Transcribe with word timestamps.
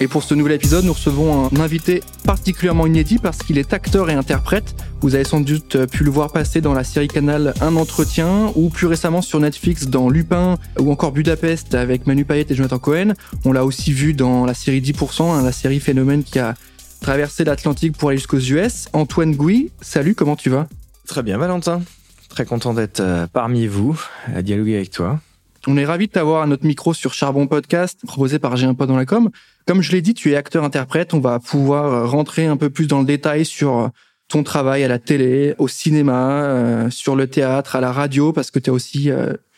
Et 0.00 0.08
pour 0.08 0.24
ce 0.24 0.34
nouvel 0.34 0.52
épisode, 0.52 0.84
nous 0.84 0.92
recevons 0.92 1.46
un 1.46 1.60
invité 1.60 2.02
particulièrement 2.24 2.86
inédit 2.86 3.18
parce 3.18 3.38
qu'il 3.38 3.58
est 3.58 3.72
acteur 3.72 4.10
et 4.10 4.14
interprète. 4.14 4.74
Vous 5.00 5.14
avez 5.14 5.22
sans 5.22 5.40
doute 5.40 5.86
pu 5.86 6.02
le 6.02 6.10
voir 6.10 6.32
passer 6.32 6.60
dans 6.60 6.74
la 6.74 6.82
série 6.82 7.06
Canal 7.06 7.54
Un 7.60 7.76
entretien 7.76 8.50
ou 8.56 8.70
plus 8.70 8.88
récemment 8.88 9.22
sur 9.22 9.38
Netflix 9.38 9.86
dans 9.86 10.08
Lupin 10.10 10.58
ou 10.80 10.90
encore 10.90 11.12
Budapest 11.12 11.74
avec 11.76 12.08
Manu 12.08 12.24
Payet 12.24 12.46
et 12.50 12.54
Jonathan 12.56 12.78
Cohen. 12.78 13.14
On 13.44 13.52
l'a 13.52 13.64
aussi 13.64 13.92
vu 13.92 14.14
dans 14.14 14.44
la 14.44 14.54
série 14.54 14.80
10%, 14.80 15.22
hein, 15.30 15.42
la 15.42 15.52
série 15.52 15.78
phénomène 15.78 16.24
qui 16.24 16.40
a 16.40 16.54
traversé 17.00 17.44
l'Atlantique 17.44 17.96
pour 17.96 18.08
aller 18.08 18.18
jusqu'aux 18.18 18.40
US. 18.40 18.88
Antoine 18.94 19.36
Gouy, 19.36 19.70
salut, 19.80 20.16
comment 20.16 20.36
tu 20.36 20.50
vas? 20.50 20.66
Très 21.06 21.22
bien 21.22 21.38
Valentin. 21.38 21.82
Très 22.30 22.44
content 22.44 22.74
d'être 22.74 22.98
euh, 22.98 23.28
parmi 23.32 23.68
vous, 23.68 23.96
à 24.34 24.42
dialoguer 24.42 24.74
avec 24.74 24.90
toi. 24.90 25.20
On 25.66 25.76
est 25.76 25.84
ravi 25.84 26.08
de 26.08 26.12
t'avoir 26.12 26.42
à 26.42 26.46
notre 26.46 26.66
micro 26.66 26.92
sur 26.92 27.14
Charbon 27.14 27.46
Podcast, 27.46 28.00
proposé 28.06 28.38
par 28.38 28.56
J'ai 28.56 28.66
un 28.66 28.74
pote 28.74 28.88
dans 28.88 28.96
la 28.96 29.06
com. 29.06 29.30
Comme 29.66 29.80
je 29.80 29.92
l'ai 29.92 30.02
dit, 30.02 30.12
tu 30.12 30.32
es 30.32 30.36
acteur-interprète. 30.36 31.14
On 31.14 31.20
va 31.20 31.38
pouvoir 31.38 31.86
euh, 31.86 32.06
rentrer 32.06 32.46
un 32.46 32.56
peu 32.56 32.68
plus 32.68 32.86
dans 32.86 33.00
le 33.00 33.06
détail 33.06 33.46
sur 33.46 33.78
euh, 33.78 33.88
ton 34.28 34.42
travail 34.42 34.84
à 34.84 34.88
la 34.88 34.98
télé, 34.98 35.54
au 35.58 35.68
cinéma, 35.68 36.42
euh, 36.42 36.90
sur 36.90 37.16
le 37.16 37.28
théâtre, 37.28 37.76
à 37.76 37.80
la 37.80 37.92
radio, 37.92 38.32
parce 38.32 38.50
que 38.50 38.58
tu 38.58 38.70
as 38.70 38.72
aussi 38.72 39.10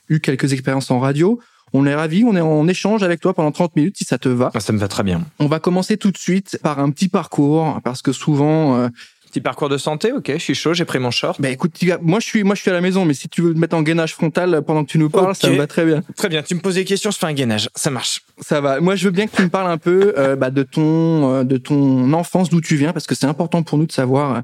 eu 0.08 0.20
quelques 0.20 0.52
expériences 0.52 0.90
en 0.90 1.00
radio. 1.00 1.40
On 1.72 1.84
est 1.86 1.94
ravi, 1.94 2.24
on 2.24 2.36
est 2.36 2.40
en 2.40 2.68
échange 2.68 3.02
avec 3.02 3.20
toi 3.20 3.34
pendant 3.34 3.50
30 3.50 3.74
minutes 3.74 3.98
si 3.98 4.04
ça 4.04 4.18
te 4.18 4.28
va. 4.28 4.50
Ah, 4.54 4.60
ça 4.60 4.72
me 4.72 4.78
va 4.78 4.88
très 4.88 5.02
bien. 5.02 5.24
On 5.40 5.46
va 5.46 5.58
commencer 5.58 5.96
tout 5.96 6.12
de 6.12 6.18
suite 6.18 6.58
par 6.62 6.78
un 6.78 6.90
petit 6.90 7.08
parcours 7.08 7.80
parce 7.82 8.02
que 8.02 8.12
souvent 8.12 8.88
Petit 9.36 9.42
parcours 9.42 9.68
de 9.68 9.76
santé, 9.76 10.12
ok, 10.12 10.32
je 10.32 10.38
suis 10.38 10.54
chaud, 10.54 10.72
j'ai 10.72 10.86
pris 10.86 10.98
mon 10.98 11.10
short. 11.10 11.38
Ben 11.42 11.52
écoute, 11.52 11.78
moi 12.00 12.20
je 12.20 12.24
suis, 12.24 12.42
moi 12.42 12.54
je 12.54 12.62
suis 12.62 12.70
à 12.70 12.72
la 12.72 12.80
maison, 12.80 13.04
mais 13.04 13.12
si 13.12 13.28
tu 13.28 13.42
veux 13.42 13.52
te 13.52 13.58
mettre 13.58 13.76
en 13.76 13.82
gainage 13.82 14.14
frontal 14.14 14.62
pendant 14.66 14.82
que 14.82 14.88
tu 14.88 14.96
nous 14.96 15.10
parles, 15.10 15.34
ça 15.34 15.50
me 15.50 15.56
va 15.58 15.66
très 15.66 15.84
bien. 15.84 16.02
Très 16.16 16.30
bien, 16.30 16.42
tu 16.42 16.54
me 16.54 16.60
poses 16.60 16.76
des 16.76 16.86
questions, 16.86 17.10
je 17.10 17.18
fais 17.18 17.26
un 17.26 17.34
gainage, 17.34 17.68
ça 17.74 17.90
marche. 17.90 18.22
Ça 18.40 18.62
va. 18.62 18.80
Moi 18.80 18.96
je 18.96 19.04
veux 19.04 19.10
bien 19.10 19.26
que 19.26 19.36
tu 19.36 19.42
me 19.42 19.50
parles 19.50 19.70
un 19.70 19.76
peu 19.76 20.14
euh, 20.16 20.36
bah, 20.36 20.48
de 20.48 20.62
ton, 20.62 21.34
euh, 21.34 21.44
de 21.44 21.58
ton 21.58 22.14
enfance, 22.14 22.48
d'où 22.48 22.62
tu 22.62 22.76
viens, 22.76 22.94
parce 22.94 23.06
que 23.06 23.14
c'est 23.14 23.26
important 23.26 23.62
pour 23.62 23.76
nous 23.76 23.84
de 23.84 23.92
savoir 23.92 24.42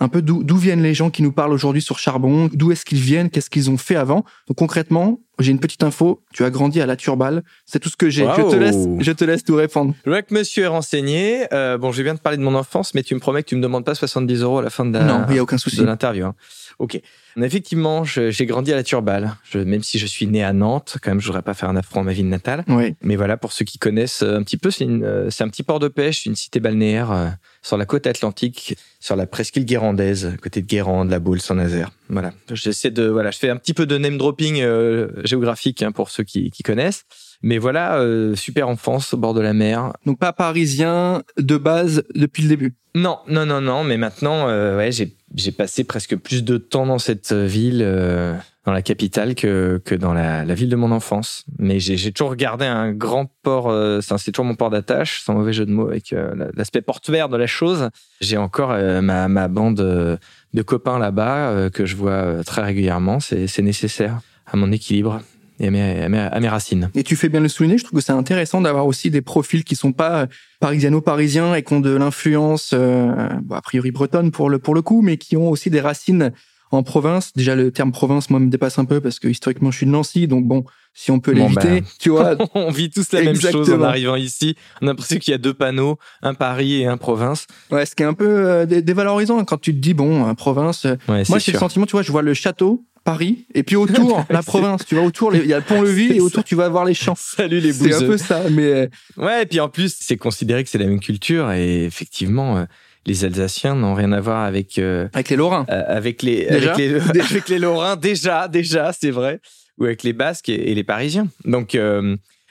un 0.00 0.08
peu 0.08 0.22
d'où 0.22 0.56
viennent 0.56 0.82
les 0.82 0.94
gens 0.94 1.10
qui 1.10 1.22
nous 1.22 1.30
parlent 1.30 1.52
aujourd'hui 1.52 1.80
sur 1.80 2.00
Charbon, 2.00 2.50
d'où 2.52 2.72
est-ce 2.72 2.84
qu'ils 2.84 2.98
viennent, 2.98 3.30
qu'est-ce 3.30 3.48
qu'ils 3.48 3.70
ont 3.70 3.78
fait 3.78 3.94
avant. 3.94 4.24
Donc 4.48 4.56
concrètement, 4.56 5.20
j'ai 5.38 5.50
une 5.50 5.60
petite 5.60 5.82
info, 5.82 6.22
tu 6.32 6.44
as 6.44 6.50
grandi 6.50 6.80
à 6.80 6.86
la 6.86 6.96
Turballe, 6.96 7.42
c'est 7.64 7.78
tout 7.78 7.88
ce 7.88 7.96
que 7.96 8.10
j'ai. 8.10 8.24
Je 8.24 8.50
te 8.50 8.56
laisse, 8.56 8.88
je 9.00 9.12
te 9.12 9.24
laisse 9.24 9.44
tout 9.44 9.56
répondre. 9.56 9.94
Je 10.04 10.10
vois 10.10 10.22
que 10.22 10.34
monsieur 10.34 10.64
est 10.64 10.68
renseigné. 10.68 11.46
Euh, 11.52 11.78
bon, 11.78 11.90
je 11.92 12.02
viens 12.02 12.14
de 12.14 12.20
parler 12.20 12.38
de 12.38 12.42
mon 12.42 12.54
enfance, 12.54 12.94
mais 12.94 13.02
tu 13.02 13.14
me 13.14 13.20
promets 13.20 13.42
que 13.42 13.48
tu 13.48 13.56
me 13.56 13.62
demandes 13.62 13.84
pas 13.84 13.94
70 13.94 14.42
euros 14.42 14.58
à 14.58 14.62
la 14.62 14.70
fin 14.70 14.84
de 14.84 14.98
non, 14.98 15.24
il 15.30 15.36
y 15.36 15.38
a 15.38 15.42
aucun 15.42 15.58
souci 15.58 15.78
de 15.78 15.84
l'interview. 15.84 16.26
Hein. 16.26 16.34
Ok. 16.78 17.00
Effectivement, 17.40 18.04
j'ai 18.04 18.46
grandi 18.46 18.72
à 18.72 18.76
la 18.76 18.82
Turballe. 18.82 19.36
Je, 19.50 19.58
même 19.58 19.82
si 19.82 19.98
je 19.98 20.06
suis 20.06 20.26
né 20.26 20.44
à 20.44 20.52
Nantes, 20.52 20.98
quand 21.02 21.10
même, 21.10 21.20
je 21.20 21.26
voudrais 21.26 21.42
pas 21.42 21.54
faire 21.54 21.70
un 21.70 21.76
affront 21.76 22.00
à 22.00 22.04
ma 22.04 22.12
ville 22.12 22.28
natale. 22.28 22.64
Oui. 22.68 22.94
Mais 23.02 23.16
voilà, 23.16 23.36
pour 23.36 23.52
ceux 23.52 23.64
qui 23.64 23.78
connaissent 23.78 24.22
un 24.22 24.42
petit 24.42 24.58
peu, 24.58 24.70
c'est 24.70 24.86
euh, 24.86 25.30
un 25.40 25.48
petit 25.48 25.62
port 25.62 25.78
de 25.78 25.88
pêche, 25.88 26.26
une 26.26 26.36
cité 26.36 26.60
balnéaire 26.60 27.10
euh, 27.10 27.28
sur 27.62 27.78
la 27.78 27.86
côte 27.86 28.06
atlantique, 28.06 28.76
sur 29.00 29.16
la 29.16 29.26
presqu'île 29.26 29.64
guérandaise, 29.64 30.36
côté 30.42 30.60
de 30.60 30.66
Guérande, 30.66 31.10
la 31.10 31.18
Boule, 31.18 31.40
Saint-Nazaire. 31.40 31.90
Voilà. 32.12 32.32
J'essaie 32.52 32.90
de, 32.90 33.04
voilà, 33.04 33.30
je 33.30 33.38
fais 33.38 33.48
un 33.48 33.56
petit 33.56 33.72
peu 33.72 33.86
de 33.86 33.96
name 33.96 34.18
dropping 34.18 34.60
euh, 34.60 35.08
géographique 35.24 35.82
hein, 35.82 35.92
pour 35.92 36.10
ceux 36.10 36.24
qui, 36.24 36.50
qui 36.50 36.62
connaissent. 36.62 37.04
Mais 37.42 37.58
voilà, 37.58 37.96
euh, 37.96 38.34
super 38.36 38.68
enfance 38.68 39.14
au 39.14 39.16
bord 39.16 39.34
de 39.34 39.40
la 39.40 39.52
mer. 39.52 39.92
Donc 40.06 40.18
pas 40.18 40.32
parisien 40.32 41.22
de 41.38 41.56
base 41.56 42.04
depuis 42.14 42.42
le 42.42 42.48
début. 42.48 42.74
Non, 42.94 43.18
non, 43.26 43.46
non, 43.46 43.60
non. 43.60 43.84
Mais 43.84 43.96
maintenant, 43.96 44.48
euh, 44.48 44.76
ouais, 44.76 44.92
j'ai 44.92 45.16
j'ai 45.34 45.50
passé 45.50 45.82
presque 45.82 46.14
plus 46.16 46.44
de 46.44 46.58
temps 46.58 46.84
dans 46.84 46.98
cette 46.98 47.32
ville, 47.32 47.80
euh, 47.82 48.34
dans 48.66 48.72
la 48.72 48.82
capitale, 48.82 49.34
que 49.34 49.80
que 49.82 49.94
dans 49.94 50.12
la, 50.12 50.44
la 50.44 50.54
ville 50.54 50.68
de 50.68 50.76
mon 50.76 50.92
enfance. 50.92 51.44
Mais 51.58 51.80
j'ai 51.80 52.12
toujours 52.12 52.36
gardé 52.36 52.66
un 52.66 52.92
grand 52.92 53.32
port. 53.42 53.70
Euh, 53.70 54.00
c'est 54.02 54.30
toujours 54.30 54.44
mon 54.44 54.54
port 54.54 54.68
d'attache, 54.68 55.22
sans 55.22 55.34
mauvais 55.34 55.54
jeu 55.54 55.64
de 55.64 55.72
mots, 55.72 55.88
avec 55.88 56.14
l'aspect 56.54 56.82
porte-vert 56.82 57.28
de 57.28 57.38
la 57.38 57.46
chose. 57.46 57.88
J'ai 58.20 58.36
encore 58.36 58.76
ma 59.02 59.28
ma 59.28 59.48
bande 59.48 60.18
de 60.54 60.62
copains 60.62 60.98
là-bas 60.98 61.70
que 61.70 61.86
je 61.86 61.96
vois 61.96 62.44
très 62.44 62.62
régulièrement. 62.62 63.20
C'est 63.20 63.46
c'est 63.46 63.62
nécessaire 63.62 64.20
à 64.46 64.56
mon 64.58 64.70
équilibre 64.70 65.22
et 65.62 65.68
à 65.68 66.40
mes, 66.40 66.48
racines. 66.48 66.90
Et 66.94 67.04
tu 67.04 67.14
fais 67.14 67.28
bien 67.28 67.40
le 67.40 67.48
souligner, 67.48 67.78
je 67.78 67.84
trouve 67.84 68.00
que 68.00 68.04
c'est 68.04 68.12
intéressant 68.12 68.60
d'avoir 68.60 68.86
aussi 68.86 69.10
des 69.10 69.22
profils 69.22 69.62
qui 69.62 69.76
sont 69.76 69.92
pas 69.92 70.26
parisiano-parisiens 70.60 71.54
et 71.54 71.62
qui 71.62 71.72
ont 71.74 71.80
de 71.80 71.94
l'influence, 71.94 72.72
euh, 72.74 73.28
a 73.50 73.62
priori 73.62 73.92
bretonne 73.92 74.32
pour 74.32 74.50
le, 74.50 74.58
pour 74.58 74.74
le 74.74 74.82
coup, 74.82 75.02
mais 75.02 75.16
qui 75.16 75.36
ont 75.36 75.48
aussi 75.48 75.70
des 75.70 75.80
racines 75.80 76.32
en 76.72 76.82
province. 76.82 77.32
Déjà, 77.34 77.54
le 77.54 77.70
terme 77.70 77.92
province, 77.92 78.30
moi, 78.30 78.40
me 78.40 78.50
dépasse 78.50 78.78
un 78.78 78.84
peu 78.84 79.00
parce 79.00 79.18
que 79.18 79.28
historiquement, 79.28 79.70
je 79.70 79.78
suis 79.78 79.86
de 79.86 79.90
Nancy, 79.90 80.26
donc 80.26 80.46
bon, 80.46 80.64
si 80.94 81.10
on 81.10 81.20
peut 81.20 81.32
l'éviter, 81.32 81.80
ben, 81.80 81.84
tu 81.98 82.10
vois. 82.10 82.36
on 82.54 82.70
vit 82.70 82.90
tous 82.90 83.12
la 83.12 83.22
même 83.22 83.40
chose 83.40 83.70
en 83.70 83.82
arrivant 83.82 84.16
ici. 84.16 84.56
On 84.80 84.86
a 84.86 84.90
l'impression 84.90 85.18
qu'il 85.18 85.30
y 85.30 85.34
a 85.34 85.38
deux 85.38 85.54
panneaux, 85.54 85.98
un 86.22 86.34
Paris 86.34 86.82
et 86.82 86.86
un 86.86 86.96
province. 86.96 87.46
Ouais, 87.70 87.86
ce 87.86 87.94
qui 87.94 88.02
est 88.02 88.06
un 88.06 88.14
peu 88.14 88.26
euh, 88.28 88.66
dévalorisant 88.66 89.44
quand 89.44 89.60
tu 89.60 89.74
te 89.74 89.78
dis, 89.78 89.94
bon, 89.94 90.34
province. 90.34 90.86
moi, 91.08 91.38
j'ai 91.38 91.52
le 91.52 91.58
sentiment, 91.58 91.86
tu 91.86 91.92
vois, 91.92 92.02
je 92.02 92.10
vois 92.10 92.22
le 92.22 92.34
château, 92.34 92.84
Paris 93.04 93.46
et 93.54 93.62
puis 93.62 93.76
autour 93.76 94.24
la 94.30 94.42
province 94.42 94.84
tu 94.86 94.94
vas 94.94 95.02
autour 95.02 95.34
il 95.34 95.46
y 95.46 95.52
a 95.52 95.58
le 95.58 95.64
pont-levis 95.64 96.12
et 96.12 96.20
autour 96.20 96.44
tu 96.44 96.54
vas 96.54 96.68
voir 96.68 96.84
les 96.84 96.94
champs 96.94 97.14
salut 97.18 97.60
les 97.60 97.72
c'est 97.72 97.94
un 97.94 98.00
peu 98.00 98.16
ça 98.16 98.42
mais 98.50 98.62
euh, 98.62 98.86
ouais 99.16 99.42
et 99.42 99.46
puis 99.46 99.60
en 99.60 99.68
plus 99.68 99.96
c'est 99.98 100.16
considéré 100.16 100.62
que 100.62 100.70
c'est 100.70 100.78
la 100.78 100.86
même 100.86 101.00
culture 101.00 101.50
et 101.50 101.84
effectivement 101.84 102.58
euh, 102.58 102.64
les 103.06 103.24
Alsaciens 103.24 103.74
n'ont 103.74 103.94
rien 103.94 104.12
à 104.12 104.20
voir 104.20 104.44
avec 104.44 104.78
euh, 104.78 105.08
avec 105.12 105.30
les 105.30 105.36
Lorrains 105.36 105.64
avec 105.68 106.22
les 106.22 106.48
avec 106.48 106.76
les, 106.76 106.94
avec 107.20 107.48
les 107.48 107.58
Lorrains 107.58 107.96
déjà 107.96 108.48
déjà 108.48 108.92
c'est 108.92 109.10
vrai 109.10 109.40
ou 109.78 109.84
avec 109.84 110.02
les 110.02 110.12
Basques 110.12 110.48
et, 110.48 110.74
les 110.74 110.84
Parisiens 110.84 111.28
donc 111.44 111.76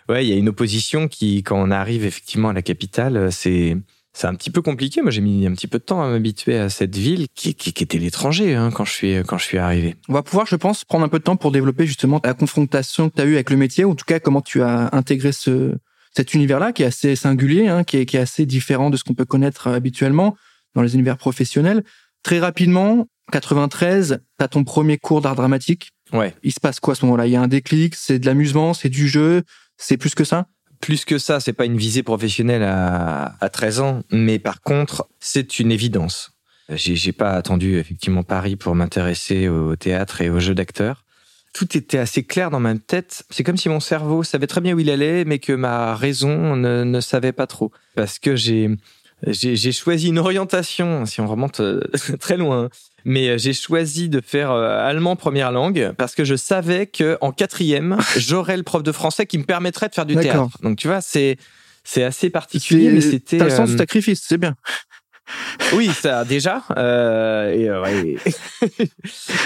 ouais 0.09 0.25
il 0.25 0.29
y 0.29 0.33
a 0.33 0.35
une 0.35 0.49
opposition 0.49 1.07
qui 1.07 1.43
quand 1.43 1.61
on 1.61 1.71
arrive 1.71 2.05
effectivement 2.05 2.49
à 2.49 2.53
la 2.53 2.61
capitale 2.61 3.31
c'est 3.31 3.77
c'est 4.13 4.27
un 4.27 4.35
petit 4.35 4.49
peu 4.49 4.61
compliqué. 4.61 5.01
Moi, 5.01 5.11
j'ai 5.11 5.21
mis 5.21 5.45
un 5.47 5.53
petit 5.53 5.67
peu 5.67 5.79
de 5.79 5.83
temps 5.83 6.01
à 6.01 6.09
m'habituer 6.09 6.57
à 6.57 6.69
cette 6.69 6.95
ville 6.95 7.27
qui, 7.33 7.55
qui, 7.55 7.71
qui 7.71 7.83
était 7.83 7.97
l'étranger 7.97 8.55
hein, 8.55 8.69
quand 8.71 8.85
je 8.85 8.91
suis 8.91 9.15
quand 9.25 9.37
je 9.37 9.45
suis 9.45 9.57
arrivé. 9.57 9.95
On 10.09 10.13
va 10.13 10.21
pouvoir, 10.21 10.45
je 10.45 10.55
pense, 10.55 10.83
prendre 10.83 11.05
un 11.05 11.09
peu 11.09 11.19
de 11.19 11.23
temps 11.23 11.37
pour 11.37 11.51
développer 11.51 11.85
justement 11.85 12.19
la 12.23 12.33
confrontation 12.33 13.09
que 13.09 13.15
tu 13.15 13.21
as 13.21 13.25
eue 13.25 13.35
avec 13.35 13.49
le 13.49 13.57
métier, 13.57 13.85
ou 13.85 13.91
en 13.91 13.95
tout 13.95 14.05
cas 14.05 14.19
comment 14.19 14.41
tu 14.41 14.61
as 14.61 14.89
intégré 14.91 15.31
ce 15.31 15.75
cet 16.15 16.33
univers-là 16.33 16.73
qui 16.73 16.83
est 16.83 16.87
assez 16.87 17.15
singulier, 17.15 17.67
hein, 17.67 17.83
qui, 17.83 17.97
est, 17.97 18.05
qui 18.05 18.17
est 18.17 18.21
assez 18.21 18.45
différent 18.45 18.89
de 18.89 18.97
ce 18.97 19.03
qu'on 19.03 19.13
peut 19.13 19.25
connaître 19.25 19.67
habituellement 19.67 20.35
dans 20.75 20.81
les 20.81 20.93
univers 20.93 21.17
professionnels. 21.17 21.83
Très 22.23 22.39
rapidement, 22.39 23.07
93, 23.31 24.19
tu 24.37 24.43
as 24.43 24.47
ton 24.47 24.63
premier 24.63 24.97
cours 24.97 25.21
d'art 25.21 25.35
dramatique. 25.35 25.91
Ouais. 26.13 26.35
Il 26.43 26.51
se 26.51 26.59
passe 26.59 26.79
quoi 26.79 26.93
à 26.93 26.95
ce 26.95 27.05
moment-là? 27.05 27.27
Il 27.27 27.31
y 27.31 27.35
a 27.35 27.41
un 27.41 27.47
déclic, 27.47 27.95
c'est 27.95 28.19
de 28.19 28.25
l'amusement, 28.25 28.73
c'est 28.73 28.89
du 28.89 29.07
jeu, 29.07 29.43
c'est 29.77 29.97
plus 29.97 30.13
que 30.13 30.23
ça? 30.23 30.47
Plus 30.81 31.05
que 31.05 31.17
ça, 31.17 31.39
c'est 31.39 31.53
pas 31.53 31.65
une 31.65 31.77
visée 31.77 32.03
professionnelle 32.03 32.63
à, 32.63 33.35
à 33.39 33.49
13 33.49 33.79
ans, 33.79 34.01
mais 34.11 34.39
par 34.39 34.61
contre, 34.61 35.07
c'est 35.19 35.59
une 35.59 35.71
évidence. 35.71 36.31
J'ai, 36.69 36.95
j'ai 36.95 37.11
pas 37.11 37.31
attendu 37.33 37.77
effectivement 37.77 38.23
Paris 38.23 38.55
pour 38.55 38.75
m'intéresser 38.75 39.47
au 39.47 39.75
théâtre 39.75 40.21
et 40.21 40.29
au 40.29 40.39
jeu 40.39 40.55
d'acteur. 40.55 41.03
Tout 41.53 41.77
était 41.77 41.97
assez 41.97 42.23
clair 42.23 42.49
dans 42.49 42.59
ma 42.59 42.75
tête. 42.75 43.23
C'est 43.29 43.43
comme 43.43 43.57
si 43.57 43.69
mon 43.69 43.79
cerveau 43.79 44.23
savait 44.23 44.47
très 44.47 44.61
bien 44.61 44.73
où 44.73 44.79
il 44.79 44.89
allait, 44.89 45.25
mais 45.25 45.39
que 45.39 45.53
ma 45.53 45.95
raison 45.95 46.55
ne, 46.55 46.83
ne 46.83 47.01
savait 47.01 47.33
pas 47.33 47.47
trop. 47.47 47.71
Parce 47.95 48.19
que 48.19 48.35
j'ai, 48.35 48.69
j'ai, 49.27 49.55
j'ai 49.55 49.71
choisi 49.71 50.07
une 50.07 50.19
orientation, 50.19 51.05
si 51.05 51.21
on 51.21 51.27
remonte 51.27 51.59
euh, 51.59 51.81
très 52.19 52.37
loin, 52.37 52.69
mais 53.05 53.29
euh, 53.29 53.37
j'ai 53.37 53.53
choisi 53.53 54.09
de 54.09 54.21
faire 54.21 54.51
euh, 54.51 54.87
allemand 54.87 55.15
première 55.15 55.51
langue 55.51 55.93
parce 55.97 56.15
que 56.15 56.23
je 56.23 56.35
savais 56.35 56.87
que 56.87 57.17
en 57.21 57.31
quatrième 57.31 57.97
j'aurais 58.17 58.57
le 58.57 58.63
prof 58.63 58.83
de 58.83 58.91
français 58.91 59.25
qui 59.25 59.37
me 59.37 59.43
permettrait 59.43 59.89
de 59.89 59.93
faire 59.93 60.05
du 60.05 60.15
théâtre. 60.15 60.57
Donc 60.61 60.77
tu 60.77 60.87
vois, 60.87 61.01
c'est 61.01 61.37
c'est 61.83 62.03
assez 62.03 62.29
particulier, 62.29 62.91
mais 62.91 63.01
c'était. 63.01 63.37
T'as 63.37 63.45
le 63.45 63.49
sens 63.49 63.71
du 63.71 63.77
sacrifice, 63.77 64.23
c'est 64.27 64.37
bien. 64.37 64.55
Oui, 65.73 65.87
ça 65.89 66.23
déjà. 66.25 66.63
Euh, 66.77 67.81
ouais, 67.81 68.17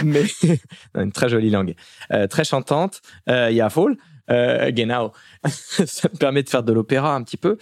mais 0.03 0.23
une 0.95 1.11
très 1.11 1.29
jolie 1.29 1.49
langue, 1.49 1.75
euh, 2.11 2.27
très 2.27 2.43
chantante. 2.43 3.01
Il 3.27 3.53
y 3.53 3.61
a 3.61 3.69
ça 5.49 6.09
me 6.11 6.17
permet 6.17 6.43
de 6.43 6.49
faire 6.49 6.63
de 6.63 6.73
l'opéra 6.73 7.15
un 7.15 7.23
petit 7.23 7.37
peu. 7.37 7.57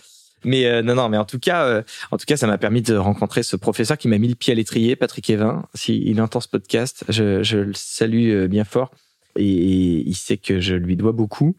Mais 0.45 0.65
euh, 0.65 0.81
non, 0.81 0.95
non, 0.95 1.09
mais 1.09 1.17
en 1.17 1.25
tout 1.25 1.39
cas, 1.39 1.63
euh, 1.65 1.83
en 2.11 2.17
tout 2.17 2.25
cas, 2.25 2.37
ça 2.37 2.47
m'a 2.47 2.57
permis 2.57 2.81
de 2.81 2.95
rencontrer 2.95 3.43
ce 3.43 3.55
professeur 3.55 3.97
qui 3.97 4.07
m'a 4.07 4.17
mis 4.17 4.27
le 4.27 4.35
pied 4.35 4.51
à 4.51 4.55
l'étrier, 4.55 4.95
Patrick 4.95 5.29
Evin. 5.29 5.65
S'il 5.73 6.19
entend 6.21 6.41
ce 6.41 6.47
podcast, 6.47 7.05
je, 7.09 7.57
le 7.57 7.73
salue 7.73 8.31
euh, 8.31 8.47
bien 8.47 8.65
fort 8.65 8.91
et, 9.37 9.45
il 9.45 10.15
sait 10.15 10.37
que 10.37 10.59
je 10.59 10.75
lui 10.75 10.95
dois 10.95 11.11
beaucoup. 11.11 11.55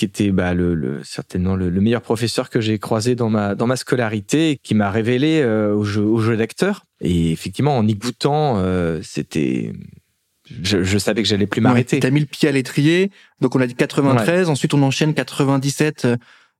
Qui 0.00 0.06
était 0.06 0.30
bah, 0.30 0.54
le, 0.54 0.74
le 0.74 1.04
certainement 1.04 1.56
le, 1.56 1.70
meilleur 1.70 2.00
professeur 2.00 2.48
que 2.48 2.58
j'ai 2.58 2.78
croisé 2.78 3.14
dans 3.14 3.28
ma 3.28 3.54
dans 3.54 3.66
ma 3.66 3.76
scolarité, 3.76 4.58
qui 4.62 4.74
m'a 4.74 4.90
révélé 4.90 5.44
au 5.44 5.84
jeu 5.84 6.00
au 6.00 6.20
jeu 6.20 6.38
d'acteur. 6.38 6.86
Et 7.02 7.32
effectivement, 7.32 7.76
en 7.76 7.86
y 7.86 7.94
goûtant, 7.96 8.64
c'était 9.02 9.74
je, 10.62 10.82
je, 10.82 10.96
savais 10.96 11.22
que 11.22 11.28
j'allais 11.28 11.46
plus 11.46 11.60
m'arrêter. 11.60 11.96
Ouais, 11.96 12.00
T'as 12.00 12.08
mis 12.08 12.20
le 12.20 12.26
pied 12.26 12.48
à 12.48 12.52
l'étrier, 12.52 13.10
donc 13.42 13.54
on 13.56 13.60
a 13.60 13.66
dit 13.66 13.74
93, 13.74 14.48
ensuite 14.48 14.72
on 14.72 14.82
enchaîne 14.82 15.12
97 15.12 16.06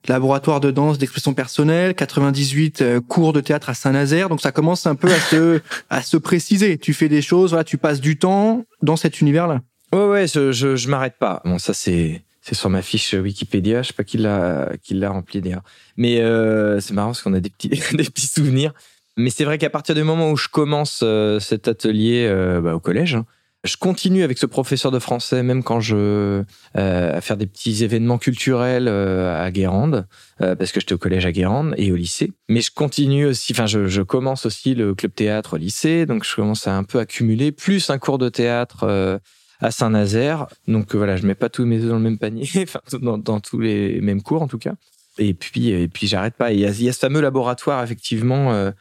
laboratoire 0.09 0.61
de 0.61 0.71
danse, 0.71 0.99
d'expression 0.99 1.35
personnelle, 1.35 1.95
98 1.95 2.83
euh, 2.83 3.01
cours 3.01 3.33
de 3.33 3.41
théâtre 3.41 3.69
à 3.71 3.75
Saint-Nazaire. 3.75 4.29
Donc 4.29 4.41
ça 4.41 4.53
commence 4.53 4.87
un 4.87 4.95
peu 4.95 5.09
à 5.09 5.21
se, 5.21 5.61
à 5.91 6.03
se 6.03 6.17
préciser. 6.17 6.79
Tu 6.79 6.95
fais 6.95 7.09
des 7.09 7.23
choses, 7.23 7.51
voilà, 7.51 7.65
tu 7.65 7.79
passes 7.79 8.01
du 8.01 8.19
temps 8.19 8.65
dans 8.83 8.97
cet 8.97 9.21
univers-là. 9.21 9.61
Ouais, 9.93 10.07
ouais, 10.07 10.27
je, 10.27 10.53
je, 10.53 10.77
je 10.77 10.89
m'arrête 10.89 11.17
pas. 11.19 11.43
Bon, 11.45 11.59
ça 11.59 11.75
c'est 11.75 12.23
c'est 12.51 12.57
sur 12.57 12.69
ma 12.69 12.83
fiche 12.83 13.15
Wikipédia. 13.15 13.83
Je 13.83 13.89
sais 13.89 13.95
pas 13.95 14.05
qui 14.05 14.19
l'a 14.19 14.73
qui 14.83 14.95
l'a 14.95 15.11
rempli 15.11 15.41
d'ailleurs. 15.41 15.63
Mais 15.97 16.21
euh, 16.21 16.81
c'est 16.81 16.95
marrant 16.95 17.11
parce 17.11 17.23
qu'on 17.23 17.33
a 17.35 17.41
des 17.41 17.51
petits 17.51 17.69
des 17.97 18.05
petits 18.05 18.27
souvenirs. 18.27 18.75
Mais 19.17 19.31
c'est 19.31 19.45
vrai 19.45 19.59
qu'à 19.59 19.71
partir 19.71 19.95
du 19.95 20.03
moment 20.03 20.31
où 20.31 20.37
je 20.37 20.49
commence 20.49 21.01
euh, 21.03 21.39
cet 21.39 21.69
atelier 21.69 22.27
euh, 22.29 22.61
bah, 22.61 22.75
au 22.75 22.81
collège, 22.81 23.15
hein, 23.15 23.27
je 23.63 23.77
continue 23.77 24.23
avec 24.23 24.39
ce 24.39 24.47
professeur 24.47 24.91
de 24.91 24.99
français, 24.99 25.43
même 25.43 25.63
quand 25.63 25.81
je 25.81 26.43
euh, 26.77 27.17
à 27.17 27.21
faire 27.21 27.37
des 27.37 27.47
petits 27.47 27.85
événements 27.85 28.19
culturels 28.19 28.89
euh, 28.89 29.45
à 29.45 29.51
Guérande, 29.51 30.07
euh, 30.41 30.57
parce 30.57 30.73
que 30.73 30.81
j'étais 30.81 30.95
au 30.95 30.99
collège 30.99 31.27
à 31.27 31.33
Guérande 31.33 31.75
et 31.77 31.93
au 31.93 31.97
lycée. 31.97 32.33
Mais 32.49 32.63
je 32.63 32.71
continue 32.73 33.27
aussi, 33.27 33.53
enfin, 33.53 33.67
je, 33.67 33.87
je, 33.87 34.03
commence 34.03 34.47
aussi 34.47 34.75
le 34.75 34.95
club 34.95 35.15
théâtre 35.15 35.55
au 35.55 35.57
lycée, 35.59 36.07
donc 36.07 36.25
je 36.25 36.35
commence 36.35 36.67
à 36.67 36.77
un 36.77 36.85
peu 36.85 36.99
accumuler, 36.99 37.53
plus 37.53 37.91
un 37.91 37.99
cours 37.99 38.19
de 38.19 38.31
théâtre 38.31 39.21
à 39.61 39.71
Saint-Nazaire. 39.71 40.47
Donc 40.69 40.95
voilà, 40.95 41.17
je 41.17 41.27
mets 41.27 41.35
pas 41.35 41.49
tous 41.49 41.65
mes 41.65 41.79
œufs 41.79 41.89
dans 41.89 41.97
le 41.97 42.03
même 42.03 42.19
panier, 42.19 42.49
enfin, 42.63 42.81
dans, 42.99 43.41
tous 43.41 43.61
les 43.61 44.01
mêmes 44.01 44.23
cours 44.23 44.43
en 44.43 44.49
tout 44.49 44.59
cas. 44.59 44.75
Et 45.19 45.35
puis, 45.35 45.69
et 45.69 45.89
puis 45.89 46.07
j'arrête 46.07 46.35
pas. 46.35 46.53
Il 46.53 46.61
y, 46.61 46.67
a, 46.67 46.93
ce 46.93 46.99
fameux 46.99 47.21
laboratoire 47.21 47.83
effectivement 47.83 48.73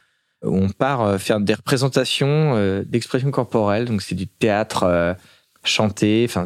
où 0.44 0.56
on 0.56 0.68
part 0.70 1.02
euh, 1.02 1.18
faire 1.18 1.40
des 1.40 1.54
représentations 1.54 2.56
euh, 2.56 2.82
d'expression 2.84 3.30
corporelle. 3.30 3.84
Donc 3.84 4.02
c'est 4.02 4.14
du 4.14 4.26
théâtre 4.26 4.84
euh, 4.84 5.14
chanté, 5.64 6.26
enfin 6.28 6.44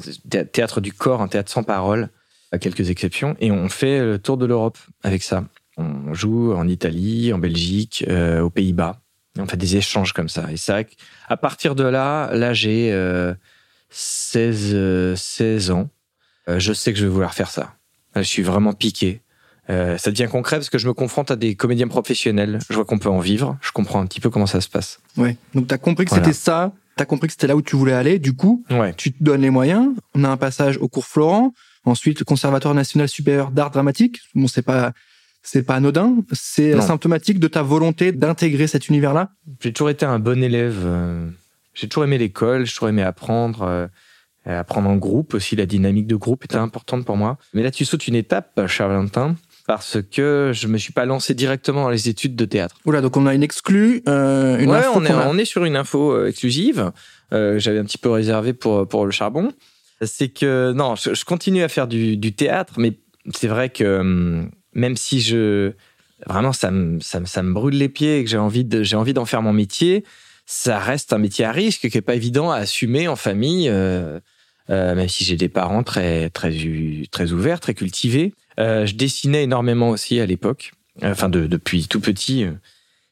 théâtre 0.52 0.80
du 0.80 0.92
corps, 0.92 1.22
un 1.22 1.28
théâtre 1.28 1.50
sans 1.50 1.62
parole, 1.62 2.08
à 2.52 2.58
quelques 2.58 2.90
exceptions. 2.90 3.36
Et 3.40 3.50
on 3.50 3.68
fait 3.68 4.00
le 4.00 4.18
tour 4.18 4.36
de 4.36 4.46
l'Europe 4.46 4.78
avec 5.02 5.22
ça. 5.22 5.44
On 5.76 6.14
joue 6.14 6.52
en 6.52 6.68
Italie, 6.68 7.32
en 7.32 7.38
Belgique, 7.38 8.04
aux 8.40 8.50
Pays-Bas. 8.50 9.00
On 9.38 9.46
fait 9.46 9.56
des 9.56 9.76
échanges 9.76 10.12
comme 10.12 10.28
ça. 10.28 10.50
Et 10.52 10.56
c'est 10.56 10.70
vrai 10.70 10.84
qu'à 10.84 11.36
partir 11.36 11.74
de 11.74 11.82
là, 11.82 12.32
là 12.32 12.52
j'ai 12.52 12.92
16, 13.94 15.14
16 15.16 15.70
ans. 15.70 15.88
je 16.48 16.72
sais 16.72 16.92
que 16.92 16.98
je 16.98 17.04
vais 17.04 17.10
vouloir 17.10 17.34
faire 17.34 17.50
ça. 17.50 17.74
Je 18.16 18.22
suis 18.22 18.42
vraiment 18.42 18.72
piqué. 18.72 19.22
Euh, 19.70 19.96
ça 19.96 20.10
devient 20.10 20.28
concret 20.30 20.56
parce 20.56 20.68
que 20.68 20.78
je 20.78 20.86
me 20.86 20.92
confronte 20.92 21.30
à 21.30 21.36
des 21.36 21.54
comédiens 21.54 21.88
professionnels. 21.88 22.58
Je 22.68 22.74
vois 22.74 22.84
qu'on 22.84 22.98
peut 22.98 23.08
en 23.08 23.20
vivre. 23.20 23.56
Je 23.62 23.72
comprends 23.72 24.00
un 24.00 24.06
petit 24.06 24.20
peu 24.20 24.30
comment 24.30 24.46
ça 24.46 24.60
se 24.60 24.68
passe. 24.68 25.00
Ouais. 25.16 25.36
Donc 25.54 25.68
t'as 25.68 25.78
compris 25.78 26.04
que 26.04 26.10
voilà. 26.10 26.24
c'était 26.24 26.36
ça. 26.36 26.72
T'as 26.96 27.06
compris 27.06 27.28
que 27.28 27.32
c'était 27.32 27.46
là 27.46 27.56
où 27.56 27.62
tu 27.62 27.76
voulais 27.76 27.92
aller. 27.92 28.18
Du 28.18 28.34
coup, 28.34 28.64
ouais. 28.70 28.94
tu 28.94 29.12
te 29.12 29.22
donnes 29.22 29.40
les 29.40 29.50
moyens. 29.50 29.88
On 30.14 30.22
a 30.22 30.28
un 30.28 30.36
passage 30.36 30.76
au 30.78 30.88
cours 30.88 31.06
Florent. 31.06 31.52
Ensuite, 31.84 32.20
le 32.20 32.24
Conservatoire 32.24 32.74
national 32.74 33.08
supérieur 33.08 33.50
d'art 33.50 33.70
dramatique. 33.70 34.20
Bon, 34.34 34.46
c'est 34.46 34.62
pas 34.62 34.92
c'est 35.42 35.62
pas 35.62 35.76
anodin. 35.76 36.16
C'est 36.32 36.80
symptomatique 36.80 37.38
de 37.38 37.48
ta 37.48 37.62
volonté 37.62 38.12
d'intégrer 38.12 38.66
cet 38.66 38.88
univers-là. 38.88 39.30
J'ai 39.60 39.72
toujours 39.72 39.90
été 39.90 40.06
un 40.06 40.18
bon 40.18 40.42
élève. 40.42 40.86
J'ai 41.74 41.88
toujours 41.88 42.04
aimé 42.04 42.18
l'école. 42.18 42.64
J'ai 42.66 42.72
toujours 42.72 42.88
aimé 42.88 43.02
apprendre. 43.02 43.62
Euh, 43.62 43.86
apprendre 44.46 44.88
en 44.88 44.96
groupe 44.96 45.34
aussi. 45.34 45.56
La 45.56 45.66
dynamique 45.66 46.06
de 46.06 46.16
groupe 46.16 46.44
était 46.44 46.56
importante 46.56 47.04
pour 47.04 47.16
moi. 47.16 47.38
Mais 47.54 47.62
là, 47.62 47.70
tu 47.70 47.84
sautes 47.84 48.06
une 48.08 48.14
étape, 48.14 48.66
cher 48.66 48.88
Valentin 48.88 49.36
parce 49.66 49.98
que 50.10 50.50
je 50.52 50.66
me 50.66 50.76
suis 50.78 50.92
pas 50.92 51.06
lancé 51.06 51.34
directement 51.34 51.84
dans 51.84 51.90
les 51.90 52.08
études 52.08 52.36
de 52.36 52.44
théâtre. 52.44 52.76
Oula, 52.84 53.00
donc 53.00 53.16
on 53.16 53.26
a 53.26 53.34
une 53.34 53.42
exclue, 53.42 54.02
euh, 54.08 54.58
une 54.58 54.70
ouais, 54.70 54.78
info 54.78 54.92
on 54.96 55.04
est, 55.04 55.10
a... 55.10 55.28
on 55.28 55.38
est 55.38 55.44
sur 55.44 55.64
une 55.64 55.76
info 55.76 56.12
euh, 56.12 56.28
exclusive. 56.28 56.92
Euh, 57.32 57.58
J'avais 57.58 57.78
un 57.78 57.84
petit 57.84 57.98
peu 57.98 58.10
réservé 58.10 58.52
pour 58.52 58.86
pour 58.86 59.06
le 59.06 59.10
charbon. 59.10 59.52
C'est 60.02 60.28
que 60.28 60.72
non, 60.72 60.96
je, 60.96 61.14
je, 61.14 61.24
continue 61.24 61.62
à 61.62 61.68
faire 61.68 61.86
du, 61.86 62.16
du 62.16 62.34
théâtre, 62.34 62.74
mais 62.76 62.98
c'est 63.32 63.46
vrai 63.48 63.70
que 63.70 64.44
même 64.74 64.96
si 64.96 65.20
je 65.20 65.72
vraiment 66.26 66.52
ça 66.52 66.70
me 66.70 67.00
ça, 67.00 67.20
me, 67.20 67.26
ça 67.26 67.42
me 67.42 67.52
brûle 67.54 67.78
les 67.78 67.88
pieds 67.88 68.18
et 68.18 68.24
que 68.24 68.28
j'ai 68.28 68.38
envie 68.38 68.64
de 68.64 68.82
j'ai 68.82 68.96
envie 68.96 69.14
d'en 69.14 69.24
faire 69.24 69.40
mon 69.40 69.54
métier, 69.54 70.04
ça 70.46 70.78
reste 70.78 71.12
un 71.12 71.18
métier 71.18 71.44
à 71.44 71.52
risque 71.52 71.88
qui 71.88 71.98
est 71.98 72.02
pas 72.02 72.14
évident 72.14 72.50
à 72.50 72.56
assumer 72.56 73.08
en 73.08 73.16
famille. 73.16 73.68
Euh, 73.68 74.20
euh, 74.70 74.94
même 74.94 75.08
si 75.08 75.24
j'ai 75.24 75.36
des 75.36 75.50
parents 75.50 75.82
très 75.82 76.30
très 76.30 77.32
ouverts, 77.32 77.60
très 77.60 77.74
cultivés. 77.74 78.32
Euh, 78.58 78.86
je 78.86 78.94
dessinais 78.94 79.42
énormément 79.42 79.90
aussi 79.90 80.20
à 80.20 80.26
l'époque, 80.26 80.72
enfin 81.02 81.28
de, 81.28 81.46
depuis 81.46 81.86
tout 81.86 82.00
petit. 82.00 82.46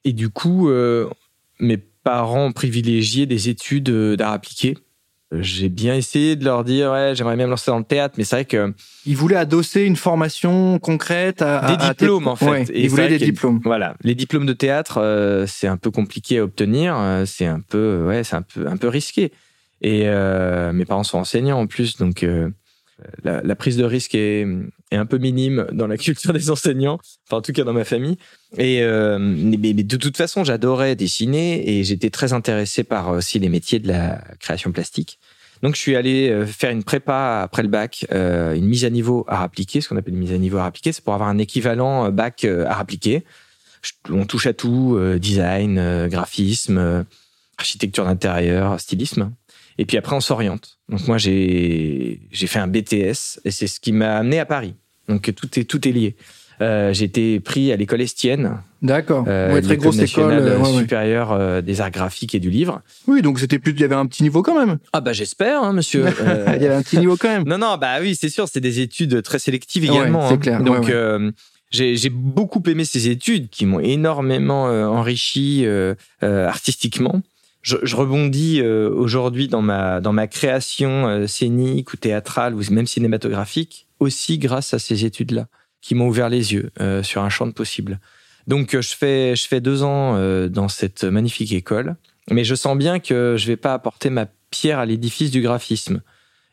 Et 0.04 0.12
du 0.12 0.30
coup, 0.30 0.70
mes 1.60 1.76
parents 1.76 2.52
privilégiaient 2.52 3.26
des 3.26 3.48
études 3.50 3.90
d'art 3.90 4.32
appliqué. 4.32 4.78
J'ai 5.40 5.68
bien 5.68 5.94
essayé 5.94 6.36
de 6.36 6.44
leur 6.44 6.64
dire 6.64 6.92
ouais 6.92 7.14
j'aimerais 7.14 7.36
bien 7.36 7.46
me 7.46 7.50
lancer 7.50 7.70
dans 7.70 7.78
le 7.78 7.84
théâtre, 7.84 8.14
mais 8.18 8.24
c'est 8.24 8.36
vrai 8.36 8.44
que 8.44 8.74
ils 9.06 9.16
voulaient 9.16 9.36
adosser 9.36 9.82
une 9.82 9.96
formation 9.96 10.78
concrète 10.78 11.42
à, 11.42 11.74
des 11.76 11.84
à, 11.84 11.88
diplômes 11.88 12.28
à 12.28 12.32
en 12.32 12.36
fait. 12.36 12.50
Ouais, 12.50 12.64
ils 12.74 12.90
voulaient 12.90 13.08
des 13.08 13.18
diplômes. 13.18 13.60
Voilà, 13.64 13.94
les 14.02 14.14
diplômes 14.14 14.46
de 14.46 14.52
théâtre 14.52 14.98
euh, 14.98 15.46
c'est 15.46 15.66
un 15.66 15.76
peu 15.76 15.90
compliqué 15.90 16.38
à 16.38 16.44
obtenir, 16.44 16.96
c'est 17.26 17.46
un 17.46 17.60
peu 17.60 18.04
ouais 18.06 18.24
c'est 18.24 18.36
un 18.36 18.42
peu 18.42 18.66
un 18.66 18.76
peu 18.76 18.88
risqué. 18.88 19.32
Et 19.82 20.02
euh, 20.06 20.72
mes 20.72 20.84
parents 20.84 21.02
sont 21.02 21.18
enseignants 21.18 21.58
en 21.58 21.66
plus, 21.66 21.96
donc 21.96 22.22
euh, 22.22 22.48
la, 23.24 23.42
la, 23.42 23.56
prise 23.56 23.76
de 23.76 23.84
risque 23.84 24.14
est, 24.14 24.46
est, 24.92 24.96
un 24.96 25.06
peu 25.06 25.18
minime 25.18 25.66
dans 25.72 25.86
la 25.86 25.96
culture 25.96 26.32
des 26.32 26.50
enseignants, 26.50 26.98
enfin 27.26 27.38
en 27.38 27.42
tout 27.42 27.52
cas 27.52 27.64
dans 27.64 27.72
ma 27.72 27.84
famille. 27.84 28.16
Et 28.58 28.82
euh, 28.82 29.18
mais, 29.18 29.72
de 29.72 29.96
toute 29.96 30.16
façon, 30.16 30.44
j'adorais 30.44 30.96
dessiner 30.96 31.78
et 31.78 31.84
j'étais 31.84 32.10
très 32.10 32.32
intéressé 32.32 32.84
par 32.84 33.10
aussi 33.10 33.38
les 33.38 33.48
métiers 33.48 33.78
de 33.78 33.88
la 33.88 34.22
création 34.40 34.72
plastique. 34.72 35.18
Donc 35.62 35.76
je 35.76 35.80
suis 35.80 35.94
allé 35.94 36.28
euh, 36.28 36.44
faire 36.44 36.70
une 36.70 36.82
prépa 36.82 37.40
après 37.42 37.62
le 37.62 37.68
bac, 37.68 38.06
euh, 38.12 38.54
une 38.54 38.66
mise 38.66 38.84
à 38.84 38.90
niveau 38.90 39.24
art 39.28 39.42
appliqué, 39.42 39.80
ce 39.80 39.88
qu'on 39.88 39.96
appelle 39.96 40.14
une 40.14 40.20
mise 40.20 40.32
à 40.32 40.38
niveau 40.38 40.58
art 40.58 40.66
appliqué, 40.66 40.92
c'est 40.92 41.04
pour 41.04 41.14
avoir 41.14 41.28
un 41.28 41.38
équivalent 41.38 42.10
bac 42.10 42.44
art 42.44 42.80
appliqué. 42.80 43.24
On 44.10 44.26
touche 44.26 44.46
à 44.46 44.52
tout, 44.52 44.98
design, 45.18 46.06
graphisme, 46.08 47.04
architecture 47.58 48.04
d'intérieur, 48.04 48.78
stylisme. 48.78 49.32
Et 49.78 49.84
puis 49.84 49.96
après, 49.96 50.14
on 50.14 50.20
s'oriente. 50.20 50.78
Donc 50.88 51.06
moi, 51.08 51.18
j'ai 51.18 52.20
fait 52.32 52.58
un 52.58 52.68
BTS 52.68 53.40
et 53.44 53.50
c'est 53.50 53.66
ce 53.66 53.80
qui 53.80 53.92
m'a 53.92 54.18
amené 54.18 54.38
à 54.38 54.46
Paris. 54.46 54.74
Donc 55.08 55.32
tout 55.34 55.58
est 55.58 55.64
tout 55.64 55.86
est 55.88 55.92
lié. 55.92 56.16
Euh, 56.60 56.92
j'ai 56.92 57.06
été 57.06 57.40
pris 57.40 57.72
à 57.72 57.76
l'école 57.76 58.00
Estienne. 58.02 58.58
D'accord. 58.82 59.24
Euh, 59.26 59.54
ouais, 59.54 59.62
très 59.62 59.76
grosse 59.76 59.98
école 59.98 60.32
euh, 60.32 60.58
ouais, 60.58 60.78
supérieure 60.78 61.32
euh, 61.32 61.60
des 61.60 61.80
arts 61.80 61.90
graphiques 61.90 62.34
et 62.34 62.40
du 62.40 62.50
livre. 62.50 62.82
Oui, 63.06 63.22
donc 63.22 63.40
c'était 63.40 63.58
plus, 63.58 63.72
il 63.72 63.80
y 63.80 63.84
avait 63.84 63.94
un 63.94 64.06
petit 64.06 64.22
niveau 64.22 64.42
quand 64.42 64.58
même. 64.58 64.78
Ah 64.92 65.00
bah 65.00 65.12
j'espère, 65.12 65.62
hein, 65.62 65.72
monsieur. 65.72 66.04
il 66.56 66.62
y 66.62 66.66
avait 66.66 66.74
un 66.74 66.82
petit 66.82 66.98
niveau 66.98 67.16
quand 67.16 67.28
même. 67.28 67.44
Non 67.46 67.58
non, 67.58 67.76
bah 67.80 67.98
oui, 68.00 68.16
c'est 68.18 68.28
sûr, 68.28 68.46
c'est 68.48 68.60
des 68.60 68.80
études 68.80 69.22
très 69.22 69.38
sélectives 69.38 69.84
également. 69.84 70.28
c'est 70.28 70.34
hein. 70.34 70.38
clair. 70.38 70.62
Donc 70.62 70.88
euh, 70.88 71.30
j'ai 71.70 72.10
beaucoup 72.10 72.62
aimé 72.66 72.84
ces 72.84 73.08
études 73.08 73.48
qui 73.48 73.66
m'ont 73.66 73.80
énormément 73.80 74.64
enrichi 74.64 75.66
artistiquement 76.20 77.22
je, 77.62 77.76
je 77.82 77.96
rebondis 77.96 78.60
euh, 78.60 78.90
aujourd'hui 78.90 79.48
dans 79.48 79.62
ma 79.62 80.00
dans 80.00 80.12
ma 80.12 80.26
création 80.26 81.06
euh, 81.06 81.26
scénique 81.26 81.92
ou 81.92 81.96
théâtrale 81.96 82.54
ou 82.54 82.60
même 82.70 82.86
cinématographique 82.86 83.86
aussi 84.02 84.38
grâce 84.38 84.74
à 84.74 84.78
ces 84.78 85.04
études-là 85.04 85.48
qui 85.80 85.94
m'ont 85.94 86.08
ouvert 86.08 86.28
les 86.28 86.52
yeux 86.52 86.70
euh, 86.80 87.02
sur 87.02 87.22
un 87.22 87.28
champ 87.28 87.46
de 87.46 87.52
possibles. 87.52 87.98
Donc 88.46 88.78
je 88.78 88.94
fais 88.94 89.36
je 89.36 89.46
fais 89.46 89.60
deux 89.60 89.82
ans 89.84 90.18
dans 90.48 90.68
cette 90.68 91.04
magnifique 91.04 91.52
école, 91.52 91.94
mais 92.28 92.42
je 92.42 92.56
sens 92.56 92.76
bien 92.76 92.98
que 92.98 93.36
je 93.38 93.46
vais 93.46 93.56
pas 93.56 93.72
apporter 93.72 94.10
ma 94.10 94.26
pierre 94.50 94.80
à 94.80 94.86
l'édifice 94.86 95.30
du 95.30 95.42
graphisme. 95.42 96.02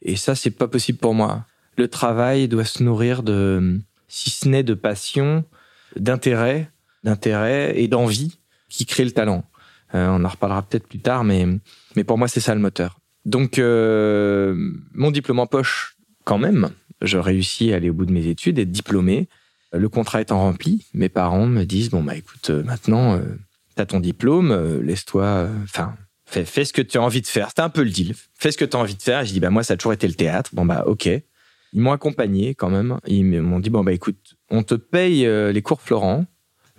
Et 0.04 0.16
ça 0.16 0.36
c'est 0.36 0.52
pas 0.52 0.68
possible 0.68 1.00
pour 1.00 1.16
moi. 1.16 1.46
Le 1.78 1.88
travail 1.88 2.48
doit 2.48 2.66
se 2.66 2.84
nourrir 2.84 3.24
de 3.24 3.80
si 4.08 4.30
ce 4.30 4.48
n'est 4.48 4.64
de 4.64 4.76
passion, 4.76 5.46
d'intérêt, 5.96 6.70
d'intérêt 7.04 7.74
et 7.80 7.88
d'envie 7.88 8.38
qui 8.70 8.86
crée 8.86 9.06
le 9.06 9.12
talent. 9.12 9.44
Euh, 9.96 10.08
on 10.10 10.24
en 10.24 10.28
reparlera 10.28 10.62
peut-être 10.62 10.88
plus 10.88 11.00
tard, 11.00 11.24
mais, 11.24 11.48
mais 11.96 12.04
pour 12.04 12.18
moi, 12.18 12.28
c'est 12.28 12.40
ça 12.40 12.54
le 12.54 12.62
moteur. 12.62 13.00
Donc, 13.26 13.58
euh, 13.58 14.56
mon 14.94 15.12
diplôme 15.12 15.40
en 15.40 15.48
poche, 15.48 15.96
quand 16.30 16.38
même, 16.38 16.70
je 17.02 17.18
réussis 17.18 17.74
à 17.74 17.78
aller 17.78 17.90
au 17.90 17.94
bout 17.96 18.06
de 18.06 18.12
mes 18.12 18.28
études, 18.28 18.60
être 18.60 18.70
diplômé. 18.70 19.28
Le 19.74 19.90
contrat 19.90 20.22
étant 20.22 20.40
rempli, 20.40 20.86
mes 20.94 21.10
parents 21.10 21.48
me 21.48 21.64
disent 21.64 21.90
bon 21.90 22.04
bah 22.04 22.16
écoute, 22.16 22.52
euh, 22.52 22.62
maintenant 22.62 23.16
euh, 23.16 23.22
t'as 23.76 23.88
ton 23.88 24.00
diplôme, 24.00 24.52
euh, 24.52 24.80
laisse-toi, 24.84 25.50
enfin 25.64 25.96
fais, 26.28 26.46
ce 26.46 26.72
que 26.72 26.84
tu 26.84 27.00
as 27.00 27.02
envie 27.02 27.22
de 27.22 27.28
faire. 27.28 27.50
C'était 27.50 27.64
un 27.64 27.70
peu 27.70 27.82
le 27.82 27.90
deal. 27.90 28.14
Fais 28.36 28.52
ce 28.52 28.60
que 28.60 28.66
tu 28.66 28.78
as 28.78 28.80
envie 28.80 28.94
de 28.94 29.02
faire. 29.02 29.22
Et 29.22 29.26
je 29.26 29.34
dis 29.34 29.40
bah 29.40 29.50
moi 29.50 29.64
ça 29.64 29.74
a 29.74 29.78
toujours 29.78 29.94
été 29.94 30.08
le 30.08 30.14
théâtre. 30.14 30.52
Bon 30.54 30.66
bah 30.66 30.84
ok. 30.86 31.08
Ils 31.08 31.82
m'ont 31.82 31.94
accompagné 31.94 32.54
quand 32.54 32.70
même. 32.70 33.00
Ils 33.08 33.24
m'ont 33.24 33.60
dit 33.60 33.72
bon 33.72 33.84
bah 33.84 33.94
écoute, 33.94 34.36
on 34.52 34.62
te 34.62 34.76
paye 34.76 35.28
les 35.52 35.62
cours 35.64 35.82
Florent, 35.82 36.26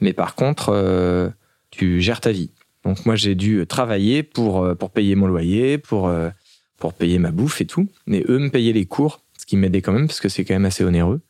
mais 0.00 0.12
par 0.12 0.36
contre 0.36 1.32
tu 1.72 2.00
gères 2.00 2.20
ta 2.20 2.30
vie. 2.30 2.52
Donc 2.84 3.04
moi 3.04 3.16
j'ai 3.16 3.34
dû 3.34 3.66
travailler 3.66 4.22
pour 4.22 4.64
euh, 4.64 4.74
payer 4.74 5.14
mon 5.14 5.26
loyer, 5.26 5.78
pour 5.78 6.08
euh, 6.08 6.30
pour 6.78 6.94
payer 6.94 7.18
ma 7.18 7.30
bouffe 7.30 7.60
et 7.60 7.66
tout. 7.66 7.88
Mais 8.06 8.24
eux 8.28 8.38
me 8.38 8.50
payaient 8.50 8.72
les 8.72 8.86
cours, 8.86 9.22
qui 9.50 9.56
m'aidait 9.56 9.82
quand 9.82 9.92
même 9.92 10.06
parce 10.06 10.20
que 10.20 10.28
c'est 10.28 10.44
quand 10.44 10.54
même 10.54 10.64
assez 10.64 10.84
onéreux. 10.84 11.20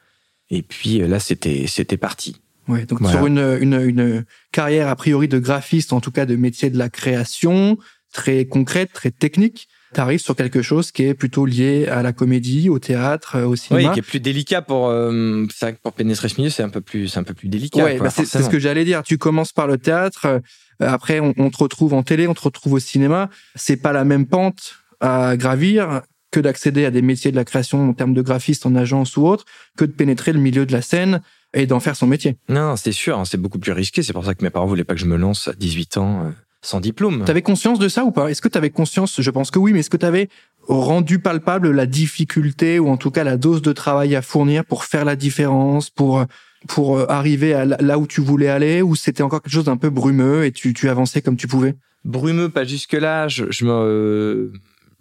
Et 0.50 0.60
puis 0.60 1.00
euh, 1.00 1.08
là 1.08 1.20
c'était 1.20 1.64
c'était 1.66 1.96
parti. 1.96 2.36
Ouais, 2.68 2.84
donc 2.84 3.00
voilà. 3.00 3.16
sur 3.16 3.26
une, 3.26 3.58
une 3.60 3.80
une 3.80 4.24
carrière 4.52 4.88
a 4.88 4.96
priori 4.96 5.26
de 5.26 5.38
graphiste, 5.38 5.94
en 5.94 6.02
tout 6.02 6.10
cas 6.10 6.26
de 6.26 6.36
métier 6.36 6.68
de 6.68 6.76
la 6.76 6.90
création, 6.90 7.78
très 8.12 8.44
concrète, 8.44 8.92
très 8.92 9.10
technique. 9.10 9.68
tu 9.94 10.00
arrives 10.00 10.20
sur 10.20 10.36
quelque 10.36 10.60
chose 10.60 10.92
qui 10.92 11.04
est 11.04 11.14
plutôt 11.14 11.46
lié 11.46 11.86
à 11.86 12.02
la 12.02 12.12
comédie, 12.12 12.68
au 12.68 12.78
théâtre, 12.78 13.36
euh, 13.36 13.46
au 13.46 13.56
cinéma. 13.56 13.88
Oui, 13.88 13.94
qui 13.94 14.00
est 14.00 14.02
plus 14.10 14.20
délicat 14.20 14.60
pour 14.60 14.88
euh, 14.88 15.46
pour 15.82 15.94
pénétrer 15.94 16.28
ce 16.28 16.36
milieu, 16.36 16.50
c'est 16.50 16.62
un 16.62 16.68
peu 16.68 16.82
plus 16.82 17.08
c'est 17.08 17.18
un 17.18 17.24
peu 17.24 17.34
plus 17.34 17.48
délicat. 17.48 17.82
Ouais, 17.82 17.98
bah, 17.98 18.10
c'est 18.10 18.26
ce 18.26 18.50
que 18.50 18.58
j'allais 18.58 18.84
dire. 18.84 19.02
Tu 19.02 19.16
commences 19.16 19.52
par 19.52 19.66
le 19.66 19.78
théâtre, 19.78 20.26
euh, 20.26 20.40
après 20.80 21.20
on, 21.20 21.32
on, 21.38 21.48
te 21.48 21.56
retrouve 21.56 21.94
en 21.94 22.02
télé, 22.02 22.28
on 22.28 22.34
te 22.34 22.42
retrouve 22.42 22.74
au 22.74 22.80
cinéma. 22.80 23.30
C'est 23.54 23.78
pas 23.78 23.92
la 23.94 24.04
même 24.04 24.26
pente 24.26 24.74
à 25.00 25.38
gravir 25.38 26.02
que 26.30 26.40
d'accéder 26.40 26.84
à 26.84 26.90
des 26.90 27.02
métiers 27.02 27.30
de 27.30 27.36
la 27.36 27.44
création 27.44 27.88
en 27.88 27.92
termes 27.92 28.14
de 28.14 28.22
graphiste 28.22 28.66
en 28.66 28.74
agence 28.74 29.16
ou 29.16 29.26
autre, 29.26 29.44
que 29.76 29.84
de 29.84 29.92
pénétrer 29.92 30.32
le 30.32 30.40
milieu 30.40 30.66
de 30.66 30.72
la 30.72 30.82
scène 30.82 31.20
et 31.54 31.66
d'en 31.66 31.80
faire 31.80 31.96
son 31.96 32.06
métier. 32.06 32.36
Non, 32.48 32.76
c'est 32.76 32.92
sûr, 32.92 33.18
hein, 33.18 33.24
c'est 33.24 33.40
beaucoup 33.40 33.58
plus 33.58 33.72
risqué. 33.72 34.02
C'est 34.02 34.12
pour 34.12 34.24
ça 34.24 34.34
que 34.34 34.44
mes 34.44 34.50
parents 34.50 34.66
voulaient 34.66 34.84
pas 34.84 34.94
que 34.94 35.00
je 35.00 35.06
me 35.06 35.16
lance 35.16 35.48
à 35.48 35.52
18 35.52 35.96
ans 35.96 36.24
euh, 36.24 36.30
sans 36.62 36.80
diplôme. 36.80 37.24
T'avais 37.24 37.42
conscience 37.42 37.78
de 37.78 37.88
ça 37.88 38.04
ou 38.04 38.12
pas? 38.12 38.30
Est-ce 38.30 38.42
que 38.42 38.48
t'avais 38.48 38.70
conscience? 38.70 39.20
Je 39.20 39.30
pense 39.30 39.50
que 39.50 39.58
oui, 39.58 39.72
mais 39.72 39.80
est-ce 39.80 39.90
que 39.90 39.96
t'avais 39.96 40.28
rendu 40.68 41.18
palpable 41.18 41.70
la 41.70 41.86
difficulté 41.86 42.78
ou 42.78 42.88
en 42.88 42.96
tout 42.96 43.10
cas 43.10 43.24
la 43.24 43.36
dose 43.36 43.62
de 43.62 43.72
travail 43.72 44.14
à 44.14 44.22
fournir 44.22 44.64
pour 44.64 44.84
faire 44.84 45.04
la 45.04 45.16
différence, 45.16 45.90
pour 45.90 46.24
pour 46.68 46.98
euh, 46.98 47.06
arriver 47.08 47.54
à 47.54 47.64
là 47.64 47.98
où 47.98 48.06
tu 48.06 48.20
voulais 48.20 48.48
aller, 48.48 48.82
ou 48.82 48.94
c'était 48.94 49.22
encore 49.22 49.42
quelque 49.42 49.52
chose 49.52 49.64
d'un 49.64 49.78
peu 49.78 49.88
brumeux 49.90 50.44
et 50.44 50.52
tu, 50.52 50.74
tu 50.74 50.88
avançais 50.88 51.22
comme 51.22 51.36
tu 51.36 51.48
pouvais? 51.48 51.74
Brumeux, 52.04 52.48
pas 52.48 52.64
jusque 52.64 52.92
là. 52.92 53.28
Je, 53.28 53.46
je 53.50 53.64
me 53.64 54.52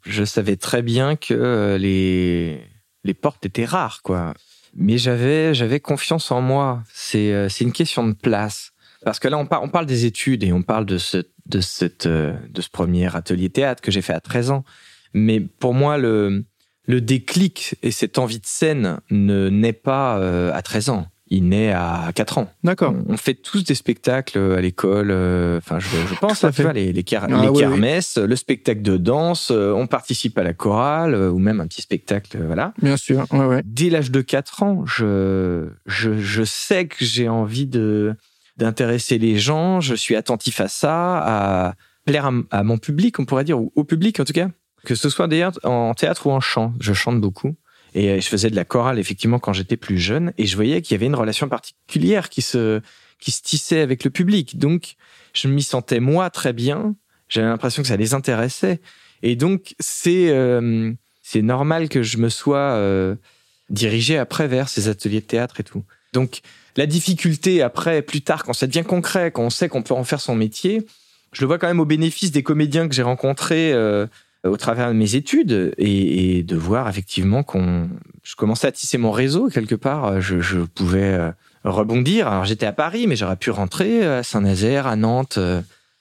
je 0.09 0.23
savais 0.23 0.55
très 0.55 0.81
bien 0.81 1.15
que 1.15 1.33
euh, 1.33 1.77
les 1.77 2.61
les 3.03 3.13
portes 3.13 3.45
étaient 3.45 3.65
rares, 3.65 4.01
quoi 4.03 4.33
mais 4.75 4.97
j'avais 4.97 5.53
j'avais 5.53 5.79
confiance 5.79 6.31
en 6.31 6.41
moi. 6.41 6.83
C'est 6.93 7.33
euh, 7.33 7.49
c'est 7.49 7.63
une 7.63 7.71
question 7.71 8.07
de 8.07 8.13
place 8.13 8.71
parce 9.03 9.19
que 9.19 9.27
là 9.27 9.37
on 9.37 9.45
parle 9.45 9.65
on 9.65 9.69
parle 9.69 9.85
des 9.85 10.05
études 10.05 10.43
et 10.43 10.53
on 10.53 10.61
parle 10.61 10.85
de 10.85 10.97
ce 10.97 11.23
de 11.45 11.61
cette 11.61 12.05
euh, 12.05 12.33
de 12.49 12.61
ce 12.61 12.69
premier 12.69 13.15
atelier 13.15 13.49
théâtre 13.49 13.81
que 13.81 13.91
j'ai 13.91 14.01
fait 14.01 14.13
à 14.13 14.19
13 14.19 14.51
ans. 14.51 14.63
Mais 15.13 15.39
pour 15.39 15.73
moi 15.73 15.97
le 15.97 16.45
le 16.85 17.01
déclic 17.01 17.75
et 17.83 17.91
cette 17.91 18.17
envie 18.17 18.39
de 18.39 18.45
scène 18.45 18.99
ne 19.11 19.49
naît 19.49 19.73
pas 19.73 20.15
à 20.51 20.61
13 20.61 20.89
ans 20.89 21.07
il 21.29 21.47
naît 21.49 21.71
à 21.71 22.11
4 22.15 22.39
ans. 22.39 22.49
D'accord. 22.63 22.93
On 23.07 23.17
fait 23.17 23.35
tous 23.35 23.63
des 23.63 23.75
spectacles 23.75 24.39
à 24.39 24.61
l'école. 24.61 25.11
Euh, 25.11 25.59
enfin, 25.59 25.79
je, 25.79 25.87
je, 25.87 26.15
pense, 26.19 26.43
à, 26.43 26.49
vois, 26.49 26.73
les, 26.73 26.91
les, 26.91 27.03
car 27.03 27.25
ah 27.29 27.45
les 27.45 27.53
kermesses, 27.53 28.17
le 28.17 28.35
spectacle 28.35 28.81
de 28.81 28.97
danse, 28.97 29.51
euh, 29.51 29.71
on 29.73 29.87
participe 29.87 30.37
à 30.37 30.43
la 30.43 30.53
chorale 30.53 31.13
euh, 31.13 31.29
ou 31.29 31.37
même 31.37 31.61
un 31.61 31.67
petit 31.67 31.81
spectacle, 31.81 32.39
voilà. 32.43 32.73
Bien 32.81 32.97
sûr, 32.97 33.25
ouais, 33.31 33.45
ouais. 33.45 33.61
Dès 33.63 33.89
l'âge 33.89 34.11
de 34.11 34.21
4 34.21 34.63
ans, 34.63 34.85
je, 34.85 35.69
je, 35.85 36.19
je 36.19 36.43
sais 36.43 36.87
que 36.87 37.05
j'ai 37.05 37.29
envie 37.29 37.67
de 37.67 38.15
d'intéresser 38.57 39.17
les 39.17 39.37
gens, 39.37 39.79
je 39.79 39.95
suis 39.95 40.17
attentif 40.17 40.59
à 40.59 40.67
ça, 40.67 41.17
à 41.19 41.75
plaire 42.05 42.25
à, 42.25 42.31
à, 42.51 42.63
mon 42.63 42.77
public, 42.77 43.17
on 43.17 43.23
pourrait 43.23 43.45
dire, 43.45 43.57
ou 43.57 43.71
au 43.75 43.85
public 43.85 44.19
en 44.19 44.25
tout 44.25 44.33
cas. 44.33 44.49
Que 44.83 44.95
ce 44.95 45.09
soit 45.09 45.27
d'ailleurs 45.27 45.53
en 45.63 45.93
théâtre 45.93 46.27
ou 46.27 46.31
en 46.31 46.41
chant, 46.41 46.73
je 46.81 46.91
chante 46.91 47.21
beaucoup. 47.21 47.55
Et 47.95 48.09
euh, 48.09 48.21
je 48.21 48.27
faisais 48.27 48.49
de 48.49 48.55
la 48.55 48.65
chorale 48.65 48.99
effectivement 48.99 49.39
quand 49.39 49.53
j'étais 49.53 49.77
plus 49.77 49.97
jeune, 49.97 50.33
et 50.37 50.45
je 50.45 50.55
voyais 50.55 50.81
qu'il 50.81 50.95
y 50.95 50.97
avait 50.97 51.07
une 51.07 51.15
relation 51.15 51.49
particulière 51.49 52.29
qui 52.29 52.41
se 52.41 52.81
qui 53.19 53.31
se 53.31 53.41
tissait 53.41 53.81
avec 53.81 54.03
le 54.03 54.09
public. 54.09 54.57
Donc 54.57 54.95
je 55.33 55.47
m'y 55.47 55.63
sentais 55.63 55.99
moi 55.99 56.29
très 56.29 56.53
bien. 56.53 56.95
J'avais 57.27 57.47
l'impression 57.47 57.81
que 57.81 57.87
ça 57.87 57.97
les 57.97 58.13
intéressait, 58.13 58.79
et 59.23 59.35
donc 59.35 59.75
c'est 59.79 60.29
euh, 60.29 60.93
c'est 61.21 61.41
normal 61.41 61.89
que 61.89 62.01
je 62.01 62.17
me 62.17 62.29
sois 62.29 62.57
euh, 62.57 63.15
dirigé 63.69 64.17
après 64.17 64.47
vers 64.47 64.69
ces 64.69 64.87
ateliers 64.87 65.21
de 65.21 65.25
théâtre 65.25 65.59
et 65.59 65.63
tout. 65.63 65.83
Donc 66.13 66.41
la 66.75 66.85
difficulté 66.85 67.61
après, 67.61 68.01
plus 68.01 68.21
tard, 68.21 68.43
quand 68.43 68.53
ça 68.53 68.65
devient 68.65 68.83
concret, 68.83 69.31
quand 69.31 69.43
on 69.43 69.49
sait 69.49 69.69
qu'on 69.69 69.83
peut 69.83 69.93
en 69.93 70.03
faire 70.03 70.21
son 70.21 70.35
métier, 70.35 70.85
je 71.33 71.41
le 71.41 71.47
vois 71.47 71.57
quand 71.57 71.67
même 71.67 71.79
au 71.79 71.85
bénéfice 71.85 72.31
des 72.31 72.43
comédiens 72.43 72.87
que 72.87 72.95
j'ai 72.95 73.03
rencontrés. 73.03 73.73
Euh, 73.73 74.07
au 74.45 74.57
travers 74.57 74.89
de 74.89 74.93
mes 74.93 75.15
études 75.15 75.73
et, 75.77 76.43
de 76.43 76.55
voir 76.55 76.87
effectivement 76.87 77.43
qu'on 77.43 77.89
je 78.23 78.35
commençais 78.35 78.67
à 78.67 78.71
tisser 78.71 78.97
mon 78.97 79.11
réseau 79.11 79.49
quelque 79.49 79.75
part 79.75 80.21
je, 80.21 80.39
je 80.39 80.59
pouvais 80.59 81.13
euh, 81.13 81.31
rebondir. 81.63 82.27
Alors 82.27 82.45
j'étais 82.45 82.65
à 82.65 82.71
Paris 82.71 83.07
mais 83.07 83.15
j'aurais 83.15 83.35
pu 83.35 83.51
rentrer 83.51 84.05
à 84.05 84.23
Saint-Nazaire 84.23 84.87
à 84.87 84.95
Nantes 84.95 85.39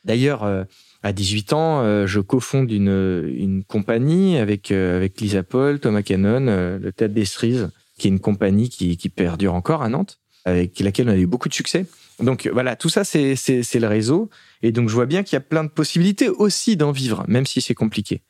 d'ailleurs 0.04 0.44
euh, 0.44 0.64
à 1.02 1.12
18 1.12 1.52
ans 1.52 2.06
je 2.06 2.20
cofonde 2.20 2.70
une 2.70 3.32
une 3.36 3.64
compagnie 3.64 4.38
avec 4.38 4.70
euh, 4.70 4.96
avec 4.96 5.20
Lisa 5.20 5.42
Paul 5.42 5.80
Thomas 5.80 6.02
Cannon 6.02 6.78
le 6.80 6.92
théâtre 6.92 7.14
des 7.14 7.24
Cerises 7.24 7.70
qui 7.98 8.06
est 8.06 8.10
une 8.10 8.20
compagnie 8.20 8.68
qui 8.68 8.96
qui 8.96 9.08
perdure 9.08 9.54
encore 9.54 9.82
à 9.82 9.88
Nantes 9.88 10.20
avec 10.44 10.78
laquelle 10.78 11.08
on 11.08 11.12
a 11.12 11.16
eu 11.16 11.26
beaucoup 11.26 11.48
de 11.48 11.54
succès. 11.54 11.86
Donc 12.20 12.48
voilà 12.52 12.76
tout 12.76 12.88
ça 12.88 13.04
c'est 13.04 13.34
le 13.34 13.86
réseau. 13.86 14.30
Et 14.62 14.72
donc 14.72 14.88
je 14.88 14.94
vois 14.94 15.06
bien 15.06 15.22
qu'il 15.22 15.34
y 15.34 15.36
a 15.36 15.40
plein 15.40 15.62
de 15.62 15.68
possibilités 15.68 16.28
aussi 16.28 16.76
d'en 16.76 16.92
vivre 16.92 17.24
même 17.28 17.46
si 17.46 17.60
c'est 17.60 17.74
compliqué 17.74 18.22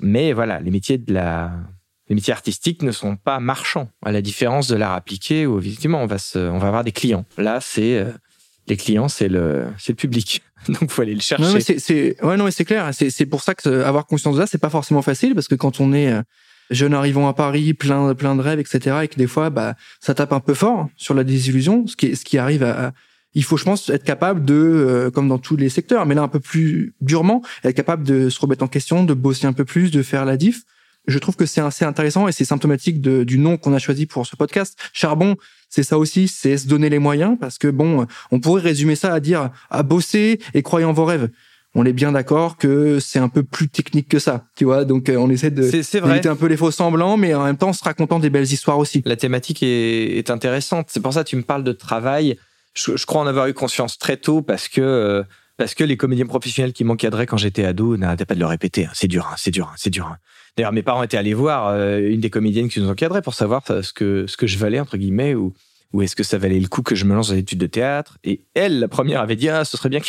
mais 0.00 0.32
voilà, 0.32 0.60
les 0.60 0.70
métiers 0.70 0.98
de 0.98 1.12
la, 1.12 1.52
les 2.08 2.14
métiers 2.14 2.32
artistiques 2.32 2.82
ne 2.82 2.92
sont 2.92 3.16
pas 3.16 3.40
marchands, 3.40 3.88
à 4.04 4.12
la 4.12 4.20
différence 4.20 4.68
de 4.68 4.76
l'art 4.76 4.92
appliqué 4.92 5.46
où 5.46 5.58
effectivement 5.58 6.02
on 6.02 6.06
va 6.06 6.18
se, 6.18 6.38
on 6.38 6.58
va 6.58 6.68
avoir 6.68 6.84
des 6.84 6.92
clients. 6.92 7.24
Là, 7.38 7.60
c'est 7.60 7.98
euh, 7.98 8.10
les 8.66 8.76
clients, 8.76 9.08
c'est 9.08 9.28
le, 9.28 9.66
c'est 9.78 9.92
le 9.92 9.96
public. 9.96 10.42
Donc 10.68 10.90
faut 10.90 11.02
aller 11.02 11.14
le 11.14 11.20
chercher. 11.20 11.44
Non, 11.44 11.52
mais 11.54 11.60
c'est, 11.60 12.22
ouais, 12.24 12.36
non, 12.36 12.44
mais 12.44 12.50
c'est 12.50 12.64
clair. 12.64 12.90
C'est, 12.92 13.26
pour 13.26 13.42
ça 13.42 13.54
que 13.54 13.82
avoir 13.82 14.06
conscience 14.06 14.36
de 14.36 14.40
ça, 14.40 14.46
c'est 14.46 14.58
pas 14.58 14.70
forcément 14.70 15.02
facile 15.02 15.34
parce 15.34 15.48
que 15.48 15.54
quand 15.54 15.80
on 15.80 15.92
est 15.92 16.12
euh, 16.12 16.22
jeune 16.70 16.94
arrivant 16.94 17.28
à 17.28 17.32
Paris, 17.32 17.74
plein, 17.74 18.14
plein 18.14 18.34
de 18.34 18.40
rêves, 18.40 18.60
etc., 18.60 18.98
et 19.02 19.08
que 19.08 19.16
des 19.16 19.26
fois, 19.26 19.50
bah, 19.50 19.74
ça 20.00 20.14
tape 20.14 20.32
un 20.32 20.40
peu 20.40 20.54
fort 20.54 20.88
sur 20.96 21.14
la 21.14 21.24
désillusion, 21.24 21.86
ce 21.86 21.96
qui, 21.96 22.16
ce 22.16 22.24
qui 22.24 22.38
arrive 22.38 22.62
à, 22.62 22.92
il 23.34 23.44
faut, 23.44 23.56
je 23.56 23.64
pense, 23.64 23.88
être 23.90 24.04
capable 24.04 24.44
de, 24.44 24.54
euh, 24.54 25.10
comme 25.10 25.28
dans 25.28 25.38
tous 25.38 25.56
les 25.56 25.68
secteurs, 25.68 26.06
mais 26.06 26.14
là 26.14 26.22
un 26.22 26.28
peu 26.28 26.40
plus 26.40 26.94
durement, 27.00 27.42
être 27.64 27.76
capable 27.76 28.04
de 28.04 28.28
se 28.28 28.40
remettre 28.40 28.64
en 28.64 28.68
question, 28.68 29.04
de 29.04 29.14
bosser 29.14 29.46
un 29.46 29.52
peu 29.52 29.64
plus, 29.64 29.90
de 29.90 30.02
faire 30.02 30.24
la 30.24 30.36
diff. 30.36 30.62
Je 31.06 31.18
trouve 31.18 31.36
que 31.36 31.46
c'est 31.46 31.60
assez 31.60 31.84
intéressant 31.84 32.28
et 32.28 32.32
c'est 32.32 32.44
symptomatique 32.44 33.00
de, 33.00 33.24
du 33.24 33.38
nom 33.38 33.56
qu'on 33.56 33.72
a 33.72 33.78
choisi 33.78 34.06
pour 34.06 34.26
ce 34.26 34.36
podcast. 34.36 34.78
Charbon, 34.92 35.36
c'est 35.68 35.82
ça 35.82 35.98
aussi, 35.98 36.28
c'est 36.28 36.58
se 36.58 36.66
donner 36.66 36.90
les 36.90 36.98
moyens, 36.98 37.36
parce 37.40 37.58
que 37.58 37.68
bon, 37.68 38.06
on 38.30 38.40
pourrait 38.40 38.62
résumer 38.62 38.96
ça 38.96 39.14
à 39.14 39.20
dire 39.20 39.50
à 39.70 39.82
bosser 39.82 40.40
et 40.54 40.62
croyez 40.62 40.84
en 40.84 40.92
vos 40.92 41.04
rêves 41.04 41.30
on 41.74 41.84
est 41.84 41.92
bien 41.92 42.12
d'accord 42.12 42.56
que 42.56 42.98
c'est 42.98 43.18
un 43.18 43.28
peu 43.28 43.42
plus 43.42 43.68
technique 43.68 44.08
que 44.08 44.18
ça, 44.18 44.46
tu 44.56 44.64
vois. 44.64 44.84
Donc 44.84 45.08
euh, 45.08 45.16
on 45.16 45.30
essaie 45.30 45.50
de 45.50 45.62
éviter 45.62 46.28
un 46.28 46.36
peu 46.36 46.46
les 46.46 46.56
faux 46.56 46.70
semblants, 46.70 47.16
mais 47.16 47.34
en 47.34 47.44
même 47.44 47.56
temps 47.56 47.68
en 47.68 47.72
se 47.72 47.84
racontant 47.84 48.18
des 48.18 48.30
belles 48.30 48.50
histoires 48.50 48.78
aussi. 48.78 49.02
La 49.04 49.16
thématique 49.16 49.62
est, 49.62 50.18
est 50.18 50.30
intéressante. 50.30 50.88
C'est 50.90 51.00
pour 51.00 51.12
ça 51.12 51.22
que 51.22 51.28
tu 51.28 51.36
me 51.36 51.42
parles 51.42 51.64
de 51.64 51.72
travail 51.72 52.36
je, 52.74 52.96
je, 52.96 53.06
crois 53.06 53.20
en 53.20 53.26
avoir 53.26 53.46
eu 53.46 53.54
conscience 53.54 53.98
très 53.98 54.16
tôt 54.16 54.42
parce 54.42 54.68
que 54.68 54.80
euh, 54.80 55.22
parce 55.56 55.74
que 55.74 55.84
les 55.84 55.98
comédiens 55.98 56.26
professionnels 56.26 56.72
qui 56.72 56.84
m'encadraient 56.84 57.26
quand 57.26 57.36
j'étais 57.36 57.64
ado 57.64 57.98
n'arrêtaient 57.98 58.24
pas 58.24 58.34
de 58.34 58.40
le 58.40 58.46
répéter. 58.46 58.86
Hein. 58.86 58.92
C'est 58.94 59.08
dur, 59.08 59.28
hein, 59.30 59.34
c'est 59.36 59.50
dur, 59.50 59.68
hein, 59.70 59.74
c'est 59.76 59.90
dur. 59.90 60.16
D'ailleurs, 60.56 60.72
mes 60.72 60.82
parents 60.82 61.02
étaient 61.02 61.18
allés 61.18 61.34
voir 61.34 61.68
euh, 61.68 61.98
une 61.98 62.20
des 62.20 62.30
comédiennes 62.30 62.70
qui 62.70 62.80
nous 62.80 62.88
encadrait 62.88 63.20
pour 63.20 63.34
savoir 63.34 63.62
euh, 63.70 63.82
ce 63.82 63.92
que 63.92 64.26
ce 64.26 64.36
que 64.36 64.46
je 64.46 64.56
valais 64.56 64.80
entre 64.80 64.96
guillemets 64.96 65.34
ou 65.34 65.52
ou 65.92 66.02
est-ce 66.02 66.14
que 66.14 66.22
ça 66.22 66.38
valait 66.38 66.60
le 66.60 66.68
coup 66.68 66.82
que 66.82 66.94
je 66.94 67.04
me 67.04 67.14
lance 67.14 67.28
dans 67.28 67.34
les 67.34 67.40
études 67.40 67.58
de 67.58 67.66
théâtre 67.66 68.18
Et 68.22 68.44
elle, 68.54 68.78
la 68.78 68.88
première, 68.88 69.20
avait 69.20 69.36
dit 69.36 69.48
ah, 69.48 69.64
ce 69.64 69.76
serait 69.76 69.88
bien 69.88 70.00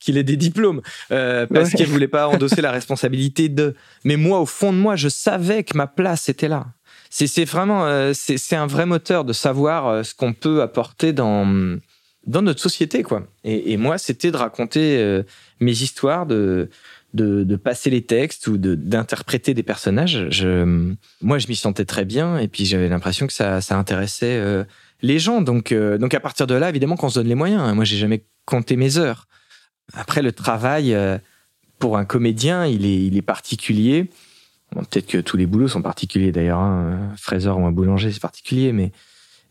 qu'il 0.00 0.16
ait 0.18 0.24
des 0.24 0.36
diplômes 0.36 0.82
euh, 1.12 1.46
parce 1.46 1.70
ouais. 1.70 1.78
qu'elle 1.78 1.88
voulait 1.88 2.08
pas 2.08 2.28
endosser 2.28 2.60
la 2.60 2.72
responsabilité 2.72 3.48
de. 3.48 3.74
Mais 4.04 4.16
moi, 4.16 4.40
au 4.40 4.46
fond 4.46 4.72
de 4.72 4.78
moi, 4.78 4.96
je 4.96 5.08
savais 5.08 5.62
que 5.62 5.76
ma 5.76 5.86
place 5.86 6.28
était 6.28 6.48
là 6.48 6.66
c'est 7.12 7.44
vraiment 7.44 7.84
euh, 7.84 8.12
c'est 8.14 8.56
un 8.56 8.66
vrai 8.66 8.86
moteur 8.86 9.24
de 9.24 9.34
savoir 9.34 9.86
euh, 9.86 10.02
ce 10.02 10.14
qu'on 10.14 10.32
peut 10.32 10.62
apporter 10.62 11.12
dans 11.12 11.78
dans 12.26 12.40
notre 12.40 12.60
société 12.60 13.02
quoi. 13.02 13.26
Et, 13.44 13.76
moi 13.76 13.98
c'était 13.98 14.30
de 14.30 14.36
raconter 14.36 14.96
euh, 14.98 15.22
mes 15.60 15.72
histoires 15.72 16.24
de 16.26 16.70
de, 17.12 17.56
passer 17.56 17.90
les 17.90 18.00
textes 18.00 18.46
ou 18.46 18.56
d'interpréter 18.56 19.52
des 19.52 19.62
personnages. 19.62 20.28
Je, 20.30 20.94
moi, 21.20 21.38
je 21.38 21.46
m'y 21.46 21.56
sentais 21.56 21.84
très 21.84 22.06
bien 22.06 22.38
et 22.38 22.48
puis 22.48 22.64
j'avais 22.64 22.88
l'impression 22.88 23.26
que 23.26 23.34
ça, 23.34 23.60
ça 23.60 23.76
intéressait 23.76 24.42
les 25.02 25.18
gens. 25.18 25.42
Donc, 25.42 25.74
donc 25.74 26.14
à 26.14 26.20
partir 26.20 26.46
de 26.46 26.54
là, 26.54 26.70
évidemment, 26.70 26.96
qu'on 26.96 27.10
se 27.10 27.16
donne 27.18 27.28
les 27.28 27.34
moyens. 27.34 27.60
Hein. 27.60 27.74
Moi, 27.74 27.84
j'ai 27.84 27.98
jamais 27.98 28.24
compté 28.46 28.76
mes 28.76 28.96
heures. 28.96 29.28
Après, 29.92 30.22
le 30.22 30.32
travail 30.32 30.96
pour 31.78 31.98
un 31.98 32.06
comédien, 32.06 32.64
il 32.64 32.86
est, 32.86 33.04
il 33.04 33.18
est 33.18 33.22
particulier. 33.22 34.08
Bon, 34.74 34.82
Peut-être 34.84 35.06
que 35.06 35.18
tous 35.18 35.36
les 35.36 35.46
boulots 35.46 35.68
sont 35.68 35.82
particuliers 35.82 36.32
d'ailleurs. 36.32 36.58
Hein. 36.58 37.12
Fraiseur 37.16 37.58
ou 37.58 37.66
un 37.66 37.72
boulanger, 37.72 38.10
c'est 38.10 38.20
particulier, 38.20 38.72
mais 38.72 38.92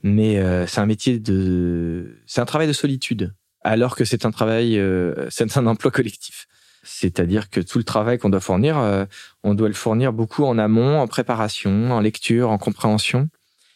mais 0.04 0.40
euh, 0.40 0.66
c'est 0.68 0.82
un 0.82 0.86
métier 0.86 1.20
de, 1.20 2.18
c'est 2.26 2.42
un 2.42 2.46
travail 2.46 2.68
de 2.68 2.74
solitude, 2.74 3.34
alors 3.64 3.96
que 3.96 4.06
c'est 4.06 4.26
un 4.26 4.32
travail, 4.32 4.80
euh, 4.80 5.28
c'est 5.30 5.58
un 5.58 5.68
emploi 5.68 5.92
collectif. 5.92 6.48
C'est-à-dire 6.84 7.52
que 7.52 7.60
tout 7.60 7.78
le 7.78 7.84
travail 7.84 8.18
qu'on 8.18 8.30
doit 8.30 8.40
fournir, 8.40 8.80
euh, 8.80 9.06
on 9.44 9.54
doit 9.54 9.68
le 9.68 9.76
fournir 9.76 10.14
beaucoup 10.14 10.46
en 10.46 10.58
amont, 10.58 11.00
en 11.00 11.08
préparation, 11.08 11.92
en 11.92 12.00
lecture, 12.00 12.50
en 12.50 12.58
compréhension. 12.58 13.30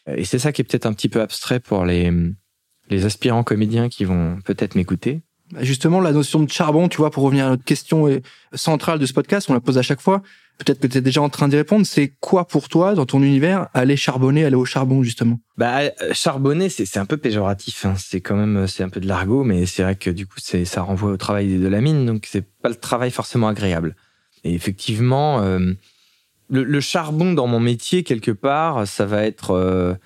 Et 0.08 0.24
c'est 0.24 0.40
ça 0.40 0.50
qui 0.50 0.62
est 0.62 0.64
peut-être 0.64 0.86
un 0.86 0.92
petit 0.92 1.08
peu 1.08 1.20
abstrait 1.20 1.60
pour 1.60 1.84
les 1.84 2.12
les 2.88 3.04
aspirants 3.04 3.42
comédiens 3.42 3.88
qui 3.88 4.04
vont 4.04 4.38
peut-être 4.44 4.76
m'écouter. 4.76 5.22
Justement, 5.60 6.00
la 6.00 6.12
notion 6.12 6.40
de 6.40 6.50
charbon, 6.50 6.88
tu 6.88 6.98
vois, 6.98 7.10
pour 7.10 7.24
revenir 7.24 7.46
à 7.46 7.50
notre 7.50 7.64
question 7.64 8.08
centrale 8.52 9.00
de 9.00 9.06
ce 9.06 9.12
podcast, 9.12 9.50
on 9.50 9.54
la 9.54 9.60
pose 9.60 9.78
à 9.78 9.82
chaque 9.82 10.00
fois 10.00 10.22
peut-être 10.58 10.80
que 10.80 10.86
tu 10.86 10.98
es 10.98 11.00
déjà 11.00 11.22
en 11.22 11.28
train 11.28 11.48
d'y 11.48 11.56
répondre, 11.56 11.86
c'est 11.86 12.14
quoi 12.20 12.46
pour 12.46 12.68
toi, 12.68 12.94
dans 12.94 13.06
ton 13.06 13.22
univers, 13.22 13.68
aller 13.74 13.96
charbonner, 13.96 14.44
aller 14.44 14.56
au 14.56 14.64
charbon, 14.64 15.02
justement? 15.02 15.40
Bah, 15.56 15.80
euh, 15.80 15.90
charbonner, 16.12 16.68
c'est 16.68 16.98
un 16.98 17.06
peu 17.06 17.16
péjoratif. 17.16 17.84
Hein. 17.84 17.94
C'est 17.98 18.20
quand 18.20 18.36
même, 18.36 18.56
euh, 18.56 18.66
c'est 18.66 18.82
un 18.82 18.88
peu 18.88 19.00
de 19.00 19.06
l'argot, 19.06 19.44
mais 19.44 19.66
c'est 19.66 19.82
vrai 19.82 19.96
que 19.96 20.10
du 20.10 20.26
coup, 20.26 20.38
ça 20.40 20.82
renvoie 20.82 21.10
au 21.10 21.16
travail 21.16 21.58
de 21.58 21.68
la 21.68 21.80
mine, 21.80 22.06
donc 22.06 22.26
c'est 22.30 22.44
pas 22.62 22.68
le 22.68 22.74
travail 22.74 23.10
forcément 23.10 23.48
agréable. 23.48 23.96
Et 24.44 24.54
effectivement, 24.54 25.40
euh, 25.40 25.72
le, 26.48 26.80
charbon 26.80 27.32
dans 27.32 27.46
mon 27.46 27.60
métier, 27.60 28.02
quelque 28.02 28.30
part, 28.30 28.86
ça 28.86 29.04
va 29.04 29.24
être 29.24 29.98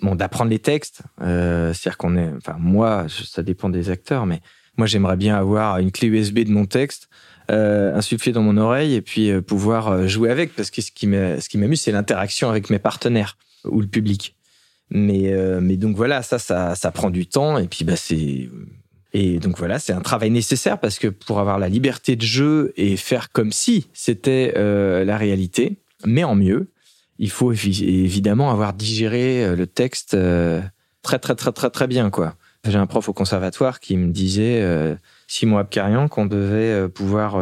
bon, 0.00 0.14
d'apprendre 0.14 0.50
les 0.50 0.60
textes. 0.60 1.02
C'est-à-dire 1.18 1.96
qu'on 1.96 2.16
est, 2.16 2.30
enfin, 2.36 2.56
moi, 2.58 3.06
ça 3.08 3.42
dépend 3.42 3.68
des 3.68 3.90
acteurs, 3.90 4.24
mais 4.24 4.40
moi, 4.76 4.86
j'aimerais 4.86 5.16
bien 5.16 5.36
avoir 5.36 5.78
une 5.78 5.90
clé 5.90 6.06
USB 6.06 6.38
de 6.40 6.52
mon 6.52 6.64
texte, 6.64 7.08
euh, 7.50 7.94
insufflée 7.94 8.32
dans 8.32 8.42
mon 8.42 8.58
oreille 8.58 8.94
et 8.94 9.00
puis 9.00 9.30
euh, 9.30 9.40
pouvoir 9.40 9.88
euh, 9.88 10.06
jouer 10.06 10.30
avec. 10.30 10.54
Parce 10.54 10.70
que 10.70 10.82
ce 10.82 10.90
qui 10.90 11.06
m'amuse, 11.06 11.80
c'est 11.80 11.92
l'interaction 11.92 12.50
avec 12.50 12.68
mes 12.68 12.78
partenaires 12.78 13.38
ou 13.64 13.80
le 13.80 13.86
public. 13.86 14.36
Mais, 14.90 15.34
mais 15.60 15.76
donc 15.76 15.96
voilà, 15.96 16.22
ça, 16.22 16.38
ça, 16.38 16.74
ça 16.74 16.90
prend 16.90 17.10
du 17.10 17.26
temps. 17.26 17.58
Et 17.58 17.68
puis, 17.68 17.84
bah, 17.84 17.96
c'est 17.96 18.48
et 19.12 19.38
donc 19.38 19.58
voilà, 19.58 19.78
c'est 19.78 19.92
un 19.92 20.00
travail 20.00 20.30
nécessaire 20.30 20.78
parce 20.78 20.98
que 20.98 21.08
pour 21.08 21.40
avoir 21.40 21.58
la 21.58 21.68
liberté 21.68 22.16
de 22.16 22.22
jeu 22.22 22.72
et 22.76 22.96
faire 22.96 23.30
comme 23.30 23.52
si 23.52 23.88
c'était 23.92 24.54
la 24.56 25.18
réalité, 25.18 25.76
mais 26.06 26.24
en 26.24 26.34
mieux, 26.34 26.70
il 27.18 27.28
faut 27.30 27.52
évidemment 27.52 28.50
avoir 28.50 28.72
digéré 28.72 29.54
le 29.54 29.66
texte 29.66 30.16
très 31.02 31.18
très 31.18 31.34
très 31.34 31.52
très 31.52 31.68
très 31.68 31.86
bien 31.86 32.08
quoi. 32.08 32.36
J'ai 32.66 32.78
un 32.78 32.86
prof 32.86 33.10
au 33.10 33.12
conservatoire 33.12 33.80
qui 33.80 33.98
me 33.98 34.10
disait 34.10 34.62
Simon 35.28 35.58
Abkarian 35.58 36.08
qu'on 36.08 36.26
devait 36.26 36.88
pouvoir 36.88 37.40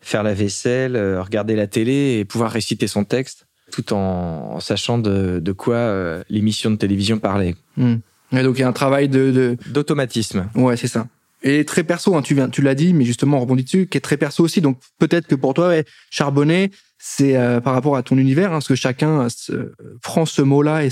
faire 0.00 0.22
la 0.22 0.34
vaisselle, 0.34 0.96
regarder 1.18 1.56
la 1.56 1.66
télé 1.66 2.18
et 2.18 2.24
pouvoir 2.24 2.52
réciter 2.52 2.86
son 2.86 3.04
texte 3.04 3.46
tout 3.72 3.92
en, 3.92 4.60
sachant 4.60 4.98
de, 4.98 5.40
de 5.40 5.52
quoi 5.52 6.22
l'émission 6.28 6.70
de 6.70 6.76
télévision 6.76 7.18
parlait. 7.18 7.56
Hmm. 7.76 7.96
Et 8.32 8.42
donc 8.42 8.58
il 8.58 8.60
y 8.60 8.64
a 8.64 8.68
un 8.68 8.72
travail 8.72 9.08
de 9.08 9.56
d'automatisme. 9.66 10.48
Ouais, 10.54 10.76
c'est 10.76 10.88
ça. 10.88 11.06
Et 11.42 11.64
très 11.64 11.84
perso, 11.84 12.16
hein, 12.16 12.22
tu 12.22 12.34
viens, 12.34 12.48
tu 12.48 12.62
l'as 12.62 12.74
dit, 12.74 12.92
mais 12.92 13.04
justement 13.04 13.38
on 13.38 13.40
rebondit 13.40 13.64
dessus, 13.64 13.86
qui 13.86 13.96
est 13.96 14.02
très 14.02 14.16
perso 14.16 14.42
aussi. 14.42 14.60
Donc 14.60 14.78
peut-être 14.98 15.26
que 15.26 15.34
pour 15.34 15.54
toi, 15.54 15.68
ouais, 15.68 15.84
charbonner, 16.10 16.70
c'est 16.98 17.36
euh, 17.36 17.60
par 17.60 17.74
rapport 17.74 17.96
à 17.96 18.02
ton 18.02 18.18
univers, 18.18 18.48
hein, 18.48 18.56
parce 18.56 18.68
que 18.68 18.74
chacun 18.74 19.28
se, 19.28 19.72
prend 20.02 20.26
ce 20.26 20.42
mot-là 20.42 20.84
et, 20.84 20.90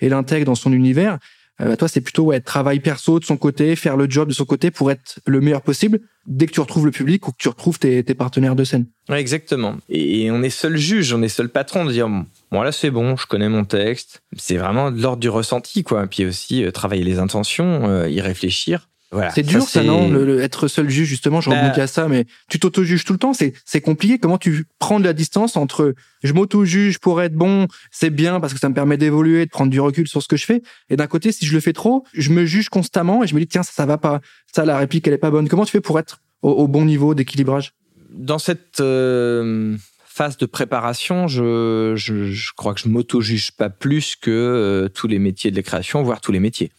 et 0.00 0.08
l'intègre 0.08 0.46
dans 0.46 0.54
son 0.54 0.72
univers. 0.72 1.18
Euh, 1.62 1.76
toi, 1.76 1.88
c'est 1.88 2.00
plutôt 2.00 2.24
ouais, 2.24 2.40
travail 2.40 2.80
perso 2.80 3.20
de 3.20 3.24
son 3.24 3.36
côté, 3.36 3.76
faire 3.76 3.96
le 3.96 4.08
job 4.08 4.28
de 4.28 4.34
son 4.34 4.44
côté 4.44 4.70
pour 4.70 4.90
être 4.90 5.20
le 5.26 5.40
meilleur 5.40 5.62
possible 5.62 6.00
dès 6.26 6.46
que 6.46 6.52
tu 6.52 6.60
retrouves 6.60 6.86
le 6.86 6.92
public 6.92 7.26
ou 7.28 7.32
que 7.32 7.36
tu 7.38 7.48
retrouves 7.48 7.78
tes, 7.78 8.02
tes 8.02 8.14
partenaires 8.14 8.56
de 8.56 8.64
scène. 8.64 8.86
Ouais, 9.08 9.20
exactement. 9.20 9.76
Et, 9.88 10.30
on 10.30 10.42
est 10.42 10.50
seul 10.50 10.76
juge, 10.76 11.12
on 11.12 11.22
est 11.22 11.28
seul 11.28 11.48
patron 11.48 11.84
de 11.84 11.92
dire 11.92 12.08
bon 12.08 12.62
là 12.62 12.72
c'est 12.72 12.90
bon, 12.90 13.16
je 13.16 13.26
connais 13.26 13.48
mon 13.48 13.64
texte. 13.64 14.22
C'est 14.36 14.56
vraiment 14.56 14.90
de 14.90 15.00
l'ordre 15.00 15.20
du 15.20 15.28
ressenti 15.28 15.82
quoi. 15.82 16.06
Puis 16.06 16.24
aussi 16.24 16.64
euh, 16.64 16.70
travailler 16.70 17.04
les 17.04 17.18
intentions, 17.18 17.88
euh, 17.88 18.08
y 18.08 18.20
réfléchir 18.20 18.88
c'est 19.34 19.42
dur, 19.42 19.62
ça, 19.62 19.82
non 19.82 20.10
le, 20.10 20.40
Être 20.40 20.68
seul 20.68 20.88
juge, 20.88 21.08
justement, 21.08 21.40
je 21.40 21.50
bah... 21.50 21.72
à 21.74 21.86
ça, 21.86 22.08
mais 22.08 22.24
tu 22.48 22.58
t'auto-juges 22.58 23.04
tout 23.04 23.12
le 23.12 23.18
temps, 23.18 23.32
c'est 23.34 23.80
compliqué. 23.80 24.18
Comment 24.18 24.38
tu 24.38 24.64
prends 24.78 25.00
de 25.00 25.04
la 25.04 25.12
distance 25.12 25.56
entre 25.56 25.94
je 26.22 26.32
m'auto-juge 26.32 26.98
pour 26.98 27.20
être 27.20 27.34
bon, 27.34 27.66
c'est 27.90 28.10
bien 28.10 28.40
parce 28.40 28.54
que 28.54 28.60
ça 28.60 28.68
me 28.68 28.74
permet 28.74 28.96
d'évoluer, 28.96 29.44
de 29.44 29.50
prendre 29.50 29.70
du 29.70 29.80
recul 29.80 30.08
sur 30.08 30.22
ce 30.22 30.28
que 30.28 30.36
je 30.36 30.46
fais, 30.46 30.62
et 30.88 30.96
d'un 30.96 31.06
côté, 31.06 31.32
si 31.32 31.46
je 31.46 31.52
le 31.52 31.60
fais 31.60 31.72
trop, 31.72 32.04
je 32.14 32.30
me 32.30 32.46
juge 32.46 32.68
constamment 32.68 33.22
et 33.22 33.26
je 33.26 33.34
me 33.34 33.40
dis, 33.40 33.46
tiens, 33.46 33.62
ça, 33.62 33.72
ça 33.72 33.86
va 33.86 33.98
pas, 33.98 34.20
ça, 34.54 34.64
la 34.64 34.78
réplique, 34.78 35.06
elle 35.06 35.14
est 35.14 35.18
pas 35.18 35.30
bonne. 35.30 35.48
Comment 35.48 35.64
tu 35.64 35.72
fais 35.72 35.80
pour 35.80 35.98
être 35.98 36.20
au, 36.42 36.66
bon 36.68 36.84
niveau 36.84 37.14
d'équilibrage? 37.14 37.72
Dans 38.10 38.38
cette 38.38 38.80
euh, 38.80 39.76
phase 40.04 40.36
de 40.36 40.46
préparation, 40.46 41.28
je, 41.28 41.94
je, 41.96 42.30
je 42.30 42.52
crois 42.54 42.74
que 42.74 42.80
je 42.80 42.88
m'auto-juge 42.88 43.52
pas 43.52 43.70
plus 43.70 44.16
que 44.16 44.30
euh, 44.30 44.88
tous 44.88 45.08
les 45.08 45.18
métiers 45.18 45.50
de 45.50 45.56
la 45.56 45.62
création, 45.62 46.02
voire 46.02 46.20
tous 46.20 46.32
les 46.32 46.40
métiers. 46.40 46.70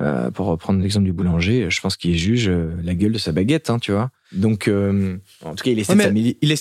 Euh, 0.00 0.32
pour 0.32 0.46
reprendre 0.46 0.82
l'exemple 0.82 1.04
du 1.04 1.12
boulanger, 1.12 1.70
je 1.70 1.80
pense 1.80 1.96
qu'il 1.96 2.18
juge 2.18 2.48
euh, 2.48 2.74
la 2.82 2.96
gueule 2.96 3.12
de 3.12 3.18
sa 3.18 3.30
baguette, 3.30 3.70
hein, 3.70 3.78
tu 3.78 3.92
vois. 3.92 4.10
Donc, 4.32 4.66
euh, 4.66 5.18
en 5.44 5.54
tout 5.54 5.62
cas, 5.62 5.70
il 5.70 5.78
essaie, 5.78 5.94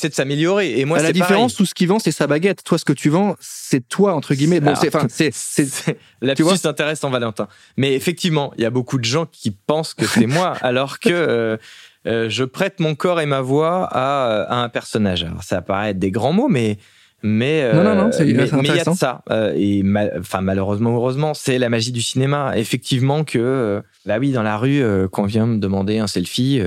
de 0.10 0.14
s'améliorer. 0.14 0.80
Et 0.80 0.86
moi, 0.86 1.02
la 1.02 1.12
différence, 1.12 1.56
tout 1.56 1.66
ce 1.66 1.74
qu'il 1.74 1.88
vend, 1.88 1.98
c'est 1.98 2.12
sa 2.12 2.28
baguette. 2.28 2.64
Toi, 2.64 2.78
ce 2.78 2.86
que 2.86 2.94
tu 2.94 3.10
vends, 3.10 3.36
c'est 3.40 3.90
toi 3.90 4.14
entre 4.14 4.36
guillemets. 4.36 4.60
Bon, 4.60 4.76
c'est, 4.76 4.96
enfin, 4.96 5.08
c'est, 5.10 5.32
c'est, 5.34 5.98
la 6.22 6.36
plus 6.36 6.64
intéressante, 6.68 7.12
Valentin. 7.12 7.48
Mais 7.76 7.96
effectivement, 7.96 8.54
il 8.56 8.62
y 8.62 8.66
a 8.66 8.70
beaucoup 8.70 9.00
de 9.00 9.06
gens 9.06 9.26
qui 9.26 9.50
pensent 9.50 9.96
que 9.96 10.06
c'est 10.06 10.28
moi, 10.28 10.54
alors 10.62 11.00
que 11.00 11.58
je 12.06 12.44
prête 12.44 12.80
mon 12.80 12.94
corps 12.94 13.20
et 13.20 13.26
ma 13.26 13.42
voix 13.42 13.88
à, 13.92 14.44
à 14.44 14.58
un 14.58 14.70
personnage. 14.70 15.24
Alors, 15.24 15.42
ça 15.42 15.64
paraît 15.64 15.90
être 15.90 16.00
des 16.00 16.12
grands 16.12 16.34
mots, 16.34 16.50
mais 16.50 16.78
mais 17.24 17.74
non, 17.74 17.84
non, 17.84 17.96
non, 17.96 18.10
mais 18.20 18.30
il 18.30 18.76
y 18.76 18.80
a 18.80 18.84
de 18.84 18.94
ça. 18.94 19.24
Euh, 19.32 19.54
et 19.56 19.82
enfin 20.20 20.42
malheureusement, 20.42 20.94
heureusement, 20.94 21.34
c'est 21.34 21.58
la 21.58 21.70
magie 21.70 21.94
du 21.94 22.02
cinéma. 22.02 22.58
Effectivement 22.58 23.24
que 23.24 23.40
euh, 23.40 23.82
bah 24.06 24.18
oui, 24.20 24.34
dans 24.34 24.44
la 24.44 24.58
rue, 24.58 24.84
euh, 24.84 25.08
quand 25.08 25.24
on 25.24 25.26
vient 25.26 25.48
me 25.48 25.58
demander 25.58 26.00
un 26.00 26.08
selfie, 26.08 26.62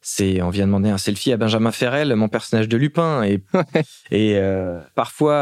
c'est 0.00 0.40
on 0.40 0.48
vient 0.48 0.66
demander 0.66 0.88
un 0.88 0.96
selfie 0.96 1.32
à 1.32 1.36
Benjamin 1.36 1.70
Ferrel, 1.70 2.14
mon 2.16 2.28
personnage 2.28 2.66
de 2.66 2.78
Lupin, 2.78 3.22
et 3.24 3.42
et 4.10 4.40
parfois 4.94 5.36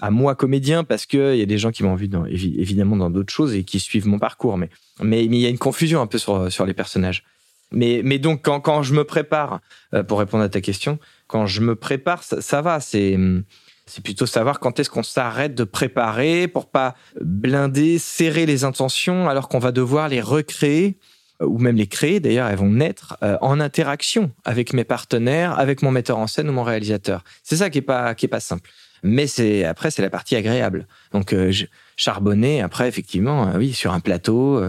à, 0.00 0.10
moi 0.12 0.36
comédien 0.36 0.84
parce 0.84 1.06
que 1.06 1.34
il 1.34 1.40
y 1.40 1.42
a 1.42 1.46
des 1.46 1.58
gens 1.58 1.72
qui 1.72 1.82
m'ont 1.82 1.96
vu 1.96 2.06
dans, 2.06 2.24
évidemment 2.24 2.96
dans 2.96 3.10
d'autres 3.10 3.32
choses 3.32 3.52
et 3.54 3.64
qui 3.64 3.80
suivent 3.80 4.06
mon 4.06 4.20
parcours. 4.20 4.56
Mais 4.58 4.70
mais 5.02 5.24
il 5.24 5.34
y 5.34 5.46
a 5.46 5.48
une 5.48 5.58
confusion 5.58 6.00
un 6.00 6.06
peu 6.06 6.18
sur 6.18 6.52
sur 6.52 6.66
les 6.66 6.74
personnages. 6.74 7.24
Mais 7.72 8.02
mais 8.04 8.20
donc 8.20 8.42
quand 8.44 8.60
quand 8.60 8.84
je 8.84 8.94
me 8.94 9.02
prépare 9.02 9.58
pour 10.06 10.20
répondre 10.20 10.44
à 10.44 10.48
ta 10.48 10.60
question, 10.60 11.00
quand 11.26 11.46
je 11.46 11.62
me 11.62 11.74
prépare, 11.74 12.22
ça, 12.22 12.40
ça 12.40 12.62
va, 12.62 12.78
c'est 12.78 13.16
hum, 13.16 13.42
c'est 13.86 14.02
plutôt 14.02 14.26
savoir 14.26 14.60
quand 14.60 14.80
est-ce 14.80 14.90
qu'on 14.90 15.02
s'arrête 15.02 15.54
de 15.54 15.64
préparer 15.64 16.48
pour 16.48 16.70
pas 16.70 16.94
blinder, 17.20 17.98
serrer 17.98 18.46
les 18.46 18.64
intentions 18.64 19.28
alors 19.28 19.48
qu'on 19.48 19.58
va 19.58 19.72
devoir 19.72 20.08
les 20.08 20.20
recréer 20.20 20.98
euh, 21.42 21.46
ou 21.46 21.58
même 21.58 21.76
les 21.76 21.86
créer. 21.86 22.20
D'ailleurs, 22.20 22.48
elles 22.48 22.56
vont 22.56 22.70
naître 22.70 23.16
euh, 23.22 23.36
en 23.40 23.60
interaction 23.60 24.32
avec 24.44 24.72
mes 24.72 24.84
partenaires, 24.84 25.58
avec 25.58 25.82
mon 25.82 25.90
metteur 25.90 26.18
en 26.18 26.26
scène 26.26 26.48
ou 26.48 26.52
mon 26.52 26.62
réalisateur. 26.62 27.24
C'est 27.42 27.56
ça 27.56 27.70
qui 27.70 27.78
est 27.78 27.82
pas 27.82 28.14
qui 28.14 28.26
est 28.26 28.28
pas 28.28 28.40
simple. 28.40 28.70
Mais 29.02 29.26
c'est 29.26 29.64
après 29.64 29.90
c'est 29.90 30.02
la 30.02 30.10
partie 30.10 30.34
agréable. 30.34 30.86
Donc 31.12 31.34
euh, 31.34 31.52
charbonner 31.96 32.62
après 32.62 32.88
effectivement 32.88 33.52
oui 33.56 33.74
sur 33.74 33.92
un 33.92 34.00
plateau, 34.00 34.62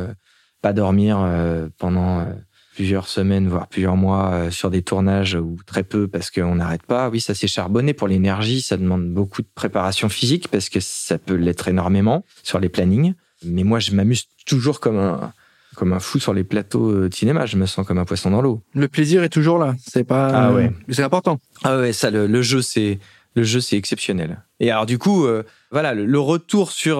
pas 0.61 0.73
dormir 0.73 1.17
pendant 1.77 2.25
plusieurs 2.75 3.07
semaines, 3.07 3.47
voire 3.47 3.67
plusieurs 3.67 3.95
mois 3.95 4.31
euh, 4.33 4.51
sur 4.51 4.69
des 4.69 4.81
tournages 4.81 5.35
ou 5.35 5.57
très 5.65 5.83
peu 5.83 6.07
parce 6.07 6.29
qu'on 6.29 6.55
n'arrête 6.55 6.83
pas. 6.83 7.09
Oui, 7.09 7.21
ça 7.21 7.33
s'est 7.33 7.47
charbonné 7.47 7.93
pour 7.93 8.07
l'énergie. 8.07 8.61
Ça 8.61 8.75
demande 8.75 9.09
beaucoup 9.09 9.41
de 9.41 9.47
préparation 9.55 10.09
physique 10.09 10.49
parce 10.49 10.69
que 10.69 10.79
ça 10.81 11.17
peut 11.17 11.35
l'être 11.35 11.67
énormément 11.69 12.25
sur 12.43 12.59
les 12.59 12.69
plannings. 12.69 13.13
Mais 13.43 13.63
moi, 13.63 13.79
je 13.79 13.91
m'amuse 13.91 14.25
toujours 14.45 14.81
comme 14.81 14.97
un, 14.97 15.31
comme 15.75 15.93
un 15.93 15.99
fou 15.99 16.19
sur 16.19 16.33
les 16.33 16.43
plateaux 16.43 16.91
euh, 16.91 17.09
de 17.09 17.13
cinéma. 17.13 17.45
Je 17.45 17.55
me 17.55 17.65
sens 17.65 17.87
comme 17.87 17.97
un 17.97 18.05
poisson 18.05 18.29
dans 18.29 18.41
l'eau. 18.41 18.61
Le 18.73 18.89
plaisir 18.89 19.23
est 19.23 19.29
toujours 19.29 19.57
là. 19.57 19.73
C'est 19.79 20.03
pas. 20.03 20.27
Ah 20.27 20.53
ouais. 20.53 20.71
C'est 20.89 21.03
important. 21.03 21.39
Ah 21.63 21.79
ouais, 21.79 21.93
ça, 21.93 22.11
le, 22.11 22.41
jeu, 22.41 22.61
c'est 22.61 22.99
le 23.35 23.43
jeu, 23.43 23.61
c'est 23.61 23.77
exceptionnel. 23.77 24.43
Et 24.59 24.69
alors 24.69 24.85
du 24.85 24.97
coup, 24.97 25.25
euh, 25.25 25.43
voilà, 25.71 25.93
le, 25.93 26.19
retour 26.19 26.71
sur 26.71 26.97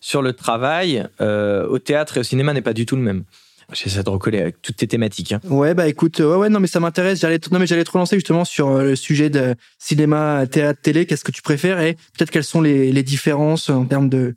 sur 0.00 0.22
le 0.22 0.32
travail 0.34 1.08
au 1.20 1.78
théâtre 1.78 2.18
et 2.18 2.20
au 2.20 2.22
cinéma 2.22 2.52
n'est 2.52 2.62
pas 2.62 2.74
du 2.74 2.84
tout 2.84 2.96
le 2.96 3.02
même. 3.02 3.24
J'essaie 3.72 4.02
de 4.02 4.08
recoller 4.08 4.40
avec 4.40 4.62
toutes 4.62 4.76
tes 4.76 4.86
thématiques. 4.86 5.32
Hein. 5.32 5.40
Ouais, 5.44 5.74
bah 5.74 5.88
écoute, 5.88 6.20
ouais, 6.20 6.36
ouais, 6.36 6.48
non, 6.48 6.58
mais 6.58 6.66
ça 6.66 6.80
m'intéresse. 6.80 7.20
J'allais, 7.20 7.38
non, 7.52 7.58
mais 7.58 7.66
j'allais 7.66 7.84
te 7.84 7.90
relancer 7.90 8.16
justement 8.16 8.46
sur 8.46 8.68
euh, 8.68 8.82
le 8.82 8.96
sujet 8.96 9.28
de 9.28 9.54
cinéma, 9.78 10.46
théâtre, 10.50 10.80
télé. 10.80 11.04
Qu'est-ce 11.04 11.24
que 11.24 11.32
tu 11.32 11.42
préfères 11.42 11.78
et 11.80 11.94
peut-être 12.16 12.30
quelles 12.30 12.44
sont 12.44 12.62
les, 12.62 12.92
les 12.92 13.02
différences 13.02 13.68
en 13.68 13.84
termes 13.84 14.08
de, 14.08 14.36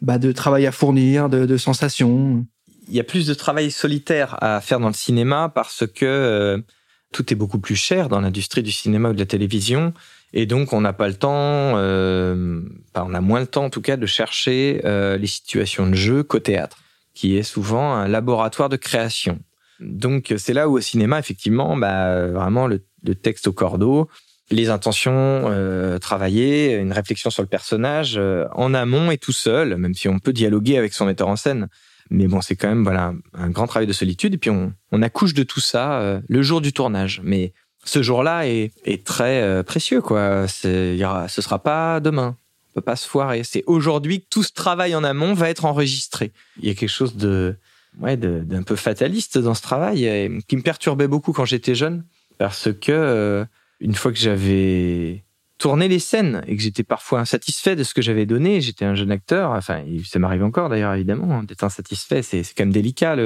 bah, 0.00 0.18
de 0.18 0.32
travail 0.32 0.66
à 0.66 0.72
fournir, 0.72 1.28
de, 1.28 1.46
de 1.46 1.56
sensations? 1.56 2.44
Il 2.88 2.94
y 2.94 3.00
a 3.00 3.04
plus 3.04 3.26
de 3.26 3.34
travail 3.34 3.70
solitaire 3.70 4.36
à 4.42 4.60
faire 4.60 4.80
dans 4.80 4.88
le 4.88 4.94
cinéma 4.94 5.50
parce 5.54 5.86
que 5.86 6.04
euh, 6.04 6.58
tout 7.12 7.32
est 7.32 7.36
beaucoup 7.36 7.60
plus 7.60 7.76
cher 7.76 8.08
dans 8.08 8.20
l'industrie 8.20 8.64
du 8.64 8.72
cinéma 8.72 9.10
ou 9.10 9.12
de 9.12 9.20
la 9.20 9.26
télévision. 9.26 9.94
Et 10.32 10.46
donc, 10.46 10.72
on 10.72 10.80
n'a 10.80 10.92
pas 10.92 11.06
le 11.06 11.14
temps, 11.14 11.74
euh, 11.76 12.62
on 12.96 13.14
a 13.14 13.20
moins 13.20 13.40
le 13.40 13.46
temps 13.46 13.66
en 13.66 13.70
tout 13.70 13.82
cas 13.82 13.96
de 13.96 14.06
chercher 14.06 14.80
euh, 14.84 15.16
les 15.18 15.26
situations 15.28 15.86
de 15.86 15.94
jeu 15.94 16.24
qu'au 16.24 16.40
théâtre 16.40 16.78
qui 17.14 17.36
est 17.36 17.42
souvent 17.42 17.94
un 17.94 18.08
laboratoire 18.08 18.68
de 18.68 18.76
création. 18.76 19.38
Donc 19.80 20.32
c'est 20.36 20.52
là 20.52 20.68
où 20.68 20.76
au 20.76 20.80
cinéma, 20.80 21.18
effectivement, 21.18 21.76
bah, 21.76 22.28
vraiment 22.28 22.66
le, 22.66 22.80
texte 23.14 23.48
au 23.48 23.52
cordeau, 23.52 24.08
les 24.50 24.70
intentions 24.70 25.12
euh, 25.14 25.98
travaillées, 25.98 26.76
une 26.76 26.92
réflexion 26.92 27.30
sur 27.30 27.42
le 27.42 27.48
personnage 27.48 28.14
euh, 28.16 28.46
en 28.54 28.74
amont 28.74 29.10
et 29.10 29.18
tout 29.18 29.32
seul, 29.32 29.76
même 29.76 29.94
si 29.94 30.08
on 30.08 30.18
peut 30.18 30.32
dialoguer 30.32 30.78
avec 30.78 30.92
son 30.92 31.06
metteur 31.06 31.28
en 31.28 31.36
scène. 31.36 31.68
Mais 32.10 32.28
bon, 32.28 32.40
c'est 32.40 32.56
quand 32.56 32.68
même 32.68 32.84
voilà 32.84 33.14
un 33.32 33.50
grand 33.50 33.66
travail 33.66 33.86
de 33.86 33.92
solitude. 33.92 34.34
Et 34.34 34.38
puis 34.38 34.50
on, 34.50 34.72
on 34.92 35.02
accouche 35.02 35.34
de 35.34 35.42
tout 35.42 35.60
ça 35.60 36.00
euh, 36.00 36.20
le 36.28 36.42
jour 36.42 36.60
du 36.60 36.72
tournage. 36.72 37.20
Mais 37.24 37.52
ce 37.84 38.02
jour-là 38.02 38.46
est, 38.46 38.72
est 38.84 39.04
très 39.04 39.64
précieux, 39.64 40.00
quoi. 40.00 40.46
C'est, 40.46 40.96
y 40.96 41.04
aura, 41.04 41.26
ce 41.26 41.42
sera 41.42 41.60
pas 41.60 41.98
demain 41.98 42.36
peut 42.74 42.80
pas 42.80 42.96
se 42.96 43.08
foirer. 43.08 43.44
C'est 43.44 43.64
aujourd'hui 43.66 44.20
que 44.20 44.26
tout 44.30 44.42
ce 44.42 44.52
travail 44.52 44.94
en 44.94 45.04
amont 45.04 45.34
va 45.34 45.50
être 45.50 45.64
enregistré. 45.64 46.32
Il 46.60 46.68
y 46.68 46.70
a 46.70 46.74
quelque 46.74 46.88
chose 46.88 47.16
de, 47.16 47.56
ouais, 48.00 48.16
d'un 48.16 48.62
peu 48.62 48.76
fataliste 48.76 49.38
dans 49.38 49.54
ce 49.54 49.62
travail 49.62 50.40
qui 50.48 50.56
me 50.56 50.62
perturbait 50.62 51.08
beaucoup 51.08 51.32
quand 51.32 51.44
j'étais 51.44 51.74
jeune 51.74 52.04
parce 52.38 52.72
que 52.72 52.92
euh, 52.92 53.44
une 53.80 53.94
fois 53.94 54.12
que 54.12 54.18
j'avais 54.18 55.24
tourné 55.58 55.86
les 55.86 56.00
scènes 56.00 56.42
et 56.48 56.56
que 56.56 56.62
j'étais 56.62 56.82
parfois 56.82 57.20
insatisfait 57.20 57.76
de 57.76 57.84
ce 57.84 57.94
que 57.94 58.02
j'avais 58.02 58.26
donné, 58.26 58.60
j'étais 58.60 58.84
un 58.84 58.96
jeune 58.96 59.12
acteur, 59.12 59.52
enfin 59.52 59.84
ça 60.04 60.18
m'arrive 60.18 60.42
encore 60.42 60.68
d'ailleurs 60.68 60.92
évidemment 60.94 61.38
hein, 61.38 61.44
d'être 61.44 61.62
insatisfait, 61.62 62.22
c'est, 62.22 62.42
quand 62.56 62.64
même 62.64 62.72
délicat 62.72 63.16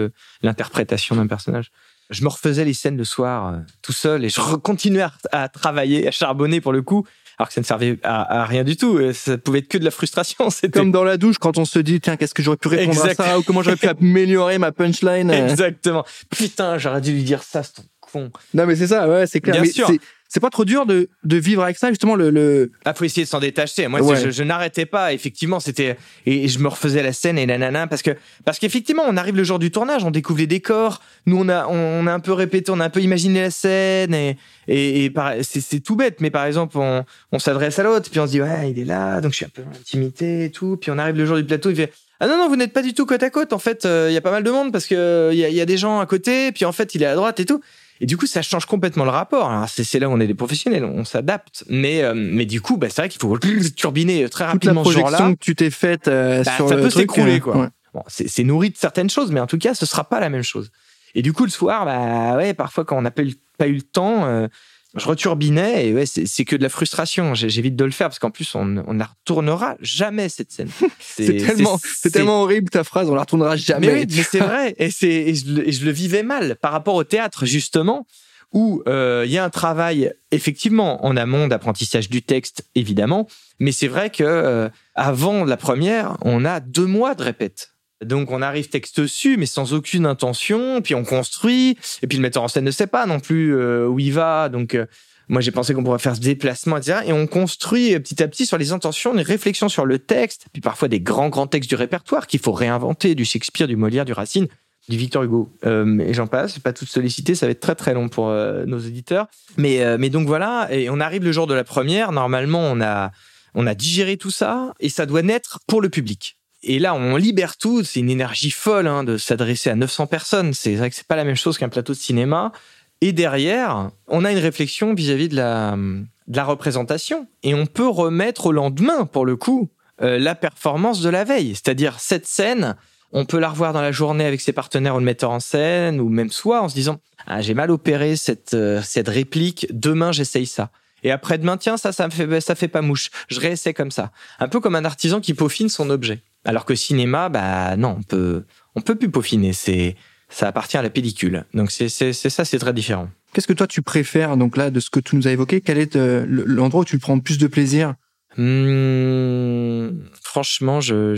l'interprétation 0.42 1.16
d'un 1.16 1.26
personnage. 1.26 1.70
Je 2.10 2.22
me 2.22 2.28
refaisais 2.28 2.64
les 2.64 2.74
scènes 2.74 2.98
le 2.98 3.04
soir 3.04 3.54
euh, 3.54 3.58
tout 3.82 3.92
seul 3.92 4.24
et 4.24 4.28
je 4.28 4.40
continuais 4.56 5.06
à, 5.32 5.48
travailler, 5.48 6.06
à 6.06 6.10
charbonner 6.10 6.60
pour 6.60 6.72
le 6.72 6.82
coup, 6.82 7.06
alors 7.38 7.48
que 7.48 7.54
ça 7.54 7.60
ne 7.60 7.66
servait 7.66 7.98
à, 8.02 8.44
rien 8.44 8.64
du 8.64 8.76
tout. 8.76 9.12
Ça 9.12 9.36
pouvait 9.38 9.58
être 9.60 9.68
que 9.68 9.78
de 9.78 9.84
la 9.84 9.90
frustration. 9.90 10.50
C'était 10.50 10.78
comme 10.78 10.92
dans 10.92 11.04
la 11.04 11.16
douche 11.16 11.38
quand 11.38 11.58
on 11.58 11.64
se 11.64 11.78
dit 11.78 12.00
tiens 12.00 12.16
qu'est-ce 12.16 12.34
que 12.34 12.42
j'aurais 12.42 12.56
pu 12.56 12.68
répondre 12.68 13.04
à 13.04 13.14
ça 13.14 13.38
ou 13.38 13.42
comment 13.42 13.62
j'aurais 13.62 13.76
pu 13.76 13.88
améliorer 14.00 14.58
ma 14.58 14.72
punchline. 14.72 15.30
Exactement. 15.30 16.04
Putain, 16.30 16.78
j'aurais 16.78 17.00
dû 17.00 17.12
lui 17.12 17.22
dire 17.22 17.42
ça, 17.42 17.62
c'est 17.62 17.74
ton 17.74 17.82
con. 18.00 18.30
Non 18.54 18.66
mais 18.66 18.76
c'est 18.76 18.88
ça, 18.88 19.08
ouais, 19.08 19.26
c'est 19.26 19.40
clair. 19.40 19.60
Bien 19.60 19.70
sûr 19.70 19.90
c'est 20.28 20.40
pas 20.40 20.50
trop 20.50 20.64
dur 20.64 20.86
de, 20.86 21.08
de 21.24 21.36
vivre 21.36 21.62
avec 21.62 21.78
ça 21.78 21.88
justement 21.88 22.14
le, 22.14 22.30
le... 22.30 22.70
Ah, 22.84 22.94
faut 22.94 23.04
essayer 23.04 23.24
de 23.24 23.28
s'en 23.28 23.40
détacher. 23.40 23.88
Moi 23.88 24.00
je, 24.16 24.30
je 24.30 24.42
n'arrêtais 24.42 24.86
pas 24.86 25.12
effectivement 25.12 25.60
c'était 25.60 25.96
et 26.26 26.48
je 26.48 26.58
me 26.58 26.68
refaisais 26.68 27.02
la 27.02 27.12
scène 27.12 27.38
et 27.38 27.46
nanana 27.46 27.86
parce 27.86 28.02
que 28.02 28.10
parce 28.44 28.58
qu'effectivement 28.58 29.04
on 29.06 29.16
arrive 29.16 29.36
le 29.36 29.44
jour 29.44 29.58
du 29.58 29.70
tournage 29.70 30.04
on 30.04 30.10
découvre 30.10 30.40
les 30.40 30.46
décors. 30.46 31.00
Nous 31.26 31.38
on 31.38 31.48
a 31.48 31.66
on, 31.68 32.06
a 32.06 32.12
un 32.12 32.20
peu 32.20 32.32
répété 32.32 32.70
on 32.70 32.80
a 32.80 32.84
un 32.84 32.90
peu 32.90 33.00
imaginé 33.00 33.40
la 33.40 33.50
scène 33.50 34.14
et 34.14 34.36
et, 34.68 35.06
et 35.06 35.12
c'est 35.42 35.80
tout 35.80 35.96
bête 35.96 36.20
mais 36.20 36.30
par 36.30 36.44
exemple 36.44 36.76
on, 36.78 37.04
on 37.32 37.38
s'adresse 37.38 37.78
à 37.78 37.82
l'autre 37.84 38.10
puis 38.10 38.18
on 38.20 38.26
se 38.26 38.32
dit 38.32 38.42
ouais 38.42 38.70
il 38.70 38.78
est 38.78 38.84
là 38.84 39.20
donc 39.20 39.32
je 39.32 39.36
suis 39.36 39.46
un 39.46 39.50
peu 39.50 39.62
en 39.62 39.70
intimité 39.78 40.44
et 40.44 40.50
tout. 40.50 40.76
Puis 40.80 40.90
on 40.90 40.98
arrive 40.98 41.16
le 41.16 41.26
jour 41.26 41.36
du 41.36 41.44
plateau 41.44 41.70
il 41.70 41.76
fait 41.76 41.92
ah 42.18 42.26
non 42.26 42.36
non 42.36 42.48
vous 42.48 42.56
n'êtes 42.56 42.72
pas 42.72 42.82
du 42.82 42.94
tout 42.94 43.06
côte 43.06 43.22
à 43.22 43.30
côte. 43.30 43.52
En 43.52 43.58
fait 43.58 43.84
euh, 43.84 44.06
il 44.10 44.14
y 44.14 44.16
a 44.16 44.20
pas 44.20 44.30
mal 44.30 44.42
de 44.42 44.50
monde 44.50 44.72
parce 44.72 44.86
que 44.86 45.30
il 45.32 45.38
y 45.38 45.44
a, 45.44 45.48
y 45.50 45.60
a 45.60 45.66
des 45.66 45.76
gens 45.76 46.00
à 46.00 46.06
côté 46.06 46.50
puis 46.52 46.64
en 46.64 46.72
fait 46.72 46.94
il 46.94 47.02
est 47.02 47.06
à 47.06 47.14
droite 47.14 47.38
et 47.40 47.44
tout 47.44 47.60
et 48.00 48.06
du 48.06 48.16
coup, 48.16 48.26
ça 48.26 48.42
change 48.42 48.66
complètement 48.66 49.04
le 49.04 49.10
rapport. 49.10 49.50
C'est 49.68 49.98
là 49.98 50.08
où 50.08 50.12
on 50.12 50.20
est 50.20 50.26
des 50.26 50.34
professionnels, 50.34 50.84
on 50.84 51.04
s'adapte. 51.04 51.64
Mais 51.68 52.02
euh, 52.02 52.12
mais 52.14 52.44
du 52.44 52.60
coup, 52.60 52.76
bah, 52.76 52.88
c'est 52.90 53.02
vrai 53.02 53.08
qu'il 53.08 53.20
faut 53.20 53.38
turbiner 53.76 54.28
très 54.28 54.44
rapidement 54.44 54.82
Toute 54.82 54.94
la 54.94 55.02
projection 55.02 55.34
que 55.34 55.40
tu 55.40 55.54
t'es 55.54 55.70
faite 55.70 56.08
euh, 56.08 56.42
bah, 56.44 56.56
sur 56.56 56.68
ça 56.68 56.76
le 56.76 56.82
peut 56.82 56.90
s'écrouler 56.90 57.36
euh, 57.36 57.40
quoi. 57.40 57.56
ouais. 57.56 57.68
Bon, 57.94 58.02
c'est 58.08 58.44
nourri 58.44 58.70
de 58.70 58.76
certaines 58.76 59.08
choses, 59.08 59.32
mais 59.32 59.40
en 59.40 59.46
tout 59.46 59.56
cas, 59.56 59.72
ce 59.72 59.86
sera 59.86 60.04
pas 60.04 60.20
la 60.20 60.28
même 60.28 60.42
chose. 60.42 60.70
Et 61.14 61.22
du 61.22 61.32
coup, 61.32 61.44
le 61.44 61.50
soir, 61.50 61.86
bah 61.86 62.36
ouais, 62.36 62.52
parfois 62.52 62.84
quand 62.84 62.98
on 62.98 63.02
n'a 63.02 63.10
pas 63.10 63.22
eu, 63.22 63.34
pas 63.56 63.68
eu 63.68 63.72
le 63.72 63.82
temps, 63.82 64.26
euh, 64.26 64.48
je 64.96 65.06
returbinais 65.06 65.86
et 65.88 65.94
ouais, 65.94 66.04
c'est 66.06 66.44
que 66.44 66.56
de 66.56 66.62
la 66.62 66.68
frustration. 66.68 67.34
J'évite 67.34 67.76
de 67.76 67.84
le 67.84 67.90
faire 67.90 68.08
parce 68.08 68.18
qu'en 68.18 68.30
plus, 68.30 68.54
on, 68.54 68.60
on 68.86 68.94
ne 68.94 68.98
la 68.98 69.06
retournera 69.06 69.76
jamais 69.80 70.28
cette 70.28 70.50
scène. 70.52 70.68
C'est 71.00 71.36
tellement, 71.38 71.78
c'est 71.82 72.10
tellement 72.10 72.42
horrible 72.42 72.70
ta 72.70 72.84
phrase, 72.84 73.08
on 73.10 73.14
la 73.14 73.22
retournera 73.22 73.56
jamais. 73.56 73.86
Mais, 73.86 73.92
oui, 74.00 74.06
mais 74.16 74.22
c'est 74.22 74.38
vrai, 74.38 74.74
et, 74.78 74.86
et 75.02 75.34
je, 75.34 75.52
le- 75.54 75.68
et 75.68 75.72
je 75.72 75.84
le 75.84 75.90
vivais 75.90 76.22
mal 76.22 76.56
par 76.56 76.72
rapport 76.72 76.94
au 76.94 77.04
théâtre 77.04 77.46
justement, 77.46 78.06
où 78.52 78.82
euh, 78.86 79.24
il 79.26 79.32
y 79.32 79.38
a 79.38 79.44
un 79.44 79.50
travail 79.50 80.12
effectivement 80.30 81.04
en 81.04 81.16
amont 81.16 81.48
d'apprentissage 81.48 82.08
du 82.08 82.22
texte 82.22 82.64
évidemment, 82.74 83.26
mais 83.58 83.72
c'est 83.72 83.88
vrai 83.88 84.10
que 84.10 84.22
euh, 84.24 84.68
avant 84.94 85.44
la 85.44 85.56
première, 85.56 86.16
on 86.22 86.44
a 86.44 86.60
deux 86.60 86.86
mois 86.86 87.14
de 87.14 87.22
répète. 87.22 87.70
Donc 88.04 88.30
on 88.30 88.42
arrive 88.42 88.68
texte 88.68 89.06
su, 89.06 89.36
mais 89.36 89.46
sans 89.46 89.72
aucune 89.72 90.04
intention, 90.04 90.82
puis 90.82 90.94
on 90.94 91.04
construit, 91.04 91.78
et 92.02 92.06
puis 92.06 92.18
le 92.18 92.22
metteur 92.22 92.42
en 92.42 92.48
scène 92.48 92.64
ne 92.64 92.70
sait 92.70 92.86
pas 92.86 93.06
non 93.06 93.20
plus 93.20 93.56
euh, 93.56 93.86
où 93.86 93.98
il 93.98 94.12
va, 94.12 94.50
donc 94.50 94.74
euh, 94.74 94.84
moi 95.28 95.40
j'ai 95.40 95.50
pensé 95.50 95.72
qu'on 95.72 95.82
pourrait 95.82 95.98
faire 95.98 96.14
ce 96.14 96.20
déplacement, 96.20 96.76
etc. 96.76 97.00
Et 97.06 97.12
on 97.14 97.26
construit 97.26 97.94
euh, 97.94 97.98
petit 97.98 98.22
à 98.22 98.28
petit 98.28 98.44
sur 98.44 98.58
les 98.58 98.72
intentions, 98.72 99.14
une 99.14 99.20
réflexion 99.20 99.70
sur 99.70 99.86
le 99.86 99.98
texte, 99.98 100.46
puis 100.52 100.60
parfois 100.60 100.88
des 100.88 101.00
grands 101.00 101.30
grands 101.30 101.46
textes 101.46 101.70
du 101.70 101.74
répertoire 101.74 102.26
qu'il 102.26 102.40
faut 102.40 102.52
réinventer, 102.52 103.14
du 103.14 103.24
Shakespeare, 103.24 103.66
du 103.66 103.76
Molière, 103.76 104.04
du 104.04 104.12
Racine, 104.12 104.46
du 104.90 104.98
Victor 104.98 105.22
Hugo. 105.22 105.50
Et 105.64 106.14
j'en 106.14 106.28
passe, 106.28 106.60
pas 106.60 106.72
tout 106.72 106.86
solliciter, 106.86 107.34
ça 107.34 107.46
va 107.46 107.52
être 107.52 107.60
très 107.60 107.74
très 107.74 107.92
long 107.92 108.08
pour 108.08 108.28
nos 108.28 108.78
auditeurs. 108.78 109.26
Mais 109.56 109.98
mais 109.98 110.10
donc 110.10 110.28
voilà, 110.28 110.68
et 110.70 110.90
on 110.90 111.00
arrive 111.00 111.24
le 111.24 111.32
jour 111.32 111.48
de 111.48 111.54
la 111.54 111.64
première. 111.64 112.12
Normalement, 112.12 112.60
on 112.60 112.80
a 112.80 113.10
on 113.54 113.66
a 113.66 113.74
digéré 113.74 114.16
tout 114.16 114.30
ça 114.30 114.74
et 114.78 114.88
ça 114.88 115.06
doit 115.06 115.22
naître 115.22 115.58
pour 115.66 115.80
le 115.80 115.88
public. 115.88 116.36
Et 116.68 116.78
là, 116.78 116.94
on 116.94 117.16
libère 117.16 117.56
tout. 117.56 117.84
C'est 117.84 118.00
une 118.00 118.10
énergie 118.10 118.50
folle 118.50 118.86
hein, 118.86 119.04
de 119.04 119.16
s'adresser 119.16 119.70
à 119.70 119.76
900 119.76 120.06
personnes. 120.08 120.52
C'est 120.52 120.74
vrai 120.74 120.90
que 120.90 120.96
c'est 120.96 121.06
pas 121.06 121.16
la 121.16 121.24
même 121.24 121.36
chose 121.36 121.58
qu'un 121.58 121.68
plateau 121.68 121.92
de 121.92 121.98
cinéma. 121.98 122.52
Et 123.00 123.12
derrière, 123.12 123.90
on 124.08 124.24
a 124.24 124.32
une 124.32 124.38
réflexion 124.38 124.94
vis-à-vis 124.94 125.28
de 125.28 125.36
la 125.36 126.44
représentation 126.44 127.28
et 127.42 127.54
on 127.54 127.66
peut 127.66 127.88
remettre 127.88 128.46
au 128.46 128.52
lendemain, 128.52 129.06
pour 129.06 129.24
le 129.24 129.36
coup, 129.36 129.70
euh, 130.02 130.18
la 130.18 130.34
performance 130.34 131.00
de 131.00 131.08
la 131.08 131.24
veille. 131.24 131.54
C'est-à-dire 131.54 132.00
cette 132.00 132.26
scène, 132.26 132.76
on 133.12 133.24
peut 133.24 133.38
la 133.38 133.48
revoir 133.48 133.72
dans 133.72 133.80
la 133.80 133.92
journée 133.92 134.26
avec 134.26 134.42
ses 134.42 134.52
partenaires 134.52 134.94
ou 134.94 134.98
le 134.98 135.04
metteur 135.04 135.30
en 135.30 135.40
scène 135.40 136.00
ou 136.00 136.10
même 136.10 136.30
soi 136.30 136.60
en 136.60 136.68
se 136.68 136.74
disant 136.74 137.00
ah 137.26 137.40
j'ai 137.40 137.54
mal 137.54 137.70
opéré 137.70 138.14
cette 138.16 138.52
euh, 138.52 138.82
cette 138.82 139.08
réplique 139.08 139.66
demain 139.70 140.12
j'essaye 140.12 140.44
ça 140.44 140.70
et 141.02 141.10
après 141.10 141.38
demain 141.38 141.56
tiens 141.56 141.76
ça 141.76 141.92
ça 141.92 142.10
fait 142.10 142.40
ça 142.40 142.54
fait 142.54 142.68
pas 142.68 142.82
mouche 142.82 143.10
je 143.28 143.40
réessaie 143.40 143.72
comme 143.72 143.90
ça 143.90 144.10
un 144.38 144.48
peu 144.48 144.60
comme 144.60 144.74
un 144.74 144.84
artisan 144.84 145.20
qui 145.20 145.34
peaufine 145.34 145.68
son 145.68 145.88
objet 145.88 146.22
alors 146.46 146.64
que 146.64 146.74
cinéma 146.74 147.28
bah 147.28 147.76
non 147.76 147.96
on 147.98 148.02
peut 148.02 148.44
on 148.74 148.80
peut 148.80 148.94
plus 148.94 149.10
peaufiner 149.10 149.52
c'est 149.52 149.96
ça 150.30 150.48
appartient 150.48 150.76
à 150.78 150.82
la 150.82 150.90
pellicule 150.90 151.44
donc 151.54 151.70
c'est 151.70 151.88
c'est 151.90 152.12
c'est 152.14 152.30
ça 152.30 152.44
c'est 152.46 152.58
très 152.58 152.72
différent 152.72 153.08
Qu'est-ce 153.32 153.46
que 153.46 153.52
toi 153.52 153.66
tu 153.66 153.82
préfères 153.82 154.38
donc 154.38 154.56
là 154.56 154.70
de 154.70 154.80
ce 154.80 154.88
que 154.88 154.98
tu 154.98 155.14
nous 155.14 155.28
as 155.28 155.32
évoqué? 155.32 155.60
Quel 155.60 155.76
est 155.76 155.94
euh, 155.96 156.24
le- 156.26 156.44
l'endroit 156.44 156.80
où 156.80 156.84
tu 156.86 156.98
prends 156.98 157.16
le 157.16 157.20
plus 157.20 157.36
de 157.36 157.46
plaisir? 157.48 157.94
Hmm, 158.36 159.90
franchement, 160.22 160.80
je- 160.80 161.14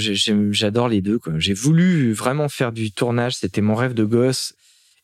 j'adore 0.50 0.88
les 0.88 1.00
deux. 1.00 1.18
quoi. 1.18 1.34
J'ai 1.38 1.54
voulu 1.54 2.12
vraiment 2.12 2.48
faire 2.48 2.72
du 2.72 2.90
tournage, 2.92 3.36
c'était 3.36 3.60
mon 3.60 3.74
rêve 3.74 3.94
de 3.94 4.04
gosse, 4.04 4.54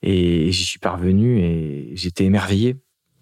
et 0.02 0.50
j'y 0.50 0.64
suis 0.64 0.78
parvenu 0.78 1.38
et 1.40 1.92
j'étais 1.94 2.24
émerveillé. 2.24 2.76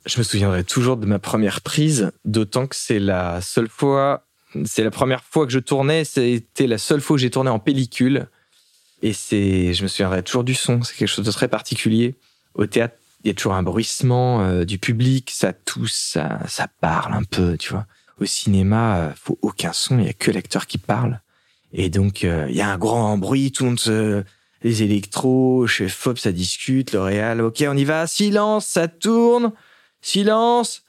Je 0.06 0.18
me 0.18 0.24
souviendrai 0.24 0.64
toujours 0.64 0.96
de 0.96 1.06
ma 1.06 1.18
première 1.18 1.60
prise, 1.60 2.10
d'autant 2.24 2.66
que 2.66 2.74
c'est 2.76 2.98
la 2.98 3.40
seule 3.40 3.68
fois, 3.68 4.26
c'est 4.64 4.84
la 4.84 4.90
première 4.90 5.22
fois 5.24 5.46
que 5.46 5.52
je 5.52 5.58
tournais, 5.58 6.04
c'était 6.04 6.66
la 6.66 6.78
seule 6.78 7.00
fois 7.00 7.16
que 7.16 7.20
j'ai 7.20 7.30
tourné 7.30 7.50
en 7.50 7.58
pellicule, 7.58 8.28
et 9.02 9.12
c'est, 9.12 9.74
je 9.74 9.82
me 9.82 9.88
souviendrai 9.88 10.22
toujours 10.22 10.44
du 10.44 10.54
son. 10.54 10.82
C'est 10.82 10.94
quelque 10.94 11.08
chose 11.08 11.24
de 11.24 11.32
très 11.32 11.48
particulier. 11.48 12.14
Au 12.54 12.66
théâtre, 12.66 12.94
il 13.24 13.28
y 13.28 13.30
a 13.30 13.34
toujours 13.34 13.54
un 13.54 13.62
bruissement 13.62 14.42
euh, 14.42 14.64
du 14.64 14.78
public, 14.78 15.30
ça 15.34 15.52
tousse, 15.52 15.94
ça, 15.94 16.40
ça 16.48 16.68
parle 16.80 17.14
un 17.14 17.24
peu, 17.24 17.56
tu 17.56 17.72
vois 17.72 17.86
au 18.22 18.26
cinéma, 18.26 18.98
euh, 18.98 19.10
faut 19.14 19.38
aucun 19.42 19.72
son, 19.72 19.98
il 19.98 20.06
y 20.06 20.08
a 20.08 20.12
que 20.12 20.30
l'acteur 20.30 20.66
qui 20.66 20.78
parle. 20.78 21.20
Et 21.72 21.88
donc, 21.88 22.24
euh, 22.24 22.46
il 22.48 22.56
y 22.56 22.60
a 22.60 22.68
un 22.68 22.78
grand 22.78 23.18
bruit, 23.18 23.52
tout 23.52 23.64
le 23.64 23.70
monde 23.70 23.80
se... 23.80 24.24
Les 24.64 24.84
électros, 24.84 25.66
chez 25.66 25.88
Fob, 25.88 26.18
ça 26.18 26.30
discute, 26.30 26.92
le 26.92 27.00
réal, 27.00 27.40
ok, 27.40 27.64
on 27.66 27.76
y 27.76 27.82
va, 27.82 28.06
silence, 28.06 28.64
ça 28.64 28.86
tourne, 28.86 29.50
silence, 30.02 30.84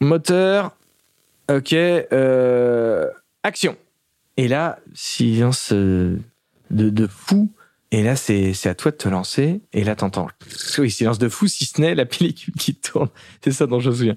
moteur, 0.00 0.76
ok, 1.50 1.72
euh, 1.72 3.08
action. 3.42 3.76
Et 4.36 4.48
là, 4.48 4.78
silence 4.94 5.72
euh, 5.72 6.18
de, 6.70 6.90
de 6.90 7.06
fou. 7.06 7.52
Et 7.90 8.02
là, 8.02 8.16
c'est 8.16 8.66
à 8.66 8.74
toi 8.74 8.90
de 8.90 8.96
te 8.96 9.08
lancer. 9.08 9.60
Et 9.72 9.84
là, 9.84 9.94
t'entends, 9.94 10.26
oui, 10.78 10.90
silence 10.90 11.18
de 11.18 11.28
fou, 11.28 11.46
si 11.46 11.64
ce 11.64 11.80
n'est 11.80 11.94
la 11.94 12.06
pellicule 12.06 12.54
qui 12.54 12.74
tourne. 12.74 13.08
C'est 13.44 13.52
ça 13.52 13.66
dont 13.66 13.78
je 13.78 13.90
me 13.90 13.94
souviens. 13.94 14.16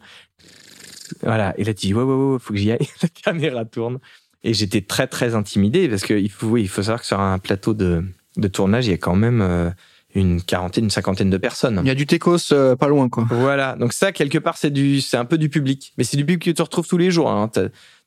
Voilà. 1.22 1.54
Et 1.60 1.64
là, 1.64 1.76
tu 1.76 1.88
dis, 1.88 1.94
ouais, 1.94 2.02
ouais, 2.02 2.34
ouais, 2.34 2.40
faut 2.40 2.54
que 2.54 2.60
j'y 2.60 2.72
aille. 2.72 2.88
La 3.04 3.10
caméra 3.10 3.66
tourne. 3.66 4.00
Et 4.44 4.54
j'étais 4.54 4.82
très, 4.82 5.08
très 5.08 5.36
intimidé 5.36 5.88
parce 5.90 6.04
que 6.04 6.14
il 6.14 6.32
faut, 6.32 6.48
oui, 6.48 6.64
il 6.64 6.70
faut 6.70 6.82
savoir 6.82 7.02
que 7.02 7.06
sur 7.06 7.20
un 7.20 7.38
plateau 7.38 7.74
de, 7.74 8.04
de 8.38 8.48
tournage, 8.48 8.88
il 8.88 8.92
y 8.92 8.94
a 8.94 8.98
quand 8.98 9.16
même 9.16 9.42
euh, 9.42 9.70
une 10.16 10.42
quarantaine, 10.42 10.86
une 10.86 10.90
cinquantaine 10.90 11.30
de 11.30 11.38
personnes. 11.38 11.80
Il 11.84 11.88
y 11.88 11.92
a 11.92 11.96
du 11.96 12.06
techos 12.06 12.52
euh, 12.52 12.76
pas 12.76 12.88
loin 12.88 13.10
quoi. 13.10 13.26
Voilà. 13.30 13.76
Donc 13.76 13.94
ça, 13.94 14.12
quelque 14.12 14.38
part, 14.38 14.58
c'est 14.58 14.72
du, 14.72 15.02
c'est 15.02 15.18
un 15.18 15.26
peu 15.26 15.38
du 15.38 15.50
public. 15.50 15.94
Mais 15.98 16.04
c'est 16.04 16.18
du 16.18 16.26
public 16.26 16.44
que 16.44 16.52
tu 16.52 16.62
retrouves 16.62 16.88
tous 16.88 16.98
les 16.98 17.12
jours. 17.12 17.30
Hein. 17.30 17.50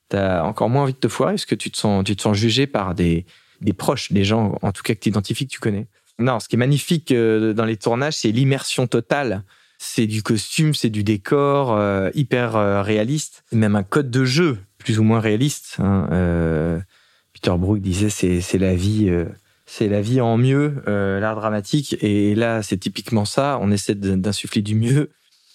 T'as, 0.09 0.43
encore 0.43 0.69
moins 0.69 0.83
envie 0.83 0.93
de 0.93 0.99
te 0.99 1.09
foirer 1.09 1.35
parce 1.35 1.47
que 1.47 1.55
tu 1.55 1.71
te 1.71 1.77
sens, 1.77 2.05
tu 2.05 2.17
te 2.17 2.23
sens 2.23 2.37
jugé 2.37 2.67
par 2.67 2.95
des, 2.95 3.27
des 3.61 3.73
proches, 3.73 4.11
des 4.13 4.25
gens, 4.25 4.59
en 4.61 4.73
tout 4.73 4.83
cas, 4.83 4.95
que 4.95 5.01
tu 5.01 5.09
identifies, 5.09 5.47
que 5.47 5.53
tu 5.53 5.61
connais. 5.61 5.87
Non, 6.19 6.41
ce 6.41 6.49
qui 6.49 6.57
est 6.57 6.59
magnifique 6.59 7.13
euh, 7.13 7.53
dans 7.53 7.65
les 7.65 7.77
tournages, 7.77 8.15
c'est 8.15 8.33
l'immersion 8.33 8.87
totale. 8.87 9.45
C'est 9.79 10.07
du 10.07 10.23
costume, 10.23 10.75
c'est 10.75 10.91
du 10.91 11.05
décor 11.05 11.73
euh, 11.73 12.11
hyper 12.15 12.85
réaliste, 12.85 13.45
même 13.53 13.77
un 13.77 13.83
code 13.83 14.11
de 14.11 14.25
jeu 14.25 14.59
plus 14.79 14.99
ou 14.99 15.05
moins 15.05 15.21
réaliste. 15.21 15.77
hein. 15.79 16.83
Peter 17.33 17.57
Brook 17.57 17.81
disait 17.81 18.11
c'est 18.11 18.41
c'est 18.43 18.59
la 18.59 18.75
vie, 18.75 19.11
c'est 19.73 19.87
la 19.87 20.01
vie 20.01 20.21
en 20.21 20.37
mieux, 20.37 20.83
euh, 20.89 21.21
l'art 21.21 21.37
dramatique. 21.37 21.97
Et 22.01 22.35
là, 22.35 22.61
c'est 22.61 22.77
typiquement 22.77 23.25
ça. 23.25 23.57
On 23.63 23.71
essaie 23.71 23.95
d'insuffler 23.95 24.63
du 24.63 24.75
mieux, 24.75 25.11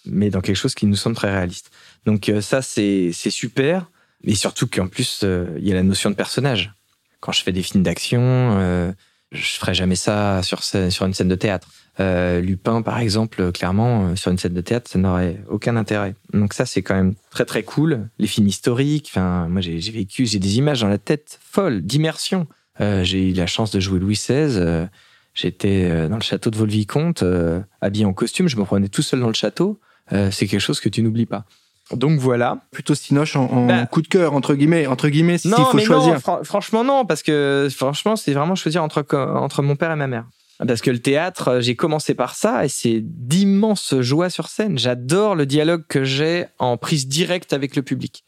mais 0.06 0.30
dans 0.30 0.40
quelque 0.40 0.56
chose 0.56 0.74
qui 0.74 0.86
nous 0.86 0.96
semble 0.96 1.18
très 1.18 1.32
réaliste. 1.32 1.70
Donc 2.06 2.30
euh, 2.30 2.40
ça, 2.40 2.62
c'est 2.62 3.12
super. 3.12 3.92
Et 4.24 4.34
surtout 4.34 4.68
qu'en 4.68 4.88
plus, 4.88 5.22
euh, 5.24 5.48
il 5.58 5.68
y 5.68 5.72
a 5.74 5.76
la 5.76 5.84
notion 5.84 6.10
de 6.10 6.16
personnage. 6.16 6.74
Quand 7.20 7.34
je 7.34 7.44
fais 7.44 7.52
des 7.52 7.62
films 7.62 7.84
d'action, 7.84 8.22
euh, 8.22 8.94
je 9.34 9.58
ferais 9.60 9.74
jamais 9.74 9.98
ça 9.98 10.42
sur, 10.44 10.64
scène- 10.64 10.92
sur 10.92 11.06
une 11.06 11.14
scène 11.14 11.28
de 11.28 11.36
théâtre. 11.36 11.70
Lupin, 12.00 12.82
par 12.82 13.00
exemple, 13.00 13.52
clairement, 13.52 14.16
sur 14.16 14.32
une 14.32 14.38
scène 14.38 14.54
de 14.54 14.62
théâtre, 14.62 14.90
ça 14.92 15.00
n'aurait 15.00 15.42
aucun 15.50 15.76
intérêt. 15.78 16.16
Donc 16.34 16.54
ça, 16.54 16.66
c'est 16.66 16.82
quand 16.82 16.96
même 16.96 17.16
très 17.32 17.46
très 17.46 17.64
cool. 17.64 18.10
Les 18.20 18.28
films 18.28 18.48
historiques, 18.48 19.08
enfin, 19.12 19.48
moi 19.48 19.62
j'ai 19.62 19.78
vécu, 19.92 20.26
j'ai 20.26 20.40
des 20.40 20.58
images 20.58 20.82
dans 20.82 20.90
la 20.90 20.98
tête 20.98 21.40
folles, 21.42 21.82
d'immersion. 21.82 22.48
Euh, 22.82 23.04
j'ai 23.04 23.30
eu 23.30 23.34
la 23.34 23.48
chance 23.48 23.72
de 23.72 23.80
jouer 23.80 24.00
Louis 24.00 24.16
XVI. 24.16 24.58
euh, 24.58 24.86
J'étais 25.34 25.88
euh, 25.92 26.08
dans 26.08 26.16
le 26.16 26.22
château 26.22 26.50
de 26.50 26.56
Vaux-le-Vicomte, 26.56 27.22
euh, 27.24 27.60
habillé 27.82 28.06
en 28.06 28.14
costume, 28.14 28.48
je 28.48 28.56
me 28.56 28.64
prenais 28.64 28.88
tout 28.88 29.02
seul 29.02 29.20
dans 29.20 29.28
le 29.28 29.34
château. 29.34 29.80
Euh, 30.14 30.30
c'est 30.32 30.48
quelque 30.48 30.62
chose 30.62 30.80
que 30.80 30.88
tu 30.88 31.02
n'oublies 31.02 31.26
pas. 31.26 31.44
Donc 31.92 32.20
voilà. 32.20 32.60
Plutôt 32.72 32.96
Sinoche 32.96 33.36
en, 33.36 33.46
en 33.52 33.66
Bah. 33.68 33.86
coup 33.86 34.02
de 34.02 34.08
cœur 34.08 34.34
entre 34.34 34.56
guillemets, 34.56 34.88
entre 34.88 35.10
guillemets 35.10 35.38
s'il 35.38 35.52
faut 35.54 35.76
mais 35.78 35.84
choisir. 35.84 36.14
non, 36.14 36.20
fran- 36.20 36.44
franchement 36.44 36.84
non, 36.84 37.06
parce 37.06 37.22
que 37.22 37.68
franchement 37.76 38.16
c'est 38.16 38.34
vraiment 38.34 38.56
choisir 38.56 38.82
entre 38.84 39.06
entre 39.16 39.62
mon 39.62 39.76
père 39.76 39.92
et 39.92 39.96
ma 39.96 40.08
mère. 40.08 40.26
Parce 40.66 40.82
que 40.82 40.90
le 40.90 41.00
théâtre, 41.00 41.60
j'ai 41.60 41.76
commencé 41.76 42.14
par 42.14 42.34
ça 42.34 42.64
et 42.64 42.70
c'est 42.70 43.02
d'immenses 43.04 43.94
joies 44.00 44.30
sur 44.30 44.48
scène. 44.48 44.80
J'adore 44.80 45.36
le 45.36 45.46
dialogue 45.46 45.84
que 45.90 46.06
j'ai 46.06 46.46
en 46.60 46.78
prise 46.78 47.08
directe 47.10 47.52
avec 47.52 47.76
le 47.76 47.82
public. 47.82 48.24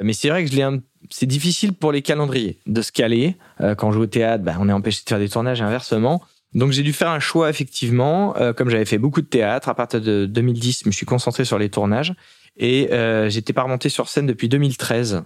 Mais 0.00 0.12
c'est 0.12 0.28
vrai 0.28 0.44
que 0.44 0.50
je 0.50 0.56
l'ai 0.56 0.62
c'est 1.10 1.26
difficile 1.26 1.72
pour 1.72 1.92
les 1.92 2.02
calendriers 2.02 2.58
de 2.66 2.82
se 2.82 2.92
caler. 2.92 3.36
Euh, 3.60 3.74
quand 3.74 3.88
on 3.88 3.92
joue 3.92 4.02
au 4.02 4.06
théâtre, 4.06 4.44
bah, 4.44 4.56
on 4.58 4.68
est 4.68 4.72
empêché 4.72 5.02
de 5.04 5.08
faire 5.08 5.18
des 5.18 5.28
tournages 5.28 5.60
et 5.60 5.64
inversement. 5.64 6.22
Donc 6.54 6.72
j'ai 6.72 6.82
dû 6.82 6.92
faire 6.92 7.10
un 7.10 7.20
choix 7.20 7.48
effectivement, 7.48 8.36
euh, 8.36 8.52
comme 8.52 8.68
j'avais 8.68 8.84
fait 8.84 8.98
beaucoup 8.98 9.22
de 9.22 9.26
théâtre 9.26 9.68
à 9.68 9.74
partir 9.74 10.00
de 10.00 10.26
2010, 10.26 10.80
je 10.84 10.88
me 10.88 10.92
suis 10.92 11.06
concentré 11.06 11.44
sur 11.44 11.58
les 11.58 11.70
tournages 11.70 12.14
et 12.56 12.92
euh, 12.92 13.30
j'étais 13.30 13.54
pas 13.54 13.62
remonté 13.62 13.88
sur 13.88 14.08
scène 14.08 14.26
depuis 14.26 14.48
2013 14.48 15.24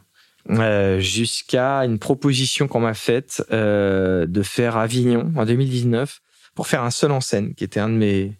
euh, 0.50 1.00
jusqu'à 1.00 1.78
une 1.80 1.98
proposition 1.98 2.68
qu'on 2.68 2.78
m'a 2.78 2.94
faite 2.94 3.44
euh, 3.50 4.26
de 4.26 4.42
faire 4.42 4.76
Avignon 4.76 5.32
en 5.34 5.44
2019 5.44 6.20
pour 6.54 6.68
faire 6.68 6.84
un 6.84 6.92
seul 6.92 7.10
en 7.10 7.20
scène, 7.20 7.54
qui 7.54 7.64
était 7.64 7.80
un 7.80 7.88
de 7.88 7.94
mes 7.94 8.32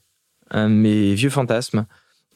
un 0.51 0.71
de 0.71 0.75
mes 0.75 1.15
vieux 1.15 1.31
fantasmes. 1.31 1.87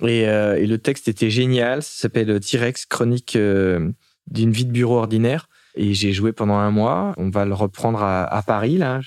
Et, 0.02 0.28
euh, 0.28 0.56
et 0.56 0.66
le 0.66 0.78
texte 0.78 1.06
était 1.06 1.30
génial, 1.30 1.84
ça 1.84 2.02
s'appelle 2.02 2.40
T-Rex, 2.40 2.86
chronique 2.86 3.38
d'une 4.30 4.52
vie 4.52 4.64
de 4.64 4.72
bureau 4.72 4.98
ordinaire. 4.98 5.48
Et 5.76 5.94
j'ai 5.94 6.12
joué 6.12 6.32
pendant 6.32 6.56
un 6.56 6.70
mois. 6.70 7.14
On 7.16 7.30
va 7.30 7.44
le 7.44 7.54
reprendre 7.54 8.02
à, 8.02 8.42
Paris. 8.46 8.76
Là, 8.76 9.00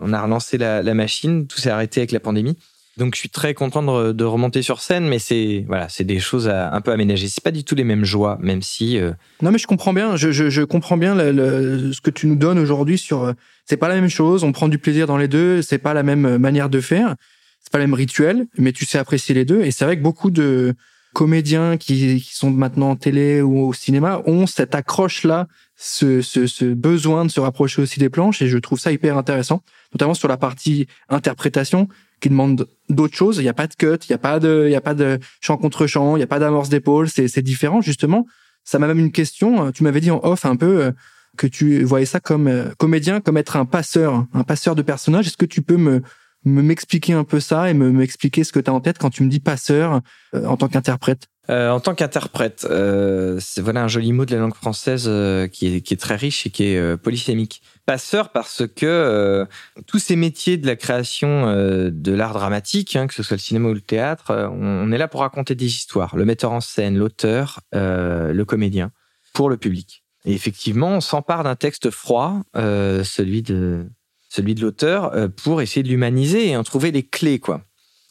on 0.00 0.12
a 0.12 0.22
relancé 0.22 0.58
la, 0.58 0.94
machine. 0.94 1.46
Tout 1.46 1.58
s'est 1.58 1.70
arrêté 1.70 2.00
avec 2.00 2.12
la 2.12 2.20
pandémie. 2.20 2.56
Donc 2.98 3.14
je 3.14 3.20
suis 3.20 3.30
très 3.30 3.54
content 3.54 3.82
de, 4.12 4.24
remonter 4.24 4.60
sur 4.60 4.82
scène, 4.82 5.08
mais 5.08 5.18
c'est 5.18 5.64
voilà, 5.66 5.88
c'est 5.88 6.04
des 6.04 6.20
choses 6.20 6.46
à 6.48 6.74
un 6.74 6.82
peu 6.82 6.92
aménager. 6.92 7.26
C'est 7.28 7.42
pas 7.42 7.50
du 7.50 7.64
tout 7.64 7.74
les 7.74 7.84
mêmes 7.84 8.04
joies, 8.04 8.36
même 8.42 8.60
si. 8.60 8.98
Euh... 8.98 9.12
Non, 9.40 9.50
mais 9.50 9.56
je 9.56 9.66
comprends 9.66 9.94
bien. 9.94 10.16
Je, 10.16 10.30
je, 10.30 10.62
comprends 10.62 10.98
bien 10.98 11.16
ce 11.16 12.00
que 12.02 12.10
tu 12.10 12.26
nous 12.26 12.36
donnes 12.36 12.58
aujourd'hui 12.58 12.98
sur. 12.98 13.22
Euh, 13.24 13.32
c'est 13.64 13.78
pas 13.78 13.88
la 13.88 13.94
même 13.94 14.10
chose. 14.10 14.44
On 14.44 14.52
prend 14.52 14.68
du 14.68 14.76
plaisir 14.76 15.06
dans 15.06 15.16
les 15.16 15.28
deux. 15.28 15.62
C'est 15.62 15.78
pas 15.78 15.94
la 15.94 16.02
même 16.02 16.36
manière 16.36 16.68
de 16.68 16.80
faire. 16.80 17.16
C'est 17.60 17.72
pas 17.72 17.78
le 17.78 17.84
même 17.84 17.94
rituel, 17.94 18.46
mais 18.58 18.72
tu 18.72 18.84
sais 18.84 18.98
apprécier 18.98 19.34
les 19.34 19.46
deux. 19.46 19.62
Et 19.62 19.70
c'est 19.70 19.86
vrai 19.86 19.96
que 19.96 20.02
beaucoup 20.02 20.30
de 20.30 20.74
comédiens 21.14 21.76
qui, 21.76 22.20
qui 22.20 22.34
sont 22.34 22.50
maintenant 22.50 22.90
en 22.90 22.96
télé 22.96 23.42
ou 23.42 23.66
au 23.66 23.72
cinéma 23.72 24.22
ont 24.26 24.46
cette 24.46 24.74
accroche 24.74 25.24
là 25.24 25.46
ce, 25.76 26.22
ce, 26.22 26.46
ce, 26.46 26.64
besoin 26.64 27.24
de 27.24 27.30
se 27.30 27.40
rapprocher 27.40 27.82
aussi 27.82 27.98
des 27.98 28.08
planches 28.08 28.40
et 28.40 28.46
je 28.46 28.58
trouve 28.58 28.78
ça 28.78 28.92
hyper 28.92 29.16
intéressant, 29.16 29.62
notamment 29.92 30.14
sur 30.14 30.28
la 30.28 30.36
partie 30.36 30.86
interprétation 31.08 31.88
qui 32.20 32.28
demande 32.28 32.68
d'autres 32.88 33.16
choses. 33.16 33.38
Il 33.38 33.42
n'y 33.42 33.48
a 33.48 33.54
pas 33.54 33.66
de 33.66 33.74
cut, 33.74 33.98
il 34.08 34.10
n'y 34.10 34.14
a 34.14 34.18
pas 34.18 34.38
de, 34.38 34.64
il 34.68 34.72
y 34.72 34.76
a 34.76 34.80
pas 34.80 34.94
de 34.94 35.18
chant 35.40 35.56
contre 35.56 35.86
chant, 35.86 36.16
il 36.16 36.20
n'y 36.20 36.24
a 36.24 36.28
pas 36.28 36.38
d'amorce 36.38 36.68
d'épaule. 36.68 37.08
C'est, 37.08 37.42
différent 37.42 37.80
justement. 37.80 38.26
Ça 38.64 38.78
m'a 38.78 38.86
même 38.86 39.00
une 39.00 39.10
question. 39.10 39.72
Tu 39.72 39.82
m'avais 39.82 40.00
dit 40.00 40.12
en 40.12 40.20
off 40.22 40.44
un 40.46 40.54
peu 40.54 40.84
euh, 40.84 40.92
que 41.36 41.48
tu 41.48 41.82
voyais 41.82 42.06
ça 42.06 42.20
comme 42.20 42.46
euh, 42.46 42.70
comédien, 42.78 43.20
comme 43.20 43.36
être 43.36 43.56
un 43.56 43.64
passeur, 43.64 44.24
un 44.32 44.44
passeur 44.44 44.76
de 44.76 44.82
personnages. 44.82 45.26
Est-ce 45.26 45.36
que 45.36 45.46
tu 45.46 45.62
peux 45.62 45.76
me 45.76 46.02
m'expliquer 46.44 47.12
un 47.12 47.24
peu 47.24 47.40
ça 47.40 47.70
et 47.70 47.74
me 47.74 47.90
m'expliquer 47.90 48.44
ce 48.44 48.52
que 48.52 48.60
tu 48.60 48.70
as 48.70 48.74
en 48.74 48.80
tête 48.80 48.98
quand 48.98 49.10
tu 49.10 49.22
me 49.22 49.28
dis 49.28 49.40
passeur 49.40 50.00
euh, 50.34 50.44
en 50.46 50.56
tant 50.56 50.68
qu'interprète 50.68 51.28
euh, 51.50 51.70
en 51.70 51.80
tant 51.80 51.96
qu'interprète, 51.96 52.68
euh, 52.70 53.36
c'est 53.40 53.60
voilà 53.60 53.82
un 53.82 53.88
joli 53.88 54.12
mot 54.12 54.24
de 54.24 54.32
la 54.32 54.40
langue 54.40 54.54
française 54.54 55.10
qui, 55.50 55.74
est, 55.74 55.80
qui, 55.80 55.92
est, 55.92 55.96
très 55.96 56.14
riche 56.14 56.46
et 56.46 56.50
qui 56.50 56.62
est 56.66 56.96
polysémique. 56.98 57.62
Passeur 57.84 58.30
parce 58.30 58.62
que 58.64 59.44
tous 59.88 59.98
ces 59.98 60.14
métiers 60.14 60.56
de 60.56 60.68
la 60.68 60.76
création 60.76 61.46
de 61.46 62.12
l'art 62.12 62.32
dramatique, 62.32 62.94
hein, 62.94 63.08
que 63.08 63.14
ce 63.14 63.24
soit 63.24 63.38
le 63.38 63.40
cinéma 63.40 63.70
ou 63.70 63.74
le 63.74 63.80
théâtre, 63.80 64.50
on, 64.52 64.86
on, 64.86 64.92
est 64.92 64.98
là 64.98 65.08
pour 65.08 65.22
raconter 65.22 65.56
des 65.56 65.66
histoires. 65.66 66.14
Le 66.14 66.24
metteur 66.24 66.52
en 66.52 66.60
scène, 66.60 66.96
l'auteur, 66.96 67.58
le 67.72 68.42
comédien, 68.44 68.92
pour 69.34 69.50
le 69.50 69.56
public. 69.56 70.04
Et 70.24 70.34
effectivement, 70.34 70.90
on 70.90 71.00
s'empare 71.00 71.42
d'un 71.42 71.56
texte 71.56 71.90
froid, 71.90 72.42
celui 72.54 73.42
de 73.42 73.88
celui 74.32 74.54
de 74.54 74.62
l'auteur, 74.62 75.12
pour 75.42 75.60
essayer 75.62 75.82
de 75.82 75.88
l'humaniser 75.88 76.48
et 76.48 76.56
en 76.56 76.64
trouver 76.64 76.90
les 76.90 77.02
clés, 77.02 77.38
quoi. 77.38 77.62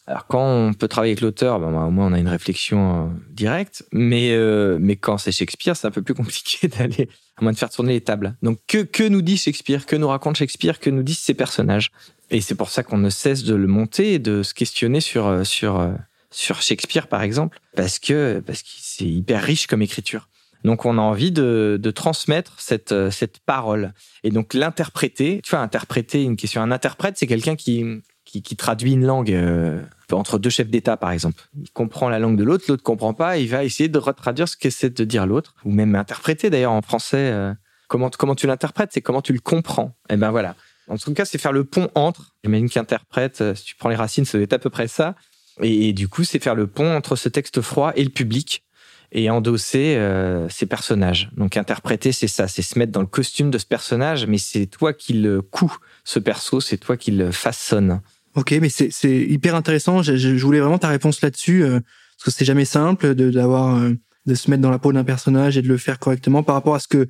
Alors 0.07 0.25
quand 0.27 0.43
on 0.43 0.73
peut 0.73 0.87
travailler 0.87 1.11
avec 1.11 1.21
l'auteur, 1.21 1.59
ben, 1.59 1.67
au 1.67 1.91
moins 1.91 2.07
on 2.07 2.13
a 2.13 2.19
une 2.19 2.27
réflexion 2.27 3.05
euh, 3.05 3.09
directe. 3.29 3.85
Mais 3.91 4.31
euh, 4.31 4.77
mais 4.81 4.95
quand 4.95 5.17
c'est 5.17 5.31
Shakespeare, 5.31 5.75
c'est 5.75 5.87
un 5.87 5.91
peu 5.91 6.01
plus 6.01 6.13
compliqué 6.21 6.67
d'aller 6.67 7.07
à 7.37 7.43
moins 7.43 7.51
de 7.51 7.57
faire 7.57 7.69
tourner 7.69 7.93
les 7.93 8.01
tables. 8.01 8.35
Donc 8.41 8.59
que 8.67 8.79
que 8.79 9.07
nous 9.07 9.21
dit 9.21 9.37
Shakespeare, 9.37 9.85
que 9.85 9.95
nous 9.95 10.07
raconte 10.07 10.37
Shakespeare, 10.37 10.79
que 10.79 10.89
nous 10.89 11.03
disent 11.03 11.19
ses 11.19 11.33
personnages? 11.33 11.91
Et 12.29 12.41
c'est 12.41 12.55
pour 12.55 12.69
ça 12.69 12.83
qu'on 12.83 12.97
ne 12.97 13.09
cesse 13.09 13.43
de 13.43 13.55
le 13.55 13.67
monter 13.67 14.13
et 14.13 14.19
de 14.19 14.41
se 14.43 14.53
questionner 14.53 15.01
sur 15.01 15.27
euh, 15.27 15.43
sur 15.43 15.87
sur 16.31 16.61
Shakespeare 16.61 17.07
par 17.07 17.21
exemple, 17.21 17.59
parce 17.75 17.99
que 17.99 18.41
parce 18.45 18.63
que 18.63 18.69
c'est 18.69 19.05
hyper 19.05 19.43
riche 19.43 19.67
comme 19.67 19.81
écriture. 19.81 20.27
Donc 20.63 20.85
on 20.85 20.97
a 20.97 21.01
envie 21.01 21.31
de, 21.31 21.79
de 21.81 21.91
transmettre 21.91 22.59
cette 22.59 23.09
cette 23.09 23.39
parole 23.39 23.93
et 24.23 24.29
donc 24.29 24.53
l'interpréter. 24.53 25.41
Tu 25.43 25.51
vois, 25.51 25.59
interpréter 25.59 26.23
une 26.23 26.35
question. 26.35 26.61
Un 26.61 26.71
interprète, 26.71 27.17
c'est 27.17 27.27
quelqu'un 27.27 27.55
qui 27.55 28.01
qui, 28.25 28.41
qui, 28.41 28.55
traduit 28.55 28.93
une 28.93 29.05
langue 29.05 29.31
euh, 29.31 29.81
entre 30.11 30.37
deux 30.37 30.49
chefs 30.49 30.69
d'État, 30.69 30.97
par 30.97 31.11
exemple. 31.11 31.43
Il 31.59 31.69
comprend 31.71 32.09
la 32.09 32.19
langue 32.19 32.37
de 32.37 32.43
l'autre, 32.43 32.65
l'autre 32.67 32.83
comprend 32.83 33.13
pas, 33.13 33.37
il 33.37 33.49
va 33.49 33.63
essayer 33.63 33.89
de 33.89 33.97
retraduire 33.97 34.47
ce 34.47 34.55
qu'essaie 34.55 34.89
de 34.89 35.03
dire 35.03 35.25
l'autre, 35.25 35.55
ou 35.65 35.71
même 35.71 35.95
interpréter 35.95 36.49
d'ailleurs 36.49 36.71
en 36.71 36.81
français. 36.81 37.31
Euh, 37.31 37.53
comment, 37.87 38.09
comment 38.09 38.35
tu 38.35 38.47
l'interprètes, 38.47 38.91
c'est 38.93 39.01
comment 39.01 39.21
tu 39.21 39.33
le 39.33 39.39
comprends. 39.39 39.95
Et 40.09 40.13
eh 40.13 40.17
ben 40.17 40.31
voilà. 40.31 40.55
En 40.87 40.97
tout 40.97 41.13
cas, 41.13 41.25
c'est 41.25 41.37
faire 41.37 41.51
le 41.51 41.63
pont 41.63 41.89
entre. 41.95 42.35
J'imagine 42.43 42.69
qu'interprète, 42.69 43.41
euh, 43.41 43.55
si 43.55 43.65
tu 43.65 43.75
prends 43.75 43.89
les 43.89 43.95
racines, 43.95 44.25
ça 44.25 44.37
doit 44.37 44.43
être 44.43 44.53
à 44.53 44.59
peu 44.59 44.69
près 44.69 44.87
ça. 44.87 45.15
Et 45.61 45.93
du 45.93 46.07
coup, 46.07 46.23
c'est 46.23 46.41
faire 46.41 46.55
le 46.55 46.67
pont 46.67 46.95
entre 46.95 47.15
ce 47.15 47.29
texte 47.29 47.61
froid 47.61 47.91
et 47.95 48.03
le 48.03 48.09
public 48.09 48.63
et 49.11 49.29
endosser 49.29 49.95
euh, 49.97 50.47
ces 50.49 50.65
personnages. 50.65 51.29
Donc 51.35 51.57
interpréter, 51.57 52.11
c'est 52.11 52.27
ça, 52.27 52.47
c'est 52.47 52.61
se 52.61 52.79
mettre 52.79 52.91
dans 52.91 53.01
le 53.01 53.07
costume 53.07 53.51
de 53.51 53.57
ce 53.57 53.65
personnage, 53.65 54.25
mais 54.25 54.37
c'est 54.37 54.65
toi 54.65 54.93
qui 54.93 55.13
le 55.13 55.41
couds, 55.41 55.77
ce 56.03 56.19
perso, 56.19 56.61
c'est 56.61 56.77
toi 56.77 56.97
qui 56.97 57.11
le 57.11 57.31
façonne. 57.31 58.01
Ok, 58.35 58.55
mais 58.61 58.69
c'est 58.69 58.89
hyper 59.03 59.55
intéressant. 59.55 60.01
Je, 60.01 60.15
je, 60.15 60.45
voulais 60.45 60.61
vraiment 60.61 60.77
ta 60.77 60.87
réponse 60.87 61.21
là-dessus 61.21 61.63
euh, 61.63 61.81
parce 62.17 62.23
que 62.25 62.31
c'est 62.31 62.45
jamais 62.45 62.63
simple 62.63 63.13
de 63.13 63.29
d'avoir 63.29 63.75
euh, 63.75 63.93
de 64.25 64.35
se 64.35 64.49
mettre 64.49 64.61
dans 64.61 64.71
la 64.71 64.79
peau 64.79 64.93
d'un 64.93 65.03
personnage 65.03 65.57
et 65.57 65.61
de 65.61 65.67
le 65.67 65.77
faire 65.77 65.99
correctement 65.99 66.41
par 66.41 66.55
rapport 66.55 66.75
à 66.75 66.79
ce 66.79 66.87
que 66.87 67.07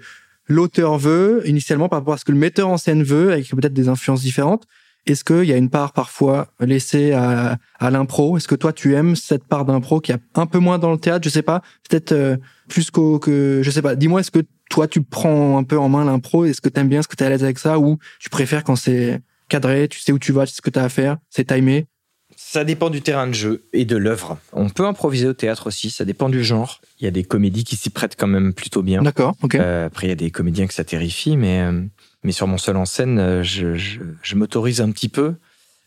l'auteur 0.47 0.97
veut 0.97 1.43
initialement, 1.45 1.89
par 1.89 1.99
rapport 1.99 2.15
à 2.15 2.17
ce 2.17 2.25
que 2.25 2.31
le 2.31 2.39
metteur 2.39 2.69
en 2.69 2.77
scène 2.77 3.03
veut, 3.03 3.31
avec 3.31 3.49
peut-être 3.49 3.73
des 3.73 3.87
influences 3.87 4.21
différentes. 4.21 4.65
Est-ce 5.07 5.23
qu'il 5.23 5.45
y 5.45 5.53
a 5.53 5.57
une 5.57 5.69
part 5.69 5.93
parfois 5.93 6.47
laissée 6.59 7.11
à, 7.13 7.57
à 7.79 7.89
l'impro? 7.89 8.37
Est-ce 8.37 8.47
que 8.47 8.55
toi 8.55 8.71
tu 8.71 8.95
aimes 8.95 9.15
cette 9.15 9.45
part 9.45 9.65
d'impro 9.65 9.99
qui 9.99 10.11
a 10.11 10.17
un 10.35 10.45
peu 10.45 10.59
moins 10.59 10.77
dans 10.77 10.91
le 10.91 10.97
théâtre? 10.97 11.23
Je 11.23 11.29
sais 11.29 11.41
pas, 11.41 11.61
peut-être 11.89 12.11
euh, 12.11 12.37
plus 12.69 12.91
qu'au 12.91 13.17
que 13.19 13.61
je 13.63 13.71
sais 13.71 13.81
pas. 13.81 13.95
Dis-moi, 13.95 14.19
est-ce 14.19 14.31
que 14.31 14.43
toi 14.69 14.87
tu 14.87 15.01
prends 15.01 15.57
un 15.57 15.63
peu 15.63 15.77
en 15.77 15.89
main 15.89 16.05
l'impro? 16.05 16.45
Est-ce 16.45 16.61
que 16.61 16.69
tu 16.69 16.79
aimes 16.79 16.89
bien 16.89 16.99
Est-ce 16.99 17.07
que 17.07 17.15
tu 17.15 17.23
es 17.23 17.27
à 17.27 17.29
l'aise 17.29 17.43
avec 17.43 17.57
ça? 17.57 17.79
Ou 17.79 17.97
tu 18.19 18.29
préfères 18.29 18.63
quand 18.63 18.75
c'est 18.75 19.21
cadré, 19.49 19.87
tu 19.87 19.99
sais 19.99 20.11
où 20.11 20.19
tu 20.19 20.31
vas, 20.31 20.45
tu 20.45 20.51
sais 20.51 20.57
ce 20.57 20.61
que 20.61 20.69
tu 20.69 20.79
as 20.79 20.83
à 20.83 20.89
faire, 20.89 21.17
c'est 21.29 21.45
timé? 21.45 21.87
Ça 22.37 22.63
dépend 22.63 22.89
du 22.89 23.01
terrain 23.01 23.27
de 23.27 23.33
jeu 23.33 23.65
et 23.73 23.85
de 23.85 23.97
l'œuvre. 23.97 24.37
On 24.53 24.69
peut 24.69 24.85
improviser 24.85 25.27
au 25.27 25.33
théâtre 25.33 25.67
aussi, 25.67 25.89
ça 25.89 26.05
dépend 26.05 26.29
du 26.29 26.43
genre. 26.43 26.81
Il 26.99 27.05
y 27.05 27.07
a 27.07 27.11
des 27.11 27.23
comédies 27.23 27.63
qui 27.63 27.75
s'y 27.75 27.89
prêtent 27.89 28.15
quand 28.17 28.27
même 28.27 28.53
plutôt 28.53 28.81
bien. 28.81 29.01
D'accord, 29.01 29.35
ok. 29.41 29.55
Euh, 29.55 29.87
après, 29.87 30.07
il 30.07 30.09
y 30.09 30.13
a 30.13 30.15
des 30.15 30.31
comédiens 30.31 30.67
que 30.67 30.73
ça 30.73 30.83
terrifie, 30.83 31.37
mais, 31.37 31.61
euh, 31.61 31.81
mais 32.23 32.31
sur 32.31 32.47
mon 32.47 32.57
seul 32.57 32.77
en 32.77 32.85
scène, 32.85 33.19
euh, 33.19 33.43
je, 33.43 34.35
m'autorise 34.35 34.81
un 34.81 34.91
petit 34.91 35.09
peu. 35.09 35.35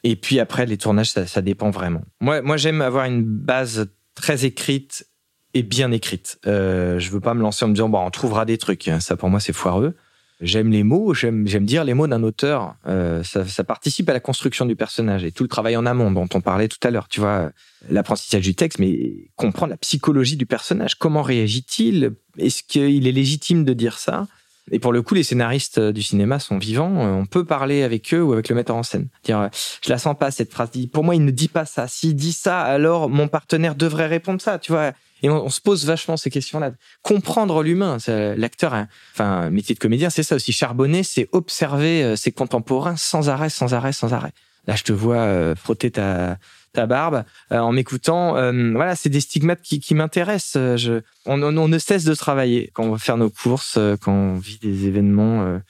Et 0.02 0.16
puis 0.16 0.40
après, 0.40 0.66
les 0.66 0.76
tournages, 0.76 1.10
ça, 1.10 1.42
dépend 1.42 1.70
vraiment. 1.70 2.02
Moi, 2.20 2.56
j'aime 2.56 2.82
avoir 2.82 3.06
une 3.06 3.22
base 3.22 3.88
très 4.14 4.44
écrite 4.44 5.06
et 5.54 5.62
bien 5.62 5.92
écrite. 5.92 6.38
Euh, 6.46 6.98
je 6.98 7.10
veux 7.10 7.20
pas 7.20 7.34
me 7.34 7.40
lancer 7.40 7.64
en 7.64 7.68
me 7.68 7.74
disant, 7.74 7.88
bon, 7.88 8.04
on 8.04 8.10
trouvera 8.10 8.44
des 8.44 8.58
trucs. 8.58 8.90
Ça, 9.00 9.16
pour 9.16 9.30
moi, 9.30 9.40
c'est 9.40 9.54
foireux 9.54 9.94
j'aime 10.40 10.70
les 10.70 10.82
mots, 10.82 11.14
j'aime 11.14 11.44
dire 11.44 11.84
les 11.84 11.94
mots 11.94 12.06
d'un 12.06 12.22
auteur. 12.22 12.76
Euh, 12.86 13.22
ça, 13.22 13.64
participe 13.64 14.08
à 14.08 14.12
la 14.12 14.20
construction 14.20 14.66
du 14.66 14.76
personnage 14.76 15.24
et 15.24 15.32
tout 15.32 15.42
le 15.42 15.48
travail 15.48 15.76
en 15.76 15.86
amont 15.86 16.10
dont 16.10 16.28
on 16.34 16.40
parlait 16.40 16.68
tout 16.68 16.78
à 16.82 16.90
l'heure. 16.90 17.08
Tu 17.08 17.20
vois, 17.20 17.50
l'apprentissage 17.88 18.42
du 18.42 18.54
texte, 18.54 18.78
mais 18.78 19.30
comprendre 19.36 19.70
la 19.70 19.76
psychologie 19.76 20.36
du 20.36 20.46
personnage. 20.46 20.96
Comment 20.96 21.22
réagit-il? 21.22 22.12
Est-ce 22.38 22.62
qu'il 22.62 23.06
est 23.06 23.12
légitime 23.12 23.64
de 23.64 23.72
dire 23.72 23.98
ça? 23.98 24.26
Et 24.70 24.78
pour 24.78 24.92
le 24.92 25.02
coup, 25.02 25.14
les 25.14 25.22
scénaristes 25.22 25.78
du 25.78 26.02
cinéma 26.02 26.38
sont 26.38 26.56
vivants. 26.56 26.90
On 26.90 27.26
peut 27.26 27.44
parler 27.44 27.82
avec 27.82 28.14
eux 28.14 28.22
ou 28.22 28.32
avec 28.32 28.48
le 28.48 28.54
metteur 28.54 28.76
en 28.76 28.82
scène. 28.82 29.08
Dire, 29.22 29.50
je 29.84 29.90
la 29.90 29.98
sens 29.98 30.16
pas 30.18 30.30
cette 30.30 30.50
phrase. 30.50 30.70
Pour 30.92 31.04
moi, 31.04 31.14
il 31.14 31.24
ne 31.24 31.30
dit 31.30 31.48
pas 31.48 31.66
ça. 31.66 31.86
S'il 31.86 32.16
dit 32.16 32.32
ça, 32.32 32.62
alors 32.62 33.10
mon 33.10 33.28
partenaire 33.28 33.74
devrait 33.74 34.06
répondre 34.06 34.40
ça. 34.40 34.58
Tu 34.58 34.72
vois, 34.72 34.92
et 35.24 35.30
on, 35.30 35.48
se 35.48 35.62
pose 35.62 35.86
vachement 35.86 36.18
ces 36.18 36.28
questions-là. 36.28 36.72
Comprendre 37.02 37.62
l'humain, 37.62 37.96
l'acteur, 38.06 38.74
enfin, 39.14 39.48
métier 39.48 39.74
de 39.74 39.80
comédien, 39.80 40.10
c'est 40.10 40.22
ça 40.22 40.34
aussi. 40.34 40.52
Charbonner, 40.52 41.02
c'est 41.02 41.30
observer 41.32 42.02
euh, 42.02 42.14
ses 42.14 42.30
contemporains 42.30 42.96
sans 42.96 43.30
arrêt, 43.30 43.48
sans 43.48 43.72
arrêt, 43.72 43.92
sans 43.92 44.12
arrêt. 44.12 44.32
Là, 44.66 44.76
je 44.76 44.82
te 44.82 44.92
vois 44.92 45.16
euh, 45.16 45.54
frotter 45.54 45.90
ta, 45.90 46.36
ta 46.74 46.86
barbe 46.86 47.24
euh, 47.52 47.58
en 47.58 47.72
m'écoutant. 47.72 48.36
Euh, 48.36 48.72
voilà, 48.72 48.94
c'est 48.94 49.08
des 49.08 49.20
stigmates 49.20 49.62
qui, 49.62 49.94
m'intéressent. 49.94 50.76
Je, 50.76 51.00
on, 51.24 51.38
ne 51.38 51.78
cesse 51.78 52.04
de 52.04 52.14
travailler 52.14 52.70
quand 52.74 52.84
on 52.84 52.92
va 52.92 52.98
faire 52.98 53.16
nos 53.16 53.30
courses, 53.30 53.76
euh, 53.78 53.96
quand 53.96 54.12
on 54.12 54.36
vit 54.36 54.58
des 54.58 54.86
événements 54.86 55.60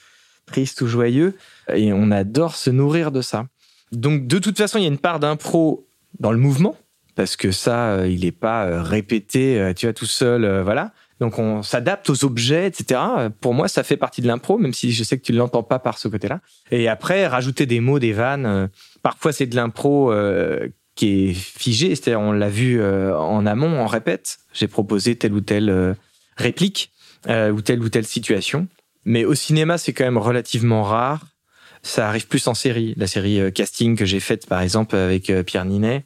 tristes 0.45 0.81
ou 0.81 0.87
joyeux, 0.87 1.35
et 1.73 1.93
on 1.93 2.11
adore 2.11 2.55
se 2.55 2.69
nourrir 2.69 3.11
de 3.11 3.21
ça. 3.21 3.45
Donc, 3.91 4.27
de 4.27 4.39
toute 4.39 4.57
façon, 4.57 4.77
il 4.77 4.81
y 4.81 4.85
a 4.85 4.89
une 4.89 4.97
part 4.97 5.19
d'impro 5.19 5.87
dans 6.19 6.31
le 6.31 6.37
mouvement 6.37 6.75
parce 7.15 7.37
que 7.37 7.51
ça, 7.51 7.91
euh, 7.91 8.07
il 8.07 8.21
n'est 8.21 8.31
pas 8.31 8.65
euh, 8.65 8.81
répété, 8.81 9.59
euh, 9.59 9.73
tu 9.73 9.85
vois, 9.85 9.93
tout 9.93 10.05
seul, 10.05 10.61
voilà. 10.61 10.91
Donc 11.21 11.39
on 11.39 11.63
s'adapte 11.63 12.09
aux 12.09 12.25
objets, 12.25 12.67
etc. 12.67 12.99
Pour 13.39 13.53
moi, 13.53 13.69
ça 13.69 13.83
fait 13.83 13.95
partie 13.95 14.21
de 14.21 14.27
l'impro, 14.27 14.57
même 14.57 14.73
si 14.73 14.91
je 14.91 15.01
sais 15.03 15.17
que 15.17 15.23
tu 15.23 15.31
ne 15.31 15.37
l'entends 15.37 15.63
pas 15.63 15.79
par 15.79 15.97
ce 15.97 16.09
côté-là. 16.09 16.41
Et 16.71 16.89
après, 16.89 17.25
rajouter 17.25 17.65
des 17.65 17.79
mots, 17.79 17.99
des 17.99 18.11
vannes. 18.11 18.45
euh, 18.45 18.67
parfois, 19.01 19.31
c'est 19.31 19.45
de 19.45 19.55
l'impro 19.55 20.11
euh, 20.11 20.67
qui 20.95 21.29
est 21.29 21.33
figé, 21.33 21.89
c'est-à-dire 21.89 22.21
on 22.21 22.31
l'a 22.31 22.49
vu 22.49 22.79
euh, 22.79 23.17
en 23.17 23.45
amont, 23.45 23.67
on 23.67 23.87
répète. 23.87 24.37
J'ai 24.53 24.67
proposé 24.67 25.15
telle 25.15 25.33
ou 25.33 25.41
telle 25.41 25.69
euh, 25.69 25.93
réplique 26.37 26.91
euh, 27.27 27.51
ou 27.51 27.61
telle 27.61 27.81
ou 27.81 27.89
telle 27.89 28.05
situation. 28.05 28.67
Mais 29.03 29.25
au 29.25 29.35
cinéma, 29.35 29.77
c'est 29.77 29.93
quand 29.93 30.05
même 30.05 30.17
relativement 30.17 30.83
rare. 30.83 31.27
Ça 31.83 32.07
arrive 32.07 32.27
plus 32.27 32.47
en 32.47 32.53
série. 32.53 32.93
La 32.97 33.07
série 33.07 33.39
euh, 33.39 33.51
casting 33.51 33.95
que 33.95 34.05
j'ai 34.05 34.19
faite, 34.19 34.47
par 34.47 34.61
exemple, 34.61 34.95
avec 34.95 35.29
euh, 35.29 35.43
Pierre 35.43 35.65
Ninet. 35.65 36.05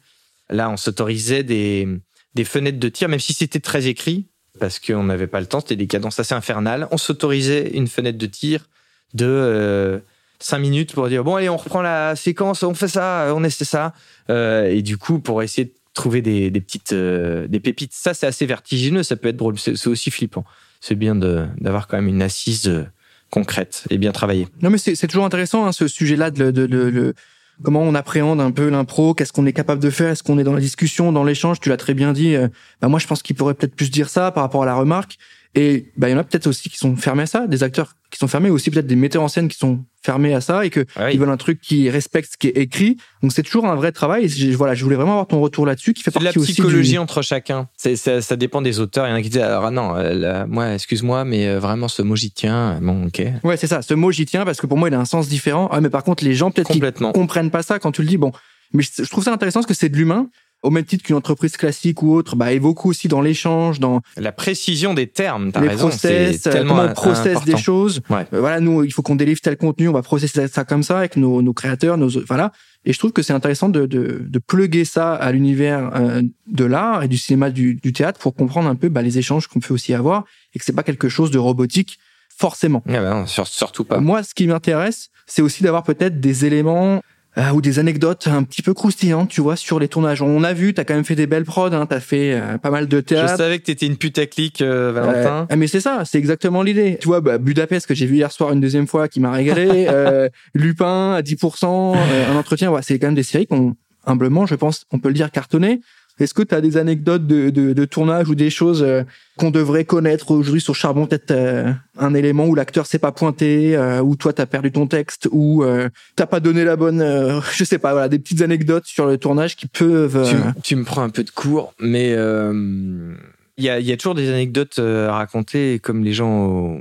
Là, 0.50 0.68
on 0.68 0.76
s'autorisait 0.76 1.42
des, 1.42 1.88
des 2.34 2.44
fenêtres 2.44 2.78
de 2.78 2.88
tir, 2.88 3.08
même 3.08 3.20
si 3.20 3.32
c'était 3.32 3.60
très 3.60 3.86
écrit, 3.86 4.28
parce 4.58 4.78
qu'on 4.78 5.04
n'avait 5.04 5.28
pas 5.28 5.40
le 5.40 5.46
temps, 5.46 5.60
c'était 5.60 5.76
des 5.76 5.86
cadences 5.86 6.18
assez 6.18 6.34
infernales. 6.34 6.88
On 6.90 6.98
s'autorisait 6.98 7.70
une 7.70 7.86
fenêtre 7.86 8.18
de 8.18 8.26
tir 8.26 8.68
de 9.14 10.02
5 10.40 10.58
minutes 10.58 10.94
pour 10.94 11.08
dire 11.08 11.22
bon, 11.24 11.36
allez, 11.36 11.48
on 11.48 11.56
reprend 11.56 11.82
la 11.82 12.16
séquence, 12.16 12.62
on 12.62 12.74
fait 12.74 12.88
ça, 12.88 13.32
on 13.36 13.44
essaie 13.44 13.64
ça. 13.64 13.92
Euh, 14.30 14.68
et 14.70 14.82
du 14.82 14.96
coup, 14.98 15.20
pour 15.20 15.42
essayer 15.42 15.66
de 15.66 15.72
trouver 15.94 16.22
des, 16.22 16.50
des 16.50 16.60
petites 16.60 16.92
euh, 16.92 17.46
des 17.48 17.60
pépites, 17.60 17.92
ça, 17.92 18.14
c'est 18.14 18.26
assez 18.26 18.46
vertigineux, 18.46 19.02
ça 19.02 19.16
peut 19.16 19.28
être 19.28 19.36
drôle, 19.36 19.58
c'est 19.58 19.86
aussi 19.86 20.10
flippant. 20.10 20.44
C'est 20.80 20.94
bien 20.94 21.14
de- 21.14 21.46
d'avoir 21.60 21.86
quand 21.88 21.96
même 21.98 22.08
une 22.08 22.22
assise 22.22 22.68
euh, 22.68 22.84
concrète 23.30 23.84
et 23.90 23.98
bien 23.98 24.12
travaillée. 24.12 24.48
Non, 24.62 24.70
mais 24.70 24.78
c'est 24.78 24.94
c'est 24.94 25.06
toujours 25.08 25.24
intéressant, 25.26 25.66
hein, 25.66 25.72
ce 25.72 25.86
sujet-là, 25.88 26.30
de, 26.30 26.50
de, 26.50 26.66
de- 26.66 26.90
de- 26.90 27.14
comment 27.62 27.82
on 27.82 27.94
appréhende 27.94 28.40
un 28.40 28.50
peu 28.50 28.68
l'impro, 28.70 29.12
qu'est-ce 29.14 29.32
qu'on 29.34 29.44
est 29.46 29.52
capable 29.52 29.82
de 29.82 29.90
faire, 29.90 30.10
est-ce 30.10 30.22
qu'on 30.22 30.38
est 30.38 30.44
dans 30.44 30.54
la 30.54 30.60
discussion, 30.60 31.12
dans 31.12 31.24
l'échange, 31.24 31.60
tu 31.60 31.68
l'as 31.68 31.76
très 31.76 31.92
bien 31.94 32.12
dit. 32.14 32.34
euh, 32.34 32.48
bah, 32.80 32.88
moi, 32.88 32.98
je 32.98 33.06
pense 33.06 33.22
qu'il 33.22 33.36
pourrait 33.36 33.54
peut-être 33.54 33.74
plus 33.76 33.90
dire 33.90 34.08
ça 34.08 34.30
par 34.30 34.42
rapport 34.44 34.62
à 34.62 34.66
la 34.66 34.74
remarque. 34.74 35.16
Et 35.54 35.92
bah, 35.96 36.08
il 36.08 36.12
y 36.12 36.14
en 36.14 36.18
a 36.18 36.24
peut-être 36.24 36.46
aussi 36.46 36.70
qui 36.70 36.78
sont 36.78 36.96
fermés 36.96 37.24
à 37.24 37.26
ça, 37.26 37.46
des 37.48 37.62
acteurs 37.64 37.94
qui 38.10 38.18
sont 38.18 38.28
fermés, 38.28 38.48
aussi 38.50 38.70
peut-être 38.70 38.86
des 38.86 38.96
metteurs 38.96 39.22
en 39.22 39.28
scène 39.28 39.48
qui 39.48 39.58
sont 39.58 39.84
fermés 40.02 40.32
à 40.34 40.40
ça 40.40 40.64
et 40.64 40.70
que 40.70 40.80
Ouais. 40.98 41.12
ils 41.14 41.20
veulent 41.20 41.28
un 41.30 41.36
truc 41.36 41.60
qui 41.60 41.90
respecte 41.90 42.32
ce 42.32 42.36
qui 42.38 42.48
est 42.48 42.56
écrit. 42.56 42.96
Donc 43.22 43.32
c'est 43.32 43.42
toujours 43.42 43.66
un 43.66 43.74
vrai 43.74 43.92
travail. 43.92 44.24
Et 44.26 44.50
voilà, 44.52 44.74
je 44.74 44.82
voulais 44.82 44.96
vraiment 44.96 45.12
avoir 45.12 45.26
ton 45.26 45.40
retour 45.40 45.66
là-dessus, 45.66 45.92
qui 45.92 46.02
fait 46.02 46.10
C'est 46.10 46.18
de 46.18 46.24
la 46.24 46.28
partie 46.30 46.38
aussi 46.38 46.52
psychologie 46.52 46.92
du... 46.92 46.98
entre 46.98 47.22
chacun. 47.22 47.68
C'est, 47.76 47.96
ça, 47.96 48.20
ça 48.22 48.36
dépend 48.36 48.62
des 48.62 48.80
auteurs. 48.80 49.06
Il 49.06 49.10
y 49.10 49.12
en 49.12 49.16
a 49.16 49.22
qui 49.22 49.28
disent 49.28 49.42
alors 49.42 49.64
ah 49.66 49.70
non, 49.70 49.94
euh, 49.96 50.14
là, 50.14 50.46
moi 50.46 50.72
excuse-moi, 50.74 51.24
mais 51.24 51.46
euh, 51.48 51.58
vraiment 51.60 51.88
ce 51.88 52.02
mot 52.02 52.16
j'y 52.16 52.30
tiens. 52.30 52.78
Bon, 52.80 53.06
ok, 53.06 53.22
Ouais, 53.44 53.56
c'est 53.56 53.66
ça. 53.66 53.82
Ce 53.82 53.94
mot, 53.94 54.10
j'y 54.10 54.24
tiens 54.26 54.44
parce 54.44 54.60
que 54.60 54.66
pour 54.66 54.78
moi, 54.78 54.88
il 54.88 54.94
a 54.94 54.98
un 55.00 55.04
sens 55.04 55.28
différent. 55.28 55.68
Ah, 55.70 55.80
mais 55.80 55.90
par 55.90 56.02
contre, 56.04 56.24
les 56.24 56.34
gens 56.34 56.50
peut-être 56.50 56.68
qui 56.68 56.74
complètement. 56.74 57.12
comprennent 57.12 57.50
pas 57.50 57.62
ça 57.62 57.78
quand 57.78 57.92
tu 57.92 58.02
le 58.02 58.08
dis. 58.08 58.16
Bon, 58.16 58.32
mais 58.72 58.82
je 58.82 59.08
trouve 59.10 59.24
ça 59.24 59.32
intéressant 59.32 59.60
parce 59.60 59.66
que 59.66 59.74
c'est 59.74 59.88
de 59.88 59.96
l'humain. 59.96 60.28
Au 60.62 60.68
même 60.70 60.84
titre 60.84 61.04
qu'une 61.04 61.16
entreprise 61.16 61.56
classique 61.56 62.02
ou 62.02 62.12
autre, 62.14 62.36
bah, 62.36 62.52
évoque 62.52 62.84
aussi 62.84 63.08
dans 63.08 63.22
l'échange, 63.22 63.80
dans 63.80 64.02
La 64.18 64.30
précision 64.30 64.92
des 64.92 65.06
termes, 65.06 65.52
t'as 65.52 65.60
les 65.62 65.68
raison. 65.68 65.88
process, 65.88 66.46
euh, 66.46 66.64
comment 66.66 66.82
on 66.82 66.92
processe 66.92 67.44
des 67.44 67.56
choses. 67.56 68.02
Ouais. 68.10 68.26
Euh, 68.34 68.40
voilà, 68.40 68.60
nous, 68.60 68.84
il 68.84 68.92
faut 68.92 69.00
qu'on 69.00 69.14
délivre 69.16 69.40
tel 69.40 69.56
contenu, 69.56 69.88
on 69.88 69.92
va 69.92 70.02
processer 70.02 70.48
ça 70.48 70.64
comme 70.64 70.82
ça 70.82 70.98
avec 70.98 71.16
nos, 71.16 71.40
nos 71.40 71.54
créateurs, 71.54 71.96
nos, 71.96 72.10
voilà. 72.26 72.52
Et 72.84 72.92
je 72.92 72.98
trouve 72.98 73.12
que 73.12 73.22
c'est 73.22 73.32
intéressant 73.32 73.70
de, 73.70 73.86
de, 73.86 74.22
de 74.26 74.38
plugger 74.38 74.84
ça 74.84 75.14
à 75.14 75.32
l'univers 75.32 75.92
euh, 75.94 76.20
de 76.46 76.64
l'art 76.66 77.02
et 77.02 77.08
du 77.08 77.16
cinéma, 77.16 77.48
du, 77.50 77.76
du 77.76 77.92
théâtre 77.94 78.18
pour 78.20 78.34
comprendre 78.34 78.68
un 78.68 78.74
peu 78.76 78.90
bah, 78.90 79.00
les 79.00 79.16
échanges 79.18 79.46
qu'on 79.46 79.60
peut 79.60 79.72
aussi 79.72 79.94
avoir 79.94 80.24
et 80.54 80.58
que 80.58 80.64
c'est 80.66 80.72
pas 80.74 80.82
quelque 80.82 81.08
chose 81.08 81.30
de 81.30 81.38
robotique 81.38 81.98
forcément. 82.36 82.82
Ah 82.88 83.00
bah 83.00 83.10
non, 83.14 83.26
sur- 83.26 83.46
surtout 83.46 83.84
pas. 83.84 83.98
Moi, 84.00 84.22
ce 84.22 84.34
qui 84.34 84.46
m'intéresse, 84.46 85.08
c'est 85.26 85.42
aussi 85.42 85.62
d'avoir 85.62 85.82
peut-être 85.84 86.20
des 86.20 86.44
éléments 86.46 87.02
euh, 87.38 87.50
ou 87.50 87.60
des 87.60 87.78
anecdotes 87.78 88.26
un 88.26 88.42
petit 88.42 88.60
peu 88.62 88.74
croustillantes, 88.74 89.28
tu 89.28 89.40
vois, 89.40 89.56
sur 89.56 89.78
les 89.78 89.88
tournages. 89.88 90.20
On 90.20 90.42
a 90.42 90.52
vu, 90.52 90.74
t'as 90.74 90.84
quand 90.84 90.94
même 90.94 91.04
fait 91.04 91.14
des 91.14 91.26
belles 91.26 91.44
prods, 91.44 91.72
hein, 91.72 91.86
t'as 91.86 92.00
fait 92.00 92.32
euh, 92.34 92.58
pas 92.58 92.70
mal 92.70 92.88
de 92.88 92.96
Je 92.96 93.02
théâtre. 93.02 93.36
savais 93.36 93.58
que 93.58 93.64
t'étais 93.64 93.86
une 93.86 93.96
putaclic, 93.96 94.62
euh, 94.62 94.90
Valentin. 94.92 95.42
Euh, 95.42 95.46
ah, 95.48 95.56
mais 95.56 95.68
c'est 95.68 95.80
ça, 95.80 96.02
c'est 96.04 96.18
exactement 96.18 96.62
l'idée. 96.62 96.98
Tu 97.00 97.06
vois, 97.06 97.20
bah, 97.20 97.38
Budapest 97.38 97.86
que 97.86 97.94
j'ai 97.94 98.06
vu 98.06 98.16
hier 98.16 98.32
soir 98.32 98.52
une 98.52 98.60
deuxième 98.60 98.86
fois 98.88 99.06
qui 99.08 99.20
m'a 99.20 99.30
régalé, 99.30 99.86
euh, 99.88 100.28
Lupin 100.54 101.14
à 101.14 101.22
10%, 101.22 101.94
euh, 101.96 102.32
un 102.32 102.36
entretien, 102.36 102.70
ouais, 102.70 102.80
c'est 102.82 102.98
quand 102.98 103.06
même 103.06 103.14
des 103.14 103.22
séries 103.22 103.46
qu'on, 103.46 103.76
humblement, 104.06 104.46
je 104.46 104.54
pense, 104.56 104.86
on 104.92 104.98
peut 104.98 105.08
le 105.08 105.14
dire, 105.14 105.30
cartonné. 105.30 105.80
Est-ce 106.20 106.34
que 106.34 106.42
tu 106.42 106.54
as 106.54 106.60
des 106.60 106.76
anecdotes 106.76 107.26
de, 107.26 107.50
de, 107.50 107.72
de 107.72 107.84
tournage 107.84 108.28
ou 108.28 108.34
des 108.34 108.50
choses 108.50 108.82
euh, 108.82 109.02
qu'on 109.38 109.50
devrait 109.50 109.84
connaître 109.84 110.30
aujourd'hui 110.30 110.60
sur 110.60 110.74
Charbon? 110.74 111.06
Peut-être 111.06 111.30
euh, 111.30 111.72
un 111.98 112.14
élément 112.14 112.46
où 112.46 112.54
l'acteur 112.54 112.86
s'est 112.86 112.98
pas 112.98 113.12
pointé, 113.12 113.76
euh, 113.76 114.00
ou 114.02 114.16
toi 114.16 114.32
t'as 114.32 114.46
perdu 114.46 114.70
ton 114.70 114.86
texte, 114.86 115.28
ou 115.32 115.64
euh, 115.64 115.88
t'as 116.16 116.26
pas 116.26 116.40
donné 116.40 116.64
la 116.64 116.76
bonne, 116.76 117.00
je 117.56 117.64
sais 117.64 117.78
pas, 117.78 117.92
voilà, 117.92 118.08
des 118.08 118.18
petites 118.18 118.42
anecdotes 118.42 118.86
sur 118.86 119.06
le 119.06 119.18
tournage 119.18 119.56
qui 119.56 119.66
peuvent. 119.66 120.28
Tu, 120.28 120.62
tu 120.62 120.76
me 120.76 120.84
prends 120.84 121.02
un 121.02 121.10
peu 121.10 121.24
de 121.24 121.30
cours, 121.30 121.74
mais 121.80 122.12
euh, 122.12 123.14
il 123.56 123.64
y, 123.64 123.70
a, 123.70 123.80
il 123.80 123.86
y 123.86 123.92
a 123.92 123.96
toujours 123.96 124.14
des 124.14 124.28
anecdotes 124.28 124.78
à 124.78 125.12
raconter, 125.12 125.78
comme 125.80 126.04
les 126.04 126.12
gens 126.12 126.46
au, 126.46 126.80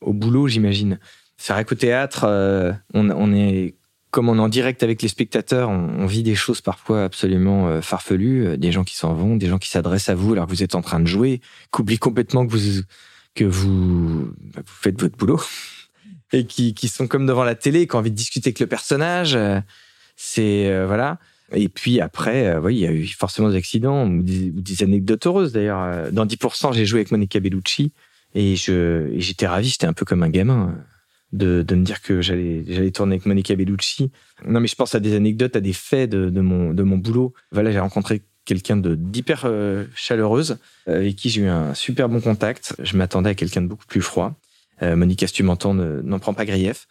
au 0.00 0.12
boulot, 0.12 0.48
j'imagine. 0.48 0.98
C'est 1.38 1.52
vrai 1.52 1.64
qu'au 1.64 1.76
théâtre, 1.76 2.24
euh, 2.24 2.72
on, 2.94 3.08
on 3.10 3.32
est 3.32 3.76
comme 4.18 4.30
on 4.30 4.36
est 4.38 4.40
en 4.40 4.48
direct 4.48 4.82
avec 4.82 5.00
les 5.00 5.06
spectateurs, 5.06 5.70
on, 5.70 6.04
vit 6.06 6.24
des 6.24 6.34
choses 6.34 6.60
parfois 6.60 7.04
absolument 7.04 7.68
euh, 7.68 7.80
farfelues, 7.80 8.48
euh, 8.48 8.56
des 8.56 8.72
gens 8.72 8.82
qui 8.82 8.96
s'en 8.96 9.14
vont, 9.14 9.36
des 9.36 9.46
gens 9.46 9.58
qui 9.58 9.68
s'adressent 9.68 10.08
à 10.08 10.16
vous 10.16 10.32
alors 10.32 10.46
que 10.46 10.50
vous 10.50 10.64
êtes 10.64 10.74
en 10.74 10.82
train 10.82 10.98
de 10.98 11.06
jouer, 11.06 11.40
qui 11.72 11.82
oublient 11.82 12.00
complètement 12.00 12.44
que 12.44 13.44
vous 13.44 14.32
bah, 14.56 14.62
faites 14.66 15.00
votre 15.00 15.16
boulot 15.16 15.40
et 16.32 16.46
qui, 16.46 16.74
sont 16.88 17.06
comme 17.06 17.26
devant 17.26 17.44
la 17.44 17.54
télé, 17.54 17.86
qui 17.86 17.94
ont 17.94 18.00
envie 18.00 18.10
de 18.10 18.16
discuter 18.16 18.48
avec 18.48 18.58
le 18.58 18.66
personnage. 18.66 19.36
euh, 19.36 19.60
C'est 20.16 20.84
voilà. 20.84 21.20
Et 21.52 21.68
puis 21.68 22.00
après, 22.00 22.58
il 22.70 22.76
y 22.76 22.86
a 22.88 22.90
eu 22.90 23.06
forcément 23.06 23.50
des 23.50 23.56
accidents 23.56 24.04
ou 24.04 24.20
des, 24.20 24.50
ou 24.50 24.60
des 24.60 24.82
anecdotes 24.82 25.28
heureuses 25.28 25.52
d'ailleurs. 25.52 26.10
Dans 26.10 26.26
10%, 26.26 26.74
j'ai 26.74 26.86
joué 26.86 26.98
avec 26.98 27.12
Monica 27.12 27.38
Bellucci 27.38 27.92
et 28.34 28.56
j'étais 28.56 29.46
ravi. 29.46 29.68
J'étais 29.68 29.86
un 29.86 29.92
peu 29.92 30.04
comme 30.04 30.24
un 30.24 30.28
gamin 30.28 30.74
de, 31.32 31.62
de 31.62 31.74
me 31.74 31.84
dire 31.84 32.00
que 32.00 32.22
j'allais 32.22 32.64
j'allais 32.68 32.90
tourner 32.90 33.14
avec 33.16 33.26
Monica 33.26 33.54
Bellucci. 33.54 34.10
Non, 34.46 34.60
mais 34.60 34.68
je 34.68 34.74
pense 34.74 34.94
à 34.94 35.00
des 35.00 35.14
anecdotes, 35.14 35.56
à 35.56 35.60
des 35.60 35.72
faits 35.72 36.10
de, 36.10 36.30
de 36.30 36.40
mon 36.40 36.72
de 36.72 36.82
mon 36.82 36.96
boulot. 36.96 37.34
Voilà, 37.52 37.70
j'ai 37.70 37.80
rencontré 37.80 38.22
quelqu'un 38.44 38.76
de 38.78 38.94
d'hyper 38.94 39.42
euh, 39.44 39.84
chaleureuse 39.94 40.56
euh, 40.88 40.96
avec 41.00 41.16
qui 41.16 41.28
j'ai 41.28 41.42
eu 41.42 41.46
un 41.48 41.74
super 41.74 42.08
bon 42.08 42.20
contact. 42.20 42.74
Je 42.78 42.96
m'attendais 42.96 43.30
à 43.30 43.34
quelqu'un 43.34 43.60
de 43.62 43.66
beaucoup 43.66 43.86
plus 43.86 44.00
froid. 44.00 44.34
Euh, 44.82 44.96
Monica, 44.96 45.26
si 45.26 45.32
tu 45.34 45.42
m'entends, 45.42 45.74
ne- 45.74 46.00
n'en 46.02 46.18
prends 46.18 46.34
pas 46.34 46.46
grief. 46.46 46.86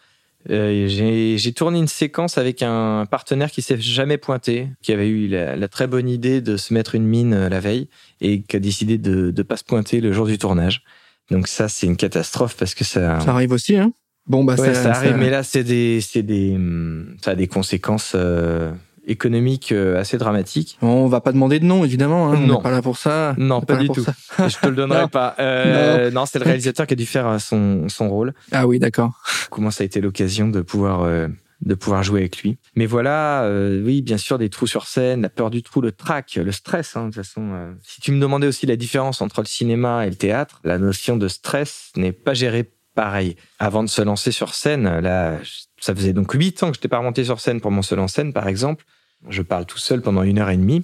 Euh, 0.50 0.86
j'ai 0.86 1.36
j'ai 1.36 1.52
tourné 1.52 1.80
une 1.80 1.88
séquence 1.88 2.38
avec 2.38 2.62
un 2.62 3.06
partenaire 3.10 3.50
qui 3.50 3.60
s'est 3.60 3.80
jamais 3.80 4.18
pointé, 4.18 4.68
qui 4.82 4.92
avait 4.92 5.08
eu 5.08 5.26
la, 5.26 5.56
la 5.56 5.68
très 5.68 5.88
bonne 5.88 6.08
idée 6.08 6.40
de 6.40 6.56
se 6.56 6.72
mettre 6.72 6.94
une 6.94 7.04
mine 7.06 7.34
euh, 7.34 7.48
la 7.48 7.58
veille 7.58 7.88
et 8.20 8.42
qui 8.42 8.54
a 8.54 8.60
décidé 8.60 8.98
de 8.98 9.34
ne 9.36 9.42
pas 9.42 9.56
se 9.56 9.64
pointer 9.64 10.00
le 10.00 10.12
jour 10.12 10.26
du 10.26 10.38
tournage. 10.38 10.82
Donc 11.30 11.48
ça, 11.48 11.68
c'est 11.68 11.86
une 11.86 11.96
catastrophe 11.96 12.56
parce 12.56 12.74
que 12.74 12.84
ça, 12.84 13.18
Ça 13.20 13.32
arrive 13.32 13.50
aussi, 13.52 13.76
hein. 13.76 13.92
Bon, 14.28 14.44
bah, 14.44 14.54
ouais, 14.56 14.74
ça, 14.74 14.82
ça 14.82 14.90
arrive. 14.92 15.10
ça- 15.12 15.16
Mais 15.16 15.30
là, 15.30 15.42
c'est 15.42 15.64
des, 15.64 16.00
c'est 16.00 16.22
des, 16.22 16.54
hum, 16.54 17.16
ça 17.22 17.30
a 17.32 17.34
des 17.34 17.46
conséquences 17.48 18.12
euh, 18.14 18.70
économiques 19.06 19.72
euh, 19.72 19.98
assez 19.98 20.18
dramatiques. 20.18 20.78
On 20.82 21.06
va 21.06 21.20
pas 21.20 21.32
demander 21.32 21.58
de 21.60 21.64
nom, 21.64 21.84
évidemment. 21.84 22.30
Hein. 22.30 22.34
On 22.36 22.46
Non. 22.46 22.56
n'est 22.56 22.62
pas 22.62 22.70
là 22.70 22.82
pour 22.82 22.98
ça. 22.98 23.34
Non, 23.38 23.56
On 23.56 23.60
pas 23.62 23.76
du 23.76 23.88
tout. 23.88 24.04
Je 24.38 24.56
te 24.60 24.66
le 24.68 24.76
donnerai 24.76 25.00
Non. 25.02 25.08
pas. 25.08 25.34
Euh, 25.38 26.10
non, 26.10 26.26
c'est 26.26 26.38
le 26.38 26.44
réalisateur 26.44 26.86
qui 26.86 26.92
a 26.94 26.96
dû 26.96 27.06
faire 27.06 27.40
son, 27.40 27.88
son 27.88 28.08
rôle. 28.10 28.34
Ah 28.52 28.66
oui, 28.66 28.78
d'accord. 28.78 29.12
comment 29.50 29.70
ça 29.70 29.82
a 29.82 29.86
été 29.86 30.00
l'occasion 30.00 30.48
de 30.48 30.60
pouvoir 30.60 31.02
euh, 31.04 31.28
de 31.62 31.74
pouvoir 31.74 32.04
jouer 32.04 32.20
avec 32.20 32.40
lui. 32.42 32.56
Mais 32.76 32.86
voilà, 32.86 33.42
euh, 33.42 33.82
oui, 33.84 34.00
bien 34.00 34.16
sûr, 34.18 34.38
des 34.38 34.48
trous 34.48 34.68
sur 34.68 34.86
scène, 34.86 35.22
la 35.22 35.28
peur 35.28 35.50
du 35.50 35.62
trou, 35.64 35.80
le 35.80 35.90
trac, 35.90 36.36
le 36.36 36.52
stress. 36.52 36.94
hein, 36.94 37.06
de 37.06 37.06
toute 37.06 37.16
façon, 37.16 37.50
euh. 37.52 37.72
si 37.82 38.00
tu 38.00 38.12
me 38.12 38.20
demandais 38.20 38.46
aussi 38.46 38.64
la 38.66 38.76
différence 38.76 39.20
entre 39.22 39.40
le 39.40 39.46
cinéma 39.46 40.06
et 40.06 40.10
le 40.10 40.14
théâtre, 40.14 40.60
la 40.62 40.78
notion 40.78 41.16
de 41.16 41.26
stress 41.26 41.90
n'est 41.96 42.12
pas 42.12 42.32
gérée 42.34 42.70
pareil. 42.98 43.36
Avant 43.60 43.84
de 43.84 43.88
se 43.88 44.02
lancer 44.02 44.32
sur 44.32 44.56
scène, 44.56 44.98
là, 44.98 45.38
ça 45.80 45.94
faisait 45.94 46.12
donc 46.12 46.32
huit 46.32 46.60
ans 46.64 46.70
que 46.70 46.74
je 46.74 46.80
n'étais 46.80 46.88
pas 46.88 46.98
remonté 46.98 47.22
sur 47.22 47.38
scène 47.38 47.60
pour 47.60 47.70
mon 47.70 47.82
seul 47.82 48.00
en 48.00 48.08
scène, 48.08 48.32
par 48.32 48.48
exemple. 48.48 48.84
Je 49.28 49.42
parle 49.42 49.66
tout 49.66 49.78
seul 49.78 50.02
pendant 50.02 50.24
une 50.24 50.40
heure 50.40 50.50
et 50.50 50.56
demie. 50.56 50.82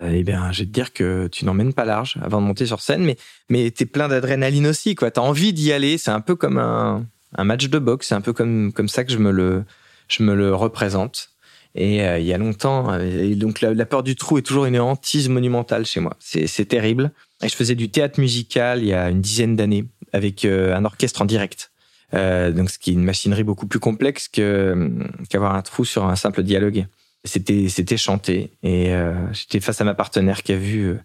Eh 0.00 0.22
bien, 0.22 0.52
je 0.52 0.60
vais 0.60 0.66
te 0.66 0.70
dire 0.70 0.92
que 0.92 1.26
tu 1.26 1.44
n'emmènes 1.44 1.72
pas 1.72 1.84
large 1.84 2.18
avant 2.22 2.40
de 2.40 2.46
monter 2.46 2.66
sur 2.66 2.80
scène, 2.80 3.04
mais 3.04 3.16
mais 3.50 3.68
t'es 3.72 3.84
plein 3.84 4.06
d'adrénaline 4.06 4.68
aussi, 4.68 4.94
quoi. 4.94 5.10
T'as 5.10 5.22
envie 5.22 5.52
d'y 5.52 5.72
aller. 5.72 5.98
C'est 5.98 6.12
un 6.12 6.20
peu 6.20 6.36
comme 6.36 6.58
un, 6.58 7.04
match 7.36 7.68
de 7.68 7.80
boxe. 7.80 8.06
C'est 8.08 8.14
un 8.14 8.20
peu 8.20 8.32
comme 8.32 8.72
comme 8.72 8.88
ça 8.88 9.02
que 9.02 9.10
je 9.10 9.18
me 9.18 9.32
le 9.32 9.64
je 10.06 10.22
me 10.22 10.36
le 10.36 10.54
représente. 10.54 11.30
Et 11.74 12.06
euh, 12.06 12.20
il 12.20 12.26
y 12.26 12.32
a 12.32 12.38
longtemps, 12.38 12.92
euh, 12.92 13.00
et 13.00 13.34
donc 13.34 13.60
la, 13.60 13.74
la 13.74 13.86
peur 13.86 14.04
du 14.04 14.14
trou 14.14 14.38
est 14.38 14.42
toujours 14.42 14.66
une 14.66 14.78
hantise 14.78 15.28
monumentale 15.28 15.84
chez 15.84 15.98
moi. 15.98 16.16
C'est 16.20 16.68
terrible. 16.68 17.10
Et 17.42 17.48
je 17.48 17.56
faisais 17.56 17.74
du 17.74 17.90
théâtre 17.90 18.20
musical 18.20 18.82
il 18.82 18.88
y 18.88 18.94
a 18.94 19.10
une 19.10 19.20
dizaine 19.20 19.56
d'années 19.56 19.84
avec 20.16 20.44
euh, 20.44 20.74
un 20.74 20.84
orchestre 20.84 21.22
en 21.22 21.26
direct. 21.26 21.70
Euh, 22.14 22.50
donc 22.50 22.70
ce 22.70 22.78
qui 22.78 22.90
est 22.90 22.94
une 22.94 23.04
machinerie 23.04 23.42
beaucoup 23.42 23.66
plus 23.66 23.80
complexe 23.80 24.28
que 24.28 24.88
qu'avoir 25.28 25.54
un 25.54 25.62
trou 25.62 25.84
sur 25.84 26.04
un 26.06 26.16
simple 26.16 26.42
dialogue. 26.42 26.86
C'était 27.24 27.68
c'était 27.68 27.96
chanté 27.96 28.52
et 28.62 28.94
euh, 28.94 29.12
j'étais 29.32 29.60
face 29.60 29.80
à 29.80 29.84
ma 29.84 29.94
partenaire 29.94 30.42
qui 30.42 30.52
a 30.52 30.56
vu 30.56 30.84
euh, 30.84 30.98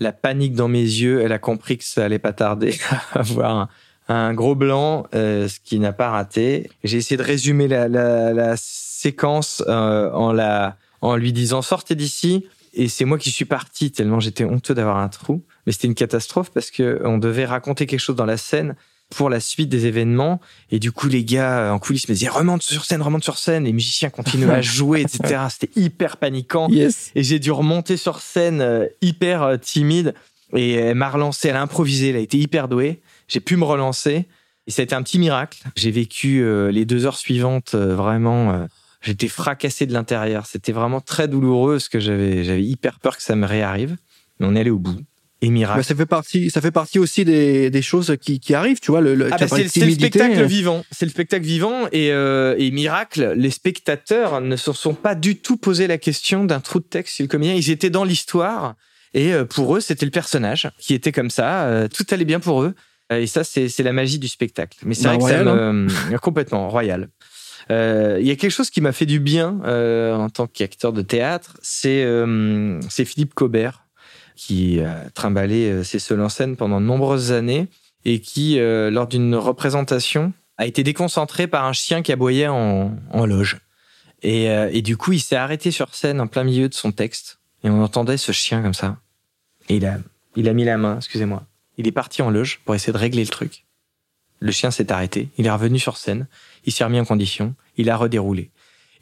la 0.00 0.12
panique 0.12 0.54
dans 0.54 0.68
mes 0.68 0.82
yeux. 0.82 1.20
Elle 1.22 1.32
a 1.32 1.38
compris 1.38 1.78
que 1.78 1.84
ça 1.84 2.04
allait 2.04 2.18
pas 2.18 2.32
tarder 2.32 2.76
à 3.12 3.20
avoir 3.20 3.68
un, 4.08 4.34
gros 4.34 4.54
blanc, 4.54 5.06
euh, 5.14 5.48
ce 5.48 5.60
qui 5.60 5.78
n'a 5.78 5.92
pas 5.92 6.10
raté. 6.10 6.70
J'ai 6.82 6.98
essayé 6.98 7.16
de 7.16 7.22
résumer 7.22 7.68
la, 7.68 8.54
séquence 8.56 9.62
euh, 9.68 10.10
en 10.12 10.32
la 10.32 10.76
en 11.00 11.14
lui 11.14 11.32
disant 11.32 11.62
sortez 11.62 11.94
d'ici. 11.94 12.46
Et 12.74 12.88
c'est 12.88 13.04
moi 13.04 13.18
qui 13.18 13.30
suis 13.30 13.44
parti 13.44 13.92
tellement 13.92 14.20
j'étais 14.20 14.44
honteux 14.44 14.74
d'avoir 14.74 14.98
un 14.98 15.08
trou. 15.08 15.44
Mais 15.68 15.72
c'était 15.72 15.86
une 15.86 15.94
catastrophe 15.94 16.50
parce 16.50 16.70
que 16.70 17.02
on 17.04 17.18
devait 17.18 17.44
raconter 17.44 17.84
quelque 17.84 18.00
chose 18.00 18.16
dans 18.16 18.24
la 18.24 18.38
scène 18.38 18.74
pour 19.10 19.28
la 19.28 19.38
suite 19.38 19.68
des 19.68 19.84
événements. 19.84 20.40
Et 20.70 20.78
du 20.78 20.92
coup, 20.92 21.08
les 21.08 21.24
gars 21.24 21.58
euh, 21.58 21.70
en 21.72 21.78
coulisses 21.78 22.08
me 22.08 22.14
disaient 22.14 22.30
remonte 22.30 22.62
sur 22.62 22.86
scène, 22.86 23.02
remonte 23.02 23.22
sur 23.22 23.36
scène. 23.36 23.64
Les 23.64 23.74
musiciens 23.74 24.08
continuaient 24.08 24.50
à 24.50 24.62
jouer, 24.62 25.02
etc. 25.02 25.42
C'était 25.50 25.78
hyper 25.78 26.16
paniquant. 26.16 26.70
Yes. 26.70 27.10
Et 27.14 27.22
j'ai 27.22 27.38
dû 27.38 27.50
remonter 27.50 27.98
sur 27.98 28.20
scène 28.20 28.62
euh, 28.62 28.86
hyper 29.02 29.42
euh, 29.42 29.56
timide. 29.58 30.14
Et 30.54 30.72
elle 30.72 30.94
m'a 30.94 31.10
relancé, 31.10 31.48
elle 31.48 31.56
a 31.56 31.60
improvisé, 31.60 32.08
elle 32.08 32.16
a 32.16 32.20
été 32.20 32.38
hyper 32.38 32.66
douée. 32.68 33.02
J'ai 33.28 33.40
pu 33.40 33.58
me 33.58 33.64
relancer. 33.64 34.24
Et 34.66 34.70
ça 34.70 34.80
a 34.80 34.84
été 34.84 34.94
un 34.94 35.02
petit 35.02 35.18
miracle. 35.18 35.62
J'ai 35.76 35.90
vécu 35.90 36.42
les 36.70 36.86
deux 36.86 37.04
heures 37.04 37.18
suivantes 37.18 37.74
vraiment. 37.74 38.66
J'étais 39.02 39.28
fracassé 39.28 39.84
de 39.84 39.92
l'intérieur. 39.92 40.46
C'était 40.46 40.72
vraiment 40.72 41.02
très 41.02 41.28
douloureux 41.28 41.74
parce 41.74 41.90
que 41.90 42.00
j'avais, 42.00 42.44
j'avais 42.44 42.64
hyper 42.64 43.00
peur 43.00 43.18
que 43.18 43.22
ça 43.22 43.36
me 43.36 43.46
réarrive. 43.46 43.96
Mais 44.40 44.46
on 44.46 44.54
est 44.54 44.60
allé 44.60 44.70
au 44.70 44.78
bout 44.78 44.98
et 45.40 45.50
miracle. 45.50 45.78
Bah, 45.78 45.82
ça 45.84 45.94
fait 45.94 46.06
partie, 46.06 46.50
ça 46.50 46.60
fait 46.60 46.70
partie 46.70 46.98
aussi 46.98 47.24
des, 47.24 47.70
des 47.70 47.82
choses 47.82 48.16
qui, 48.20 48.40
qui 48.40 48.54
arrivent, 48.54 48.80
tu 48.80 48.90
vois. 48.90 49.00
Le, 49.00 49.14
le, 49.14 49.28
ah 49.32 49.36
bah 49.38 49.46
c'est 49.48 49.62
le 49.84 49.90
spectacle 49.92 50.40
euh, 50.40 50.44
vivant. 50.46 50.84
C'est 50.90 51.06
le 51.06 51.10
spectacle 51.12 51.44
vivant 51.44 51.86
et, 51.92 52.10
euh, 52.12 52.54
et 52.58 52.70
miracle, 52.70 53.34
les 53.36 53.50
spectateurs 53.50 54.40
ne 54.40 54.56
se 54.56 54.72
sont 54.72 54.94
pas 54.94 55.14
du 55.14 55.36
tout 55.36 55.56
posé 55.56 55.86
la 55.86 55.98
question 55.98 56.44
d'un 56.44 56.60
trou 56.60 56.80
de 56.80 56.84
texte 56.84 57.20
le 57.20 57.26
comédien. 57.28 57.54
Ils 57.54 57.70
étaient 57.70 57.90
dans 57.90 58.04
l'histoire 58.04 58.74
et 59.14 59.32
euh, 59.32 59.44
pour 59.44 59.76
eux, 59.76 59.80
c'était 59.80 60.04
le 60.06 60.10
personnage 60.10 60.70
qui 60.78 60.92
était 60.94 61.12
comme 61.12 61.30
ça. 61.30 61.66
euh, 61.66 61.88
tout 61.88 62.04
allait 62.10 62.24
bien 62.24 62.40
pour 62.40 62.62
eux. 62.62 62.74
Et 63.10 63.26
ça, 63.26 63.42
c'est 63.44 63.68
c'est 63.68 63.82
la 63.82 63.92
magie 63.94 64.18
du 64.18 64.28
spectacle. 64.28 64.76
Mais 64.84 64.94
c'est 64.94 65.04
Bah, 65.04 65.10
vrai 65.14 65.18
que 65.18 65.24
ça 65.24 65.42
royal, 65.50 65.72
me... 65.72 66.18
complètement 66.20 66.68
royal. 66.68 67.08
Euh, 67.70 68.18
Il 68.20 68.26
y 68.26 68.30
a 68.30 68.36
quelque 68.36 68.50
chose 68.50 68.70
qui 68.70 68.80
m'a 68.80 68.92
fait 68.92 69.06
du 69.06 69.18
bien 69.20 69.60
euh, 69.64 70.14
en 70.14 70.28
tant 70.30 70.46
qu'acteur 70.46 70.92
de 70.92 71.02
théâtre, 71.02 71.56
c'est 71.62 72.02
euh, 72.04 72.80
c'est 72.90 73.04
Philippe 73.04 73.34
Cobert 73.34 73.84
qui 74.38 74.80
a 74.80 75.10
trimballé 75.10 75.68
euh, 75.68 75.84
ses 75.84 75.98
seuls 75.98 76.20
en 76.20 76.28
scène 76.28 76.56
pendant 76.56 76.80
de 76.80 76.86
nombreuses 76.86 77.32
années 77.32 77.66
et 78.04 78.20
qui, 78.20 78.58
euh, 78.58 78.88
lors 78.90 79.08
d'une 79.08 79.34
représentation, 79.34 80.32
a 80.56 80.66
été 80.66 80.84
déconcentré 80.84 81.48
par 81.48 81.64
un 81.64 81.72
chien 81.72 82.02
qui 82.02 82.12
aboyait 82.12 82.46
en, 82.46 82.96
en 83.10 83.26
loge. 83.26 83.58
Et, 84.22 84.48
euh, 84.48 84.70
et 84.72 84.80
du 84.80 84.96
coup, 84.96 85.12
il 85.12 85.20
s'est 85.20 85.36
arrêté 85.36 85.70
sur 85.70 85.94
scène 85.94 86.20
en 86.20 86.28
plein 86.28 86.44
milieu 86.44 86.68
de 86.68 86.74
son 86.74 86.92
texte 86.92 87.40
et 87.64 87.68
on 87.68 87.82
entendait 87.82 88.16
ce 88.16 88.30
chien 88.30 88.62
comme 88.62 88.74
ça. 88.74 88.98
Et 89.68 89.76
il 89.76 89.86
a, 89.86 89.98
il 90.36 90.48
a 90.48 90.52
mis 90.52 90.64
la 90.64 90.78
main, 90.78 90.96
excusez-moi. 90.96 91.44
Il 91.76 91.88
est 91.88 91.92
parti 91.92 92.22
en 92.22 92.30
loge 92.30 92.60
pour 92.64 92.74
essayer 92.76 92.92
de 92.92 92.98
régler 92.98 93.22
le 93.22 93.28
truc. 93.28 93.64
Le 94.38 94.52
chien 94.52 94.70
s'est 94.70 94.92
arrêté, 94.92 95.28
il 95.36 95.46
est 95.46 95.50
revenu 95.50 95.80
sur 95.80 95.96
scène, 95.96 96.28
il 96.64 96.72
s'est 96.72 96.84
remis 96.84 97.00
en 97.00 97.04
condition, 97.04 97.56
il 97.76 97.90
a 97.90 97.96
redéroulé. 97.96 98.50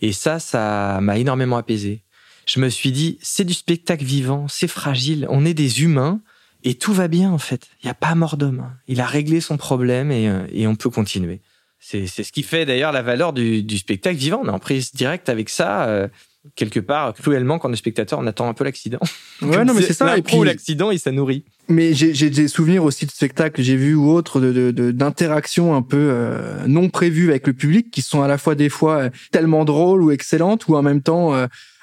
Et 0.00 0.12
ça, 0.12 0.38
ça 0.38 0.98
m'a 1.02 1.18
énormément 1.18 1.58
apaisé. 1.58 2.02
Je 2.46 2.60
me 2.60 2.68
suis 2.68 2.92
dit, 2.92 3.18
c'est 3.22 3.44
du 3.44 3.54
spectacle 3.54 4.04
vivant, 4.04 4.46
c'est 4.48 4.68
fragile, 4.68 5.26
on 5.30 5.44
est 5.44 5.54
des 5.54 5.82
humains 5.82 6.20
et 6.64 6.74
tout 6.74 6.92
va 6.92 7.08
bien 7.08 7.30
en 7.30 7.38
fait. 7.38 7.68
Il 7.82 7.86
n'y 7.86 7.90
a 7.90 7.94
pas 7.94 8.14
mort 8.14 8.36
d'homme. 8.36 8.64
Il 8.88 9.00
a 9.00 9.06
réglé 9.06 9.40
son 9.40 9.56
problème 9.56 10.10
et, 10.12 10.28
euh, 10.28 10.46
et 10.52 10.66
on 10.66 10.76
peut 10.76 10.90
continuer. 10.90 11.40
C'est 11.78 12.06
ce 12.06 12.32
qui 12.32 12.42
fait 12.42 12.64
d'ailleurs 12.64 12.90
la 12.92 13.02
valeur 13.02 13.32
du, 13.32 13.62
du 13.62 13.78
spectacle 13.78 14.16
vivant. 14.16 14.40
On 14.42 14.46
est 14.48 14.50
en 14.50 14.58
prise 14.58 14.92
directe 14.94 15.28
avec 15.28 15.48
ça. 15.50 15.84
euh, 15.86 16.08
quelque 16.54 16.78
part, 16.80 17.12
cruellement, 17.12 17.58
quand 17.58 17.68
le 17.68 17.74
spectateur, 17.76 18.20
on 18.20 18.26
attend 18.28 18.48
un 18.48 18.54
peu 18.54 18.62
l'accident. 18.64 19.00
Ouais, 19.42 19.64
non, 19.64 19.74
mais 19.74 19.82
c'est 19.82 19.92
ça. 19.92 20.16
Et 20.16 20.22
puis, 20.22 20.36
l'accident, 20.44 20.92
il 20.92 20.98
ça 21.00 21.10
nourrit. 21.10 21.44
mais 21.68 21.92
j'ai 21.94 22.30
des 22.30 22.46
souvenirs 22.48 22.84
aussi 22.84 23.04
de 23.04 23.10
spectacles 23.10 23.56
que 23.56 23.62
j'ai 23.64 23.74
vus 23.76 23.94
ou 23.96 24.08
autres 24.10 24.40
de 24.40 24.52
de- 24.52 24.70
de- 24.70 24.90
d'interactions 24.92 25.74
un 25.74 25.82
peu 25.82 25.96
euh, 26.10 26.64
non 26.68 26.88
prévues 26.88 27.30
avec 27.30 27.48
le 27.48 27.52
public 27.52 27.90
qui 27.90 28.00
sont 28.00 28.22
à 28.22 28.28
la 28.28 28.38
fois 28.38 28.54
des 28.54 28.68
fois 28.68 28.96
euh, 28.98 29.10
tellement 29.32 29.64
drôles 29.64 30.02
ou 30.04 30.12
excellentes 30.12 30.68
ou 30.68 30.76
en 30.76 30.82
même 30.82 31.02
temps 31.02 31.34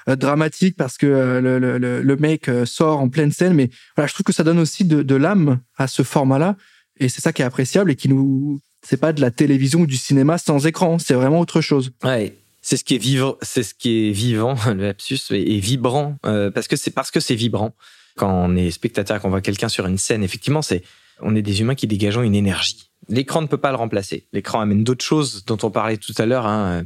euh, 0.08 0.16
dramatiques 0.16 0.76
parce 0.76 0.98
que 0.98 1.06
euh, 1.06 1.40
le, 1.40 1.78
le, 1.78 2.16
mec 2.16 2.48
euh, 2.48 2.66
sort 2.66 3.00
en 3.00 3.08
pleine 3.08 3.32
scène. 3.32 3.54
Mais 3.54 3.70
voilà, 3.96 4.06
je 4.06 4.14
trouve 4.14 4.24
que 4.24 4.32
ça 4.32 4.44
donne 4.44 4.58
aussi 4.58 4.84
de, 4.84 5.02
de 5.02 5.14
l'âme 5.14 5.60
à 5.78 5.86
ce 5.86 6.02
format-là 6.02 6.56
et 7.00 7.08
c'est 7.08 7.20
ça 7.20 7.32
qui 7.32 7.42
est 7.42 7.44
appréciable 7.44 7.90
et 7.90 7.96
qui 7.96 8.08
nous 8.08 8.60
c'est 8.82 8.98
pas 8.98 9.14
de 9.14 9.22
la 9.22 9.30
télévision 9.30 9.80
ou 9.80 9.86
du 9.86 9.96
cinéma 9.96 10.36
sans 10.36 10.66
écran, 10.66 10.98
c'est 10.98 11.14
vraiment 11.14 11.40
autre 11.40 11.62
chose. 11.62 11.90
Ouais. 12.02 12.36
C'est 12.60 12.76
ce 12.76 12.84
qui 12.84 12.94
est 12.94 12.98
vivant, 12.98 13.36
c'est 13.40 13.62
ce 13.62 13.72
qui 13.72 14.08
est 14.08 14.12
vivant, 14.12 14.56
le 14.66 14.86
lapsus, 14.86 15.20
et, 15.30 15.58
vibrant, 15.58 16.16
parce 16.22 16.68
que 16.68 16.76
c'est 16.76 16.90
parce 16.90 17.10
que 17.10 17.20
c'est 17.20 17.34
vibrant. 17.34 17.74
Quand 18.16 18.30
on 18.30 18.56
est 18.56 18.70
spectateur, 18.70 19.20
qu'on 19.20 19.30
voit 19.30 19.40
quelqu'un 19.40 19.70
sur 19.70 19.86
une 19.86 19.96
scène, 19.96 20.22
effectivement, 20.22 20.60
c'est, 20.60 20.82
on 21.20 21.34
est 21.34 21.42
des 21.42 21.62
humains 21.62 21.74
qui 21.74 21.86
dégageons 21.86 22.22
une 22.22 22.34
énergie. 22.34 22.90
L'écran 23.08 23.40
ne 23.40 23.46
peut 23.46 23.58
pas 23.58 23.70
le 23.70 23.76
remplacer. 23.76 24.26
L'écran 24.32 24.60
amène 24.60 24.84
d'autres 24.84 25.04
choses 25.04 25.46
dont 25.46 25.58
on 25.62 25.70
parlait 25.70 25.96
tout 25.96 26.14
à 26.18 26.26
l'heure, 26.26 26.46
hein, 26.46 26.84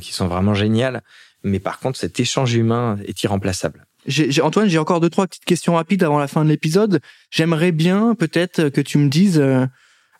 qui 0.00 0.12
sont 0.12 0.28
vraiment 0.28 0.54
géniales. 0.54 1.02
Mais 1.44 1.58
par 1.58 1.78
contre, 1.80 1.98
cet 1.98 2.18
échange 2.20 2.54
humain 2.54 2.98
est 3.06 3.22
irremplaçable. 3.22 3.86
Antoine, 4.42 4.68
j'ai 4.68 4.78
encore 4.78 5.00
deux 5.00 5.10
trois 5.10 5.26
petites 5.26 5.44
questions 5.44 5.74
rapides 5.74 6.02
avant 6.02 6.18
la 6.18 6.26
fin 6.28 6.44
de 6.44 6.48
l'épisode. 6.48 7.00
J'aimerais 7.30 7.72
bien 7.72 8.14
peut-être 8.14 8.68
que 8.68 8.80
tu 8.80 8.98
me 8.98 9.08
dises 9.08 9.38
euh, 9.38 9.66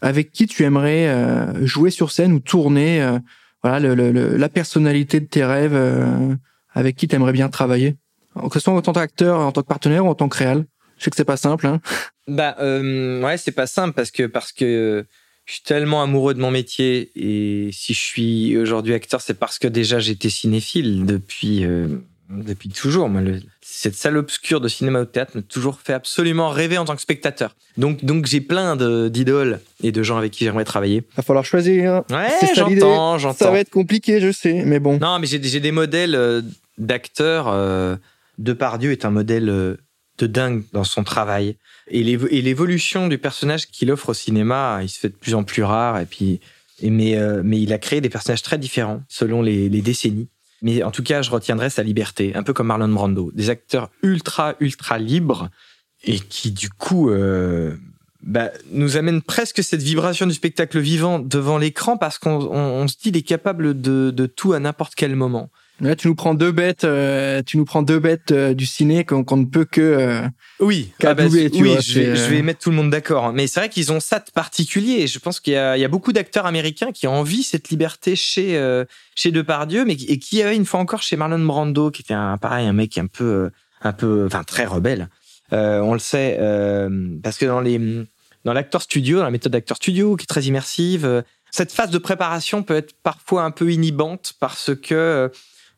avec 0.00 0.30
qui 0.32 0.46
tu 0.46 0.62
aimerais 0.64 1.08
euh, 1.08 1.66
jouer 1.66 1.90
sur 1.90 2.10
scène 2.12 2.32
ou 2.32 2.40
tourner. 2.40 3.02
euh, 3.02 3.18
voilà, 3.62 3.78
le, 3.80 3.94
le- 3.94 4.10
le- 4.12 4.36
la 4.36 4.48
personnalité 4.48 5.20
de 5.20 5.26
tes 5.26 5.44
rêves, 5.44 5.74
euh, 5.74 6.34
avec 6.72 6.96
qui 6.96 7.06
tu 7.08 7.14
aimerais 7.16 7.32
bien 7.32 7.48
travailler. 7.48 7.96
Que 8.34 8.54
ce 8.54 8.60
soit 8.60 8.72
en 8.72 8.82
tant 8.82 8.92
qu'acteur, 8.92 9.38
en 9.40 9.52
tant 9.52 9.62
que 9.62 9.66
partenaire 9.68 10.04
ou 10.06 10.08
en 10.08 10.14
tant 10.14 10.28
que 10.28 10.38
réal. 10.38 10.64
Je 10.98 11.04
sais 11.04 11.10
que 11.10 11.16
c'est 11.16 11.24
pas 11.24 11.36
simple. 11.36 11.66
Hein. 11.66 11.80
Bah 12.28 12.56
euh, 12.60 13.20
ouais, 13.22 13.36
c'est 13.36 13.52
pas 13.52 13.66
simple 13.66 13.94
parce 13.94 14.10
que 14.10 14.24
parce 14.26 14.52
que 14.52 15.04
je 15.52 15.56
suis 15.56 15.64
tellement 15.64 16.02
amoureux 16.02 16.32
de 16.32 16.40
mon 16.40 16.50
métier 16.50 17.10
et 17.14 17.68
si 17.72 17.92
je 17.92 18.00
suis 18.00 18.56
aujourd'hui 18.56 18.94
acteur, 18.94 19.20
c'est 19.20 19.34
parce 19.38 19.58
que 19.58 19.68
déjà 19.68 19.98
j'étais 20.00 20.30
cinéphile 20.30 21.04
depuis 21.04 21.66
euh, 21.66 21.88
depuis 22.30 22.70
toujours. 22.70 23.10
Moi, 23.10 23.20
le- 23.20 23.40
cette 23.60 23.94
salle 23.94 24.16
obscure 24.16 24.62
de 24.62 24.68
cinéma 24.68 25.02
ou 25.02 25.04
de 25.04 25.10
théâtre 25.10 25.32
m'a 25.34 25.42
toujours 25.42 25.78
fait 25.78 25.92
absolument 25.92 26.48
rêver 26.48 26.78
en 26.78 26.86
tant 26.86 26.96
que 26.96 27.02
spectateur. 27.02 27.54
Donc 27.76 28.02
donc 28.02 28.24
j'ai 28.24 28.40
plein 28.40 28.76
d'idoles 29.10 29.60
et 29.82 29.92
de 29.92 30.02
gens 30.02 30.16
avec 30.16 30.32
qui 30.32 30.44
j'aimerais 30.44 30.64
travailler. 30.64 31.02
Va 31.18 31.22
falloir 31.22 31.44
choisir. 31.44 32.02
Ouais, 32.10 32.28
C'est 32.40 32.54
ça 32.54 32.64
l'idée. 32.66 32.80
j'entends, 32.80 33.12
Ça 33.18 33.18
j'entends. 33.18 33.52
va 33.52 33.58
être 33.60 33.68
compliqué, 33.70 34.20
je 34.22 34.32
sais, 34.32 34.62
mais 34.64 34.78
bon. 34.80 34.98
Non, 35.00 35.18
mais 35.18 35.26
j'ai 35.26 35.38
des 35.38 35.72
modèles 35.72 36.14
euh, 36.14 36.40
d'acteurs. 36.78 37.48
Euh, 37.48 37.96
Depardieu 38.38 38.92
est 38.92 39.04
un 39.04 39.10
modèle 39.10 39.50
de 40.22 40.26
dingue 40.28 40.62
dans 40.72 40.84
son 40.84 41.04
travail. 41.04 41.56
Et 41.88 42.02
l'évo- 42.02 42.28
et 42.30 42.40
l'évolution 42.42 43.08
du 43.08 43.18
personnage 43.18 43.66
qu'il 43.66 43.90
offre 43.90 44.10
au 44.10 44.14
cinéma, 44.14 44.78
il 44.82 44.88
se 44.88 44.98
fait 44.98 45.08
de 45.08 45.14
plus 45.16 45.34
en 45.34 45.42
plus 45.44 45.62
rare. 45.64 45.98
Et 46.00 46.06
puis, 46.06 46.40
mais, 46.82 47.16
euh, 47.16 47.42
mais 47.44 47.60
il 47.60 47.72
a 47.72 47.78
créé 47.78 48.00
des 48.00 48.08
personnages 48.08 48.42
très 48.42 48.58
différents 48.58 49.02
selon 49.08 49.42
les, 49.42 49.68
décennies. 49.68 50.28
Mais 50.62 50.82
en 50.84 50.90
tout 50.92 51.02
cas, 51.02 51.22
je 51.22 51.30
retiendrai 51.30 51.70
sa 51.70 51.82
liberté, 51.82 52.32
un 52.36 52.42
peu 52.44 52.52
comme 52.52 52.68
Marlon 52.68 52.88
Brando. 52.88 53.32
Des 53.34 53.50
acteurs 53.50 53.90
ultra, 54.02 54.54
ultra 54.60 54.98
libres 54.98 55.50
et 56.04 56.18
qui, 56.20 56.52
du 56.52 56.70
coup, 56.70 57.10
euh, 57.10 57.74
bah, 58.22 58.50
nous 58.70 58.96
amènent 58.96 59.22
presque 59.22 59.62
cette 59.64 59.82
vibration 59.82 60.26
du 60.26 60.34
spectacle 60.34 60.78
vivant 60.78 61.18
devant 61.18 61.58
l'écran 61.58 61.96
parce 61.96 62.18
qu'on 62.18 62.30
on- 62.40 62.82
on 62.82 62.86
se 62.88 62.94
dit 62.94 63.08
il 63.08 63.16
est 63.16 63.22
capable 63.22 63.80
de 63.80 64.26
tout 64.26 64.52
à 64.52 64.60
n'importe 64.60 64.94
quel 64.94 65.16
moment. 65.16 65.50
Là, 65.82 65.96
tu 65.96 66.06
nous 66.06 66.14
prends 66.14 66.34
deux 66.34 66.52
bêtes, 66.52 66.84
euh, 66.84 67.42
tu 67.44 67.56
nous 67.58 67.64
prends 67.64 67.82
deux 67.82 67.98
bêtes 67.98 68.30
euh, 68.30 68.54
du 68.54 68.66
ciné 68.66 69.04
qu'on 69.04 69.36
ne 69.36 69.44
peut 69.44 69.64
que. 69.64 69.80
euh, 69.80 70.22
Oui, 70.60 70.92
Qu'à 71.00 71.10
ah 71.10 71.14
bah, 71.14 71.24
tu 71.28 71.34
oui 71.34 71.48
vois, 71.48 71.80
je, 71.80 71.98
vais, 71.98 72.14
c'est, 72.14 72.16
je 72.16 72.30
vais 72.30 72.40
mettre 72.42 72.60
tout 72.60 72.70
le 72.70 72.76
monde 72.76 72.88
d'accord. 72.90 73.32
Mais 73.32 73.48
c'est 73.48 73.58
vrai 73.58 73.68
qu'ils 73.68 73.90
ont 73.90 73.98
ça 73.98 74.20
de 74.20 74.30
particulier. 74.32 75.08
Je 75.08 75.18
pense 75.18 75.40
qu'il 75.40 75.54
y 75.54 75.56
a, 75.56 75.76
il 75.76 75.80
y 75.80 75.84
a 75.84 75.88
beaucoup 75.88 76.12
d'acteurs 76.12 76.46
américains 76.46 76.92
qui 76.92 77.08
ont 77.08 77.14
envie 77.14 77.42
cette 77.42 77.68
liberté 77.70 78.14
chez 78.14 78.82
chez 79.16 79.32
Depardieu, 79.32 79.84
mais 79.84 79.96
qui- 79.96 80.06
et 80.06 80.18
qui 80.20 80.40
avait 80.40 80.54
une 80.54 80.64
fois 80.66 80.78
encore 80.78 81.02
chez 81.02 81.16
Marlon 81.16 81.44
Brando, 81.44 81.90
qui 81.90 82.02
était 82.02 82.14
un 82.14 82.38
pareil 82.38 82.66
un 82.68 82.72
mec 82.72 82.96
un 82.96 83.06
peu 83.08 83.50
un 83.82 83.92
peu, 83.92 84.26
enfin 84.26 84.44
très 84.44 84.64
rebelle. 84.64 85.08
On 85.50 85.92
le 85.94 85.98
sait 85.98 86.38
parce 87.24 87.38
que 87.38 87.44
dans 87.46 87.60
les 87.60 87.80
dans 88.44 88.52
l'acteur 88.52 88.82
studio, 88.82 89.18
dans 89.18 89.24
la 89.24 89.30
méthode 89.32 89.52
d'acteur 89.52 89.76
studio, 89.76 90.14
qui 90.16 90.24
est 90.24 90.26
très 90.26 90.42
immersive, 90.44 91.24
cette 91.50 91.72
phase 91.72 91.90
de 91.90 91.98
préparation 91.98 92.62
peut 92.62 92.76
être 92.76 92.94
parfois 93.02 93.42
un 93.44 93.50
peu 93.50 93.70
inhibante 93.72 94.34
parce 94.40 94.70
que 94.74 95.30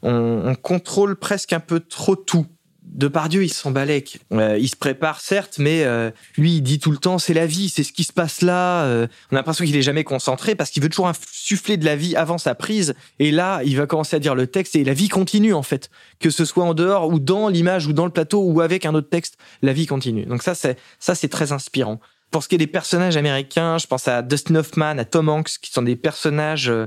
on, 0.04 0.42
on 0.46 0.54
contrôle 0.54 1.16
presque 1.16 1.52
un 1.52 1.60
peu 1.60 1.80
trop 1.80 2.16
tout. 2.16 2.46
Depardieu, 2.94 3.42
il 3.42 3.48
s'en 3.48 3.72
balèque. 3.72 4.20
Euh, 4.32 4.56
il 4.56 4.68
se 4.68 4.76
prépare, 4.76 5.20
certes, 5.20 5.56
mais 5.58 5.82
euh, 5.82 6.12
lui, 6.36 6.56
il 6.56 6.60
dit 6.60 6.78
tout 6.78 6.92
le 6.92 6.96
temps, 6.96 7.18
c'est 7.18 7.34
la 7.34 7.46
vie, 7.46 7.68
c'est 7.68 7.82
ce 7.82 7.92
qui 7.92 8.04
se 8.04 8.12
passe 8.12 8.40
là. 8.40 8.84
Euh, 8.84 9.08
on 9.32 9.34
a 9.34 9.38
l'impression 9.40 9.64
qu'il 9.64 9.74
est 9.74 9.82
jamais 9.82 10.04
concentré 10.04 10.54
parce 10.54 10.70
qu'il 10.70 10.80
veut 10.80 10.88
toujours 10.88 11.08
insuffler 11.08 11.76
de 11.76 11.84
la 11.84 11.96
vie 11.96 12.14
avant 12.14 12.38
sa 12.38 12.54
prise. 12.54 12.94
Et 13.18 13.32
là, 13.32 13.62
il 13.64 13.76
va 13.76 13.86
commencer 13.86 14.14
à 14.14 14.20
dire 14.20 14.36
le 14.36 14.46
texte 14.46 14.76
et 14.76 14.84
la 14.84 14.94
vie 14.94 15.08
continue, 15.08 15.54
en 15.54 15.64
fait. 15.64 15.90
Que 16.20 16.30
ce 16.30 16.44
soit 16.44 16.62
en 16.62 16.72
dehors 16.72 17.08
ou 17.08 17.18
dans 17.18 17.48
l'image 17.48 17.88
ou 17.88 17.92
dans 17.92 18.04
le 18.04 18.12
plateau 18.12 18.42
ou 18.44 18.60
avec 18.60 18.86
un 18.86 18.94
autre 18.94 19.10
texte, 19.10 19.38
la 19.62 19.72
vie 19.72 19.86
continue. 19.86 20.24
Donc 20.26 20.44
ça, 20.44 20.54
c'est, 20.54 20.78
ça, 21.00 21.16
c'est 21.16 21.28
très 21.28 21.50
inspirant. 21.50 21.98
Pour 22.30 22.44
ce 22.44 22.48
qui 22.48 22.54
est 22.54 22.58
des 22.58 22.68
personnages 22.68 23.16
américains, 23.16 23.78
je 23.78 23.88
pense 23.88 24.06
à 24.06 24.22
Dustin 24.22 24.54
Hoffman, 24.54 24.98
à 24.98 25.04
Tom 25.04 25.28
Hanks, 25.28 25.58
qui 25.60 25.72
sont 25.72 25.82
des 25.82 25.96
personnages 25.96 26.68
euh, 26.68 26.86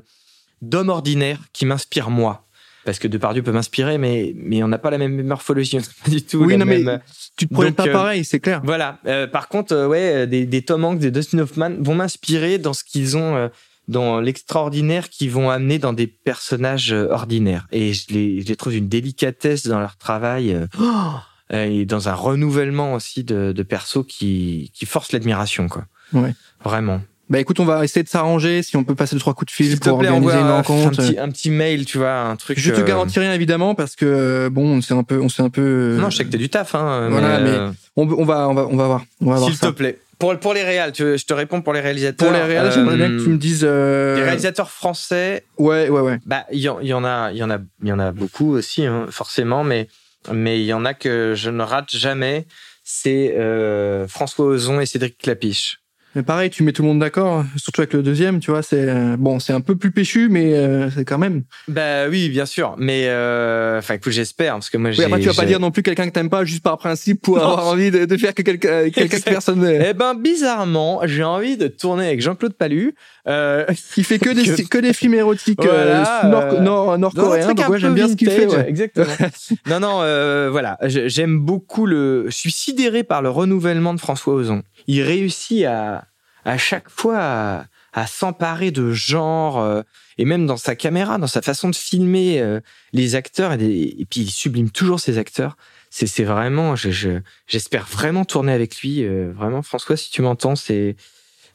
d'hommes 0.62 0.90
ordinaires 0.90 1.40
qui 1.52 1.66
m'inspirent 1.66 2.10
moi. 2.10 2.47
Parce 2.88 3.00
que 3.00 3.10
Depardieu 3.10 3.44
peut 3.44 3.52
m'inspirer, 3.52 3.98
mais, 3.98 4.34
mais 4.38 4.64
on 4.64 4.70
n'a 4.70 4.78
pas 4.78 4.90
la 4.90 4.98
même 4.98 5.22
morphologie, 5.22 5.78
on 5.78 5.82
pas 6.06 6.10
du 6.10 6.22
tout 6.22 6.38
Oui, 6.38 6.54
la 6.54 6.60
non, 6.60 6.66
mais 6.66 6.80
même... 6.80 7.02
tu 7.36 7.46
te 7.46 7.54
Donc, 7.54 7.76
pas 7.76 7.86
euh, 7.86 7.92
pareil, 7.92 8.24
c'est 8.24 8.40
clair. 8.40 8.62
Voilà. 8.64 9.00
Euh, 9.06 9.28
par 9.28 9.50
contre, 9.50 9.74
euh, 9.74 9.88
ouais, 9.90 10.26
des, 10.26 10.46
des 10.46 10.62
Tom 10.62 10.86
Hanks, 10.86 11.00
des 11.00 11.12
Dustin 11.12 11.40
Hoffman 11.40 11.72
vont 11.82 11.96
m'inspirer 11.96 12.60
dans 12.60 12.72
ce 12.72 12.86
qu'ils 12.86 13.18
ont, 13.18 13.50
dans 13.90 14.22
l'extraordinaire 14.22 15.10
qu'ils 15.10 15.32
vont 15.32 15.50
amener 15.50 15.80
dans 15.80 15.92
des 15.92 16.08
personnages 16.08 16.94
ordinaires. 16.94 17.68
Et 17.74 17.92
je 17.92 18.06
les, 18.14 18.40
je 18.40 18.48
les 18.48 18.56
trouve 18.56 18.72
d'une 18.72 18.88
délicatesse 18.88 19.68
dans 19.68 19.82
leur 19.82 19.98
travail. 19.98 20.58
oh, 20.80 21.12
et 21.50 21.86
dans 21.86 22.08
un 22.08 22.14
renouvellement 22.14 22.94
aussi 22.94 23.26
de, 23.26 23.52
de 23.52 23.64
persos 23.64 24.06
qui, 24.08 24.72
qui 24.74 24.86
force 24.86 25.12
l'admiration, 25.12 25.68
quoi. 25.68 25.88
Ouais. 26.14 26.34
Vraiment. 26.64 27.02
Bah 27.30 27.40
écoute, 27.40 27.60
on 27.60 27.66
va 27.66 27.84
essayer 27.84 28.04
de 28.04 28.08
s'arranger 28.10 28.64
si 28.64 28.78
on 28.78 28.84
peut 28.86 28.96
passer 28.96 29.16
le 29.16 29.20
trois 29.20 29.34
coups 29.34 29.52
de 29.52 29.56
fil 29.56 29.68
S'il 29.68 29.80
te 29.82 29.90
pour 29.90 30.00
plaît, 30.00 30.08
organiser 30.08 30.38
une 30.40 30.46
un, 30.48 30.56
rencontre. 30.58 30.88
un 31.02 31.04
petit, 31.04 31.20
un 31.20 31.30
petit 31.30 31.50
mail, 31.50 31.86
tu 31.86 31.98
vois, 31.98 32.14
un 32.22 32.36
truc. 32.38 32.58
Je 32.58 32.72
te 32.72 32.80
euh, 32.80 32.84
garantis 32.86 33.20
rien 33.20 33.34
évidemment 33.34 33.76
parce 33.76 33.96
que 33.98 34.06
euh, 34.06 34.50
bon, 34.50 34.82
c'est 34.82 34.94
un 34.94 35.04
peu, 35.04 35.20
on 35.20 35.28
s'est 35.28 35.42
un 35.44 35.50
peu. 35.50 35.98
Non, 36.00 36.10
je 36.10 36.18
sais 36.18 36.26
que 36.26 36.30
t'as 36.32 36.38
du 36.38 36.48
taf, 36.50 36.74
hein. 36.76 37.10
Voilà, 37.12 37.40
mais 37.40 37.50
euh, 37.50 37.70
on, 37.98 38.10
on 38.10 38.24
va, 38.24 38.48
on 38.48 38.54
va, 38.54 38.68
on 38.68 38.78
va 38.78 38.86
voir. 38.88 39.06
On 39.22 39.32
va 39.34 39.40
S'il 39.46 39.58
te 39.60 39.68
plaît. 39.68 40.00
Pour, 40.20 40.36
pour 40.40 40.54
les 40.56 40.64
réals, 40.64 40.94
tu 40.94 41.04
je 41.18 41.26
te 41.26 41.34
réponds 41.34 41.62
pour 41.62 41.74
les 41.74 41.80
réalisateurs. 41.82 42.30
Pour 42.30 42.36
les 42.36 42.44
réels, 42.44 42.72
j'aimerais 42.72 42.96
bien 42.96 43.10
que 43.10 43.22
tu 43.24 43.30
me 43.30 43.36
Euh, 43.36 43.38
dises. 43.38 43.62
euh, 43.68 44.16
Les 44.16 44.24
réalisateurs 44.24 44.72
français, 44.72 45.44
Ouais, 45.60 45.90
ouais, 45.90 46.00
ouais. 46.02 46.18
bah 46.26 46.46
il 46.52 46.60
y, 46.60 46.70
en- 46.70 46.80
il 46.80 46.88
y 46.88 46.94
en 46.94 47.04
a, 47.06 47.32
il 47.34 47.38
y 47.38 47.44
en 47.44 47.52
a, 47.52 47.60
il 47.84 47.88
y 47.90 47.92
en 47.92 48.00
a 48.00 48.12
beaucoup 48.12 48.54
aussi, 48.54 48.86
hein, 48.86 49.06
forcément, 49.12 49.64
mais 49.64 49.90
mais 50.34 50.60
il 50.60 50.66
y 50.66 50.74
en 50.74 50.86
a 50.86 50.94
que 50.96 51.34
je 51.36 51.50
ne 51.52 51.62
rate 51.62 51.96
jamais. 51.96 52.48
C'est 52.84 53.36
euh, 53.38 54.08
François 54.08 54.46
Ozon 54.46 54.80
et 54.80 54.86
Cédric 54.86 55.18
Clapiche. 55.20 55.82
Mais 56.18 56.24
pareil, 56.24 56.50
tu 56.50 56.64
mets 56.64 56.72
tout 56.74 56.82
le 56.82 56.88
monde 56.88 56.98
d'accord, 56.98 57.46
surtout 57.58 57.82
avec 57.82 57.94
le 57.94 58.02
deuxième, 58.02 58.40
tu 58.40 58.50
vois. 58.50 58.64
C'est 58.64 58.90
euh, 58.90 59.16
bon, 59.20 59.38
c'est 59.40 59.54
un 59.54 59.62
peu 59.62 59.76
plus 59.76 59.92
péchu, 59.92 60.30
mais 60.32 60.56
euh, 60.56 60.90
c'est 60.90 61.06
quand 61.06 61.20
même. 61.20 61.44
Bah 61.68 62.08
oui, 62.10 62.28
bien 62.30 62.48
sûr, 62.48 62.74
mais 62.80 63.04
euh, 63.06 63.78
enfin 63.78 63.94
écoute, 63.94 64.14
j'espère 64.14 64.54
parce 64.54 64.72
que 64.72 64.80
moi 64.80 64.90
Oui, 64.98 65.04
après, 65.04 65.20
tu 65.20 65.28
vas 65.28 65.36
pas 65.36 65.46
dire 65.46 65.60
non 65.60 65.70
plus 65.70 65.84
quelqu'un 65.84 66.08
que 66.08 66.14
t'aimes 66.14 66.32
pas 66.32 66.44
juste 66.44 66.64
par 66.64 66.80
principe 66.80 67.22
pour 67.22 67.38
Non. 67.38 67.44
avoir 67.44 67.68
envie 67.68 67.92
de, 67.92 68.06
de 68.06 68.18
faire 68.18 68.34
que 68.34 68.42
quelqu'un 68.42 68.90
quelqu'un 68.90 69.20
que 69.20 69.24
personne 69.26 69.60
ne- 69.60 69.80
Eh 69.90 69.94
ben 69.94 70.16
bizarrement, 70.16 71.02
j'ai 71.06 71.24
envie 71.24 71.56
de 71.56 71.68
tourner 71.68 72.08
avec 72.08 72.20
Jean-Claude 72.22 72.54
Palu. 72.56 72.96
Euh, 73.28 73.66
qui 73.94 74.04
fait 74.04 74.20
que 74.20 74.30
des 74.30 74.44
Que- 74.64 74.68
que 74.70 74.78
des 74.78 74.94
films 74.94 75.14
érotiques 75.14 75.60
Voilà, 75.62 76.24
euh, 76.26 76.30
nord, 76.62 76.92
euh, 76.94 76.98
nord, 76.98 77.14
Donc 77.14 77.60
un 77.60 77.68
ouais, 77.70 77.78
j'aime 77.78 77.94
bien 77.94 78.08
ce 78.08 78.16
qu'il 78.16 78.32
fait. 78.32 78.48
ouais. 78.48 78.66
Exactement. 78.70 79.06
non, 79.70 79.80
non, 79.82 80.00
euh, 80.02 80.48
voilà. 80.50 80.78
J'aime 80.86 81.38
beaucoup 81.38 81.86
le. 81.86 82.24
Je 82.30 82.36
suis 82.36 82.52
sidéré 82.52 83.04
par 83.04 83.22
le 83.22 83.30
renouvellement 83.30 83.94
de 83.94 84.00
François 84.00 84.34
Ozon. 84.34 84.64
Il 84.88 85.02
réussit 85.02 85.66
à, 85.66 86.06
à 86.46 86.58
chaque 86.58 86.90
fois 86.90 87.18
à, 87.20 87.66
à 87.94 88.08
s'emparer 88.08 88.72
de 88.72 88.92
genre 88.92 89.60
euh, 89.60 89.82
et 90.18 90.26
même 90.26 90.46
dans 90.48 90.58
sa 90.58 90.76
caméra, 90.76 91.18
dans 91.18 91.28
sa 91.28 91.42
façon 91.42 91.70
de 91.70 91.76
filmer 91.76 92.40
euh, 92.42 92.60
les 92.94 93.16
acteurs 93.16 93.54
et, 93.54 93.58
des- 93.58 93.96
et 94.00 94.06
puis 94.10 94.22
il 94.22 94.32
sublime 94.32 94.70
toujours 94.72 95.00
ses 95.00 95.18
acteurs. 95.18 95.58
C'est 95.90 96.08
c'est 96.08 96.24
vraiment. 96.26 96.76
je- 96.76 96.90
je- 96.92 97.20
J'espère 97.48 97.86
vraiment 97.86 98.26
tourner 98.26 98.52
avec 98.52 98.82
lui. 98.82 99.04
euh, 99.04 99.32
vraiment, 99.36 99.62
François, 99.62 99.96
si 99.98 100.10
tu 100.12 100.22
m'entends, 100.22 100.56
c'est. 100.56 100.96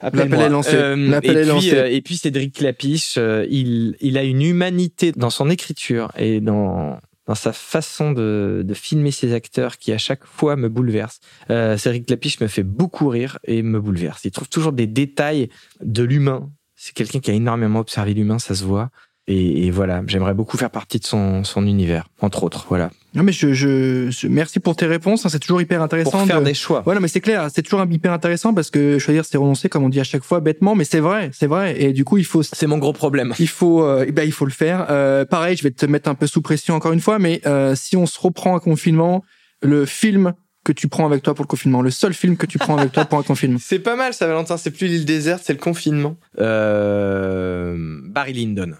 L'appel 0.01 0.30
est 0.43 0.49
lancé. 0.51 0.74
Euh, 0.74 0.97
et 1.37 1.39
est 1.39 1.45
puis, 1.61 1.70
euh, 1.78 1.89
et 1.91 2.01
puis 2.03 2.16
Cédric 2.16 2.55
Clapiche, 2.57 3.14
euh, 3.18 3.47
il, 3.51 3.97
il 4.01 4.18
a 4.18 4.24
une 4.24 4.43
humanité 4.43 5.12
dans 5.12 5.30
son 5.30 5.49
écriture 5.49 6.11
et 6.16 6.41
dans, 6.41 6.99
dans 7.27 7.35
sa 7.35 7.53
façon 7.53 8.12
de, 8.12 8.62
de 8.64 8.75
filmer 8.75 9.11
ses 9.11 9.33
acteurs 9.33 9.79
qui 9.79 9.93
à 9.93 9.99
chaque 9.99 10.25
fois 10.25 10.57
me 10.57 10.68
bouleverse. 10.68 11.20
Euh, 11.51 11.77
Cédric 11.77 12.07
Clapiche 12.07 12.41
me 12.41 12.49
fait 12.49 12.62
beaucoup 12.62 13.09
rire 13.09 13.39
et 13.45 13.62
me 13.62 13.81
bouleverse. 13.81 14.25
Il 14.25 14.31
trouve 14.31 14.49
toujours 14.49 14.73
des 14.73 14.87
détails 14.87 15.49
de 15.81 16.03
l'humain. 16.03 16.51
C'est 16.75 16.95
quelqu'un 16.95 17.20
qui 17.20 17.31
a 17.31 17.35
énormément 17.35 17.79
observé 17.79 18.12
l'humain, 18.14 18.39
ça 18.39 18.55
se 18.55 18.64
voit. 18.64 18.91
Et, 19.29 19.66
et 19.66 19.70
voilà, 19.70 20.03
j'aimerais 20.09 20.35
beaucoup 20.35 20.57
faire 20.57 20.70
partie 20.70 20.99
de 20.99 21.05
son, 21.05 21.45
son 21.45 21.64
univers, 21.64 22.09
entre 22.20 22.43
autres. 22.43 22.66
Voilà, 22.68 22.91
Non, 23.14 23.23
mais 23.23 23.31
je, 23.31 23.53
je, 23.53 24.11
je- 24.11 24.27
merci 24.27 24.59
pour 24.59 24.75
tes 24.75 24.87
réponses. 24.87 25.25
hein, 25.25 25.29
c'est 25.29 25.39
toujours 25.39 25.62
hyper 25.62 25.81
intéressant. 25.81 26.11
pour 26.11 26.27
faire 26.27 26.41
de- 26.41 26.45
des 26.47 26.55
choix. 26.55 26.83
Non, 26.85 26.99
mais 26.99 27.07
c'est 27.07 27.20
clair, 27.20 27.49
c'est 27.55 27.62
toujours 27.62 27.87
hyper 27.89 28.12
intéressant 28.12 28.53
parce 28.53 28.70
que 28.70 28.99
choisir, 28.99 29.25
c'est 29.25 29.39
renoncer, 29.39 29.68
comme 29.68 29.85
on 29.85 29.89
dit 29.89 30.01
à 30.01 30.05
chaque 30.05 30.25
fois, 30.25 30.41
bêtement, 30.41 30.75
mais 30.75 30.83
c'est 30.85 30.99
vrai, 30.99 31.31
c'est 31.33 31.47
vrai. 31.47 31.81
Et 31.81 31.93
du 31.93 32.05
coup, 32.05 32.18
il 32.18 32.25
faut, 32.25 32.43
C'est 32.43 32.66
mon 32.66 32.79
gros 32.79 32.93
problème. 32.93 33.33
il 33.39 33.47
faut, 33.49 33.85
euh, 33.85 34.05
eh 34.09 34.11
ben, 34.11 34.25
il 34.25 34.33
faut 34.33 34.45
le 34.45 34.51
faire. 34.51 34.87
Euh, 34.91 35.25
pareil, 35.25 35.57
je 35.57 35.62
vais 35.62 35.70
te 35.70 35.87
mettre 35.87 36.09
un 36.11 36.16
peu 36.16 36.27
sous 36.27 36.43
pression 36.43 36.75
encore 36.75 36.93
une 36.93 37.01
fois, 37.01 37.20
mais 37.20 37.41
euh, 37.47 37.77
si 37.77 37.97
on 37.97 38.07
se 38.07 38.18
reprend 38.20 38.57
un 38.57 38.61
confinement, 38.61 39.23
le 39.62 39.87
film 39.87 40.33
que 40.64 40.73
tu 40.73 40.89
prends 40.89 41.07
avec 41.07 41.23
toi 41.23 41.35
pour 41.35 41.45
le 41.45 41.49
confinement, 41.49 41.81
le 41.81 41.91
seul 41.93 42.12
film 42.12 42.37
que 42.37 42.47
tu 42.47 42.59
prends 42.59 42.77
avec 42.77 42.91
toi 42.91 43.05
pour 43.05 43.20
un 43.20 43.23
confinement. 43.23 43.59
C'est 43.62 43.79
pas 43.79 43.95
mal 43.95 44.14
ça, 44.14 44.27
Valentin. 44.27 44.57
C'est 44.57 44.73
plus 44.73 44.89
l'île 44.89 45.05
déserte, 45.05 45.43
c'est 45.45 45.53
le 45.53 45.59
confinement. 45.61 46.16
Euh, 46.41 47.77
Barry 48.09 48.33
Lyndon 48.33 48.73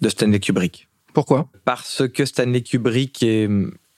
de 0.00 0.08
Stanley 0.08 0.40
Kubrick. 0.40 0.88
Pourquoi? 1.14 1.48
Parce 1.64 2.02
que 2.08 2.24
Stanley 2.24 2.62
Kubrick 2.62 3.22
est, 3.22 3.48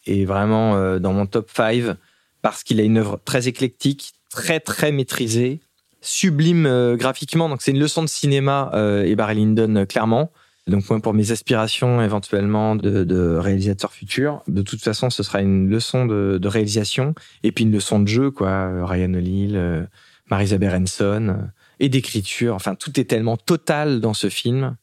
est 0.06 0.24
vraiment 0.24 0.76
euh, 0.76 0.98
dans 0.98 1.12
mon 1.12 1.26
top 1.26 1.50
5. 1.54 1.96
Parce 2.42 2.62
qu'il 2.62 2.80
a 2.80 2.82
une 2.82 2.96
œuvre 2.96 3.20
très 3.24 3.48
éclectique, 3.48 4.14
très 4.30 4.60
très 4.60 4.92
maîtrisée, 4.92 5.60
sublime 6.00 6.64
euh, 6.66 6.96
graphiquement. 6.96 7.48
Donc 7.48 7.60
c'est 7.60 7.72
une 7.72 7.78
leçon 7.78 8.02
de 8.02 8.08
cinéma 8.08 8.70
euh, 8.74 9.04
et 9.04 9.14
Barry 9.14 9.34
Lyndon 9.36 9.84
clairement. 9.86 10.32
Donc 10.66 10.88
moi 10.88 11.00
pour 11.00 11.12
mes 11.12 11.32
aspirations 11.32 12.00
éventuellement 12.00 12.76
de, 12.76 13.04
de 13.04 13.36
réalisateur 13.36 13.92
futur, 13.92 14.42
de 14.46 14.62
toute 14.62 14.80
façon 14.82 15.10
ce 15.10 15.22
sera 15.22 15.40
une 15.42 15.68
leçon 15.68 16.06
de, 16.06 16.38
de 16.40 16.48
réalisation 16.48 17.14
et 17.42 17.50
puis 17.50 17.64
une 17.64 17.72
leçon 17.72 17.98
de 17.98 18.08
jeu 18.08 18.30
quoi. 18.30 18.86
Ryan 18.86 19.12
O'Neill, 19.14 19.88
Marisa 20.30 20.58
Berenson 20.58 21.48
et 21.80 21.88
d'écriture. 21.88 22.54
Enfin 22.54 22.76
tout 22.76 22.98
est 23.00 23.04
tellement 23.04 23.36
total 23.36 24.00
dans 24.00 24.14
ce 24.14 24.28
film 24.28 24.76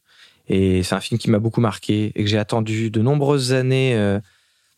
et 0.48 0.82
c'est 0.82 0.94
un 0.94 1.00
film 1.00 1.18
qui 1.18 1.30
m'a 1.30 1.38
beaucoup 1.38 1.60
marqué 1.60 2.12
et 2.14 2.24
que 2.24 2.28
j'ai 2.30 2.38
attendu 2.38 2.90
de 2.90 3.00
nombreuses 3.00 3.52
années 3.52 3.94
euh, 3.96 4.18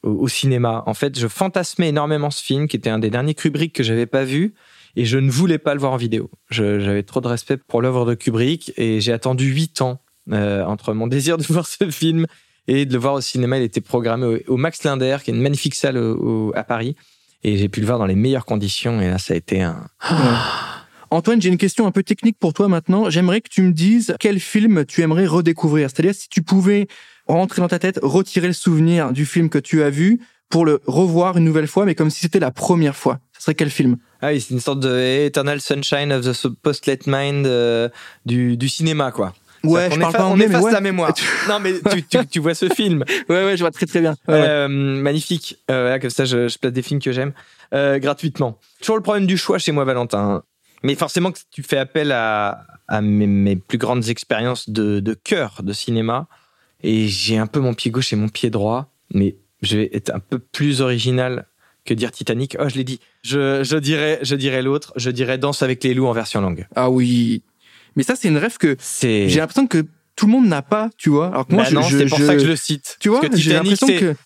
au, 0.03 0.11
au 0.11 0.29
cinéma. 0.29 0.83
En 0.87 0.95
fait, 0.95 1.18
je 1.18 1.29
fantasmais 1.29 1.89
énormément 1.89 2.31
ce 2.31 2.43
film, 2.43 2.68
qui 2.68 2.77
était 2.77 2.91
un 2.91 2.99
des 2.99 3.11
derniers 3.11 3.35
Kubrick 3.35 3.73
que 3.75 3.83
j'avais 3.83 4.07
pas 4.07 4.25
vu, 4.25 4.55
et 4.97 5.05
je 5.05 5.18
ne 5.18 5.31
voulais 5.31 5.59
pas 5.59 5.75
le 5.75 5.81
voir 5.81 5.93
en 5.93 5.97
vidéo. 5.97 6.31
J'avais 6.51 7.03
trop 7.05 7.21
de 7.21 7.29
respect 7.29 7.57
pour 7.57 7.81
l'œuvre 7.83 8.05
de 8.07 8.14
Kubrick, 8.14 8.73
et 8.77 9.01
j'ai 9.01 9.12
attendu 9.12 9.47
huit 9.47 9.81
ans 9.83 10.01
euh, 10.33 10.64
entre 10.64 10.93
mon 10.95 11.07
désir 11.07 11.39
de 11.39 11.43
voir 11.49 11.66
ce 11.66 11.91
film 11.91 12.27
et 12.68 12.85
de 12.87 12.93
le 12.93 12.99
voir 12.99 13.14
au 13.14 13.21
cinéma. 13.21 13.59
Il 13.59 13.62
était 13.64 13.81
programmé 13.81 14.27
au, 14.49 14.55
au 14.55 14.57
Max 14.57 14.83
Linder, 14.85 15.18
qui 15.25 15.31
est 15.31 15.35
une 15.35 15.41
magnifique 15.43 15.75
salle 15.75 15.97
au- 15.99 16.53
à 16.57 16.64
Paris, 16.64 16.97
et 17.43 17.57
j'ai 17.57 17.68
pu 17.68 17.81
le 17.81 17.87
voir 17.87 17.99
dans 17.99 18.07
les 18.07 18.16
meilleures 18.16 18.45
conditions. 18.45 19.01
Et 19.01 19.09
là, 19.09 19.18
ça 19.18 19.35
a 19.35 19.37
été 19.37 19.62
un. 19.62 19.87
Antoine, 21.11 21.43
j'ai 21.43 21.49
une 21.49 21.59
question 21.59 21.87
un 21.87 21.91
peu 21.91 22.05
technique 22.05 22.39
pour 22.39 22.53
toi 22.53 22.69
maintenant. 22.69 23.11
J'aimerais 23.11 23.41
que 23.41 23.49
tu 23.49 23.63
me 23.63 23.73
dises 23.73 24.15
quel 24.21 24.39
film 24.39 24.85
tu 24.85 25.03
aimerais 25.03 25.27
redécouvrir. 25.27 25.91
C'est-à-dire 25.91 26.15
si 26.15 26.29
tu 26.29 26.43
pouvais 26.43 26.87
rentrer 27.27 27.61
dans 27.61 27.69
ta 27.69 27.81
tête, 27.81 27.99
retirer 28.03 28.47
le 28.47 28.53
souvenir 28.53 29.13
du 29.13 29.27
film 29.27 29.49
que 29.49 29.59
tu 29.59 29.83
as 29.83 29.91
vu 29.91 30.21
pour 30.49 30.65
le 30.65 30.81
revoir 30.87 31.37
une 31.37 31.45
nouvelle 31.45 31.67
fois, 31.67 31.85
mais 31.85 31.95
comme 31.95 32.11
si 32.11 32.21
c'était 32.21 32.41
la 32.41 32.51
première 32.51 32.97
fois. 32.97 33.19
Ce 33.37 33.45
serait 33.45 33.55
quel 33.55 33.71
film? 33.71 33.97
Ah 34.21 34.29
oui, 34.29 34.41
c'est 34.41 34.55
une 34.55 34.61
sorte 34.61 34.81
de 34.81 35.27
Eternal 35.27 35.61
Sunshine 35.61 36.13
of 36.13 36.25
the 36.25 36.49
Postlet 36.63 36.99
Mind 37.07 37.47
euh, 37.47 37.89
du, 38.27 38.57
du 38.57 38.69
cinéma, 38.69 39.13
quoi. 39.13 39.33
Ouais, 39.63 39.83
C'est-à-dire 39.83 39.97
je 39.97 40.01
parle 40.01 40.13
pas 40.15 40.27
on 40.27 40.37
mais 40.37 40.55
ouais. 40.55 40.73
la 40.73 40.81
mémoire. 40.81 41.13
non, 41.49 41.61
mais 41.61 41.75
tu, 41.93 42.03
tu, 42.03 42.27
tu 42.27 42.41
vois 42.41 42.55
ce 42.55 42.69
film. 42.69 43.05
Ouais, 43.29 43.45
ouais, 43.45 43.57
je 43.57 43.63
vois 43.63 43.71
très 43.71 43.87
très 43.87 44.01
bien. 44.01 44.17
Ouais, 44.27 44.35
ouais. 44.35 44.49
Euh, 44.49 44.69
magnifique. 44.69 45.59
Euh, 45.71 45.83
voilà, 45.83 45.99
comme 45.99 46.11
ça, 46.11 46.25
je, 46.25 46.49
je 46.49 46.59
place 46.59 46.73
des 46.73 46.83
films 46.83 47.01
que 47.01 47.13
j'aime 47.13 47.33
euh, 47.75 47.99
gratuitement. 47.99 48.59
Toujours 48.81 48.97
le 48.97 49.03
problème 49.03 49.27
du 49.27 49.37
choix 49.37 49.59
chez 49.59 49.73
moi, 49.73 49.85
Valentin. 49.85 50.43
Mais 50.83 50.95
forcément, 50.95 51.33
que 51.33 51.39
tu 51.51 51.62
fais 51.62 51.78
appel 51.78 52.12
à, 52.12 52.66
à 52.89 53.01
mes, 53.01 53.26
mes 53.26 53.57
plus 53.57 53.78
grandes 53.78 54.09
expériences 54.09 54.68
de, 54.70 55.01
de 55.01 55.14
cœur 55.14 55.62
de 55.62 55.72
cinéma. 55.72 56.28
Et 56.83 57.09
j'ai 57.09 57.37
un 57.37 57.47
peu 57.47 57.61
mon 57.61 57.74
pied 57.74 57.91
gauche 57.91 58.12
et 58.12 58.16
mon 58.16 58.28
pied 58.28 58.51
droit. 58.51 58.93
Mais 59.12 59.37
je 59.62 59.76
vais 59.76 59.91
être 59.93 60.14
un 60.14 60.20
peu 60.20 60.39
plus 60.39 60.81
original 60.81 61.47
que 61.85 61.95
dire 61.95 62.12
Titanic. 62.12 62.57
Oh, 62.59 62.68
je 62.68 62.76
l'ai 62.76 62.85
dit. 62.85 63.01
Je, 63.22 63.62
je 63.62 63.76
dirais, 63.76 64.18
je 64.22 64.35
dirais 64.35 64.62
l'autre. 64.62 64.93
Je 64.97 65.11
dirais 65.11 65.39
Danse 65.39 65.62
avec 65.62 65.85
les 65.85 65.95
loups 65.95 66.07
en 66.07 66.12
version 66.12 66.41
longue. 66.41 66.66
Ah 66.74 66.91
oui. 66.91 67.43
Mais 67.97 68.03
ça, 68.03 68.16
c'est 68.16 68.28
une 68.28 68.39
rêve 68.39 68.57
que 68.57 68.76
j'ai 68.81 69.28
l'impression 69.28 69.66
que 69.66 69.85
tout 70.17 70.27
le 70.27 70.33
monde 70.33 70.47
n'a 70.49 70.61
pas, 70.63 70.91
tu 70.99 71.09
vois. 71.11 71.29
Alors 71.29 71.47
que 71.47 71.55
moi, 71.55 71.63
Bah 71.65 71.71
je, 71.71 71.75
non, 71.75 71.83
c'est 71.83 72.07
pour 72.07 72.19
je- 72.19 72.25
ça 72.27 72.35
que 72.35 72.41
je 72.41 72.47
le 72.47 72.57
cite. 72.57 72.97
Tu 73.01 73.09
vois, 73.09 73.21
Parce 73.21 73.33
que 73.35 73.39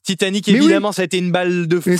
Titanic, 0.03 0.45
que. 0.47 0.51
Oui. 0.51 0.57
évidemment, 0.57 0.91
ça 0.93 1.03
a 1.03 1.05
été 1.05 1.19
une 1.19 1.31
balle 1.31 1.69
de 1.69 1.79
fou. 1.79 1.91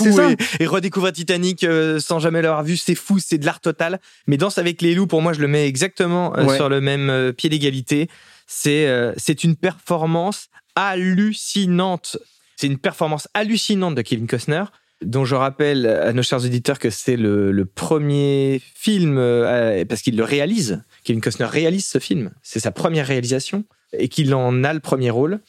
Et, 0.59 0.63
et 0.63 0.67
redécouvrir 0.67 1.13
Titanic 1.13 1.63
euh, 1.63 1.99
sans 1.99 2.19
jamais 2.19 2.41
l'avoir 2.41 2.63
vu, 2.63 2.75
c'est 2.77 2.95
fou, 2.95 3.19
c'est 3.19 3.37
de 3.37 3.45
l'art 3.45 3.61
total. 3.61 3.99
Mais 4.27 4.35
Danse 4.37 4.57
avec 4.57 4.81
les 4.81 4.95
loups, 4.95 5.07
pour 5.07 5.21
moi, 5.21 5.31
je 5.33 5.39
le 5.39 5.47
mets 5.47 5.67
exactement 5.67 6.35
euh, 6.37 6.45
Ouais. 6.45 6.55
sur 6.57 6.67
le 6.69 6.81
même 6.81 7.09
euh, 7.09 7.31
pied 7.31 7.49
d'égalité. 7.49 8.09
C'est 8.47 8.87
c'est 9.17 9.43
une 9.43 9.55
performance 9.55 10.49
hallucinante. 10.75 12.17
C'est 12.55 12.67
une 12.67 12.77
performance 12.77 13.27
hallucinante 13.33 13.95
de 13.95 14.01
Kevin 14.01 14.27
Costner, 14.27 14.63
dont 15.03 15.25
je 15.25 15.35
rappelle 15.35 15.85
à 15.87 16.13
nos 16.13 16.23
chers 16.23 16.43
auditeurs 16.45 16.79
que 16.79 16.89
c'est 16.89 17.17
le, 17.17 17.51
le 17.51 17.65
premier 17.65 18.61
film, 18.75 19.17
euh, 19.17 19.83
parce 19.85 20.01
qu'il 20.01 20.15
le 20.15 20.23
réalise. 20.23 20.83
Kevin 21.03 21.21
Costner 21.21 21.45
réalise 21.47 21.85
ce 21.85 21.99
film. 21.99 22.31
C'est 22.43 22.59
sa 22.59 22.71
première 22.71 23.07
réalisation 23.07 23.65
et 23.99 24.07
qu'il 24.07 24.33
en 24.33 24.63
a 24.63 24.73
le 24.73 24.79
premier 24.79 25.09
rôle 25.09 25.39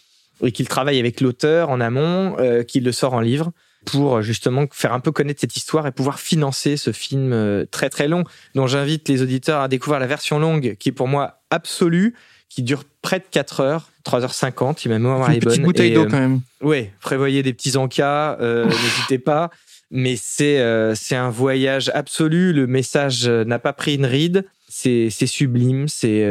et 0.42 0.52
qu'il 0.52 0.68
travaille 0.68 0.98
avec 0.98 1.20
l'auteur 1.20 1.70
en 1.70 1.80
amont, 1.80 2.36
euh, 2.38 2.62
qu'il 2.62 2.84
le 2.84 2.92
sort 2.92 3.14
en 3.14 3.20
livre 3.20 3.52
pour 3.86 4.16
euh, 4.16 4.22
justement 4.22 4.66
faire 4.70 4.92
un 4.92 5.00
peu 5.00 5.12
connaître 5.12 5.40
cette 5.40 5.56
histoire 5.56 5.86
et 5.86 5.92
pouvoir 5.92 6.20
financer 6.20 6.76
ce 6.76 6.92
film 6.92 7.32
euh, 7.32 7.64
très 7.70 7.88
très 7.88 8.08
long 8.08 8.24
dont 8.54 8.66
j'invite 8.66 9.08
les 9.08 9.22
auditeurs 9.22 9.60
à 9.60 9.68
découvrir 9.68 10.00
la 10.00 10.06
version 10.06 10.38
longue 10.38 10.76
qui 10.78 10.90
est 10.90 10.92
pour 10.92 11.08
moi 11.08 11.40
absolue, 11.50 12.14
qui 12.48 12.62
dure 12.62 12.84
près 13.02 13.18
de 13.18 13.24
4 13.30 13.60
heures, 13.60 13.90
3h50, 14.04 14.78
si 14.78 14.88
ma 14.88 14.98
mémoire 14.98 15.28
Une 15.28 15.36
est 15.36 15.40
bonne. 15.40 15.52
petite 15.52 15.62
bouteille 15.64 15.92
d'eau 15.92 16.04
quand 16.04 16.18
même. 16.18 16.40
Ouais, 16.60 16.92
prévoyez 17.00 17.42
des 17.42 17.52
petits 17.52 17.76
encas, 17.76 18.36
euh, 18.40 18.64
n'hésitez 18.82 19.18
pas. 19.18 19.50
Mais 19.90 20.16
c'est 20.20 20.58
euh, 20.58 20.94
c'est 20.96 21.14
un 21.14 21.30
voyage 21.30 21.90
absolu. 21.94 22.52
Le 22.52 22.66
message 22.66 23.28
n'a 23.28 23.60
pas 23.60 23.72
pris 23.72 23.94
une 23.94 24.06
ride. 24.06 24.44
C'est 24.68 25.10
sublime. 25.10 25.86
C'est 25.86 26.26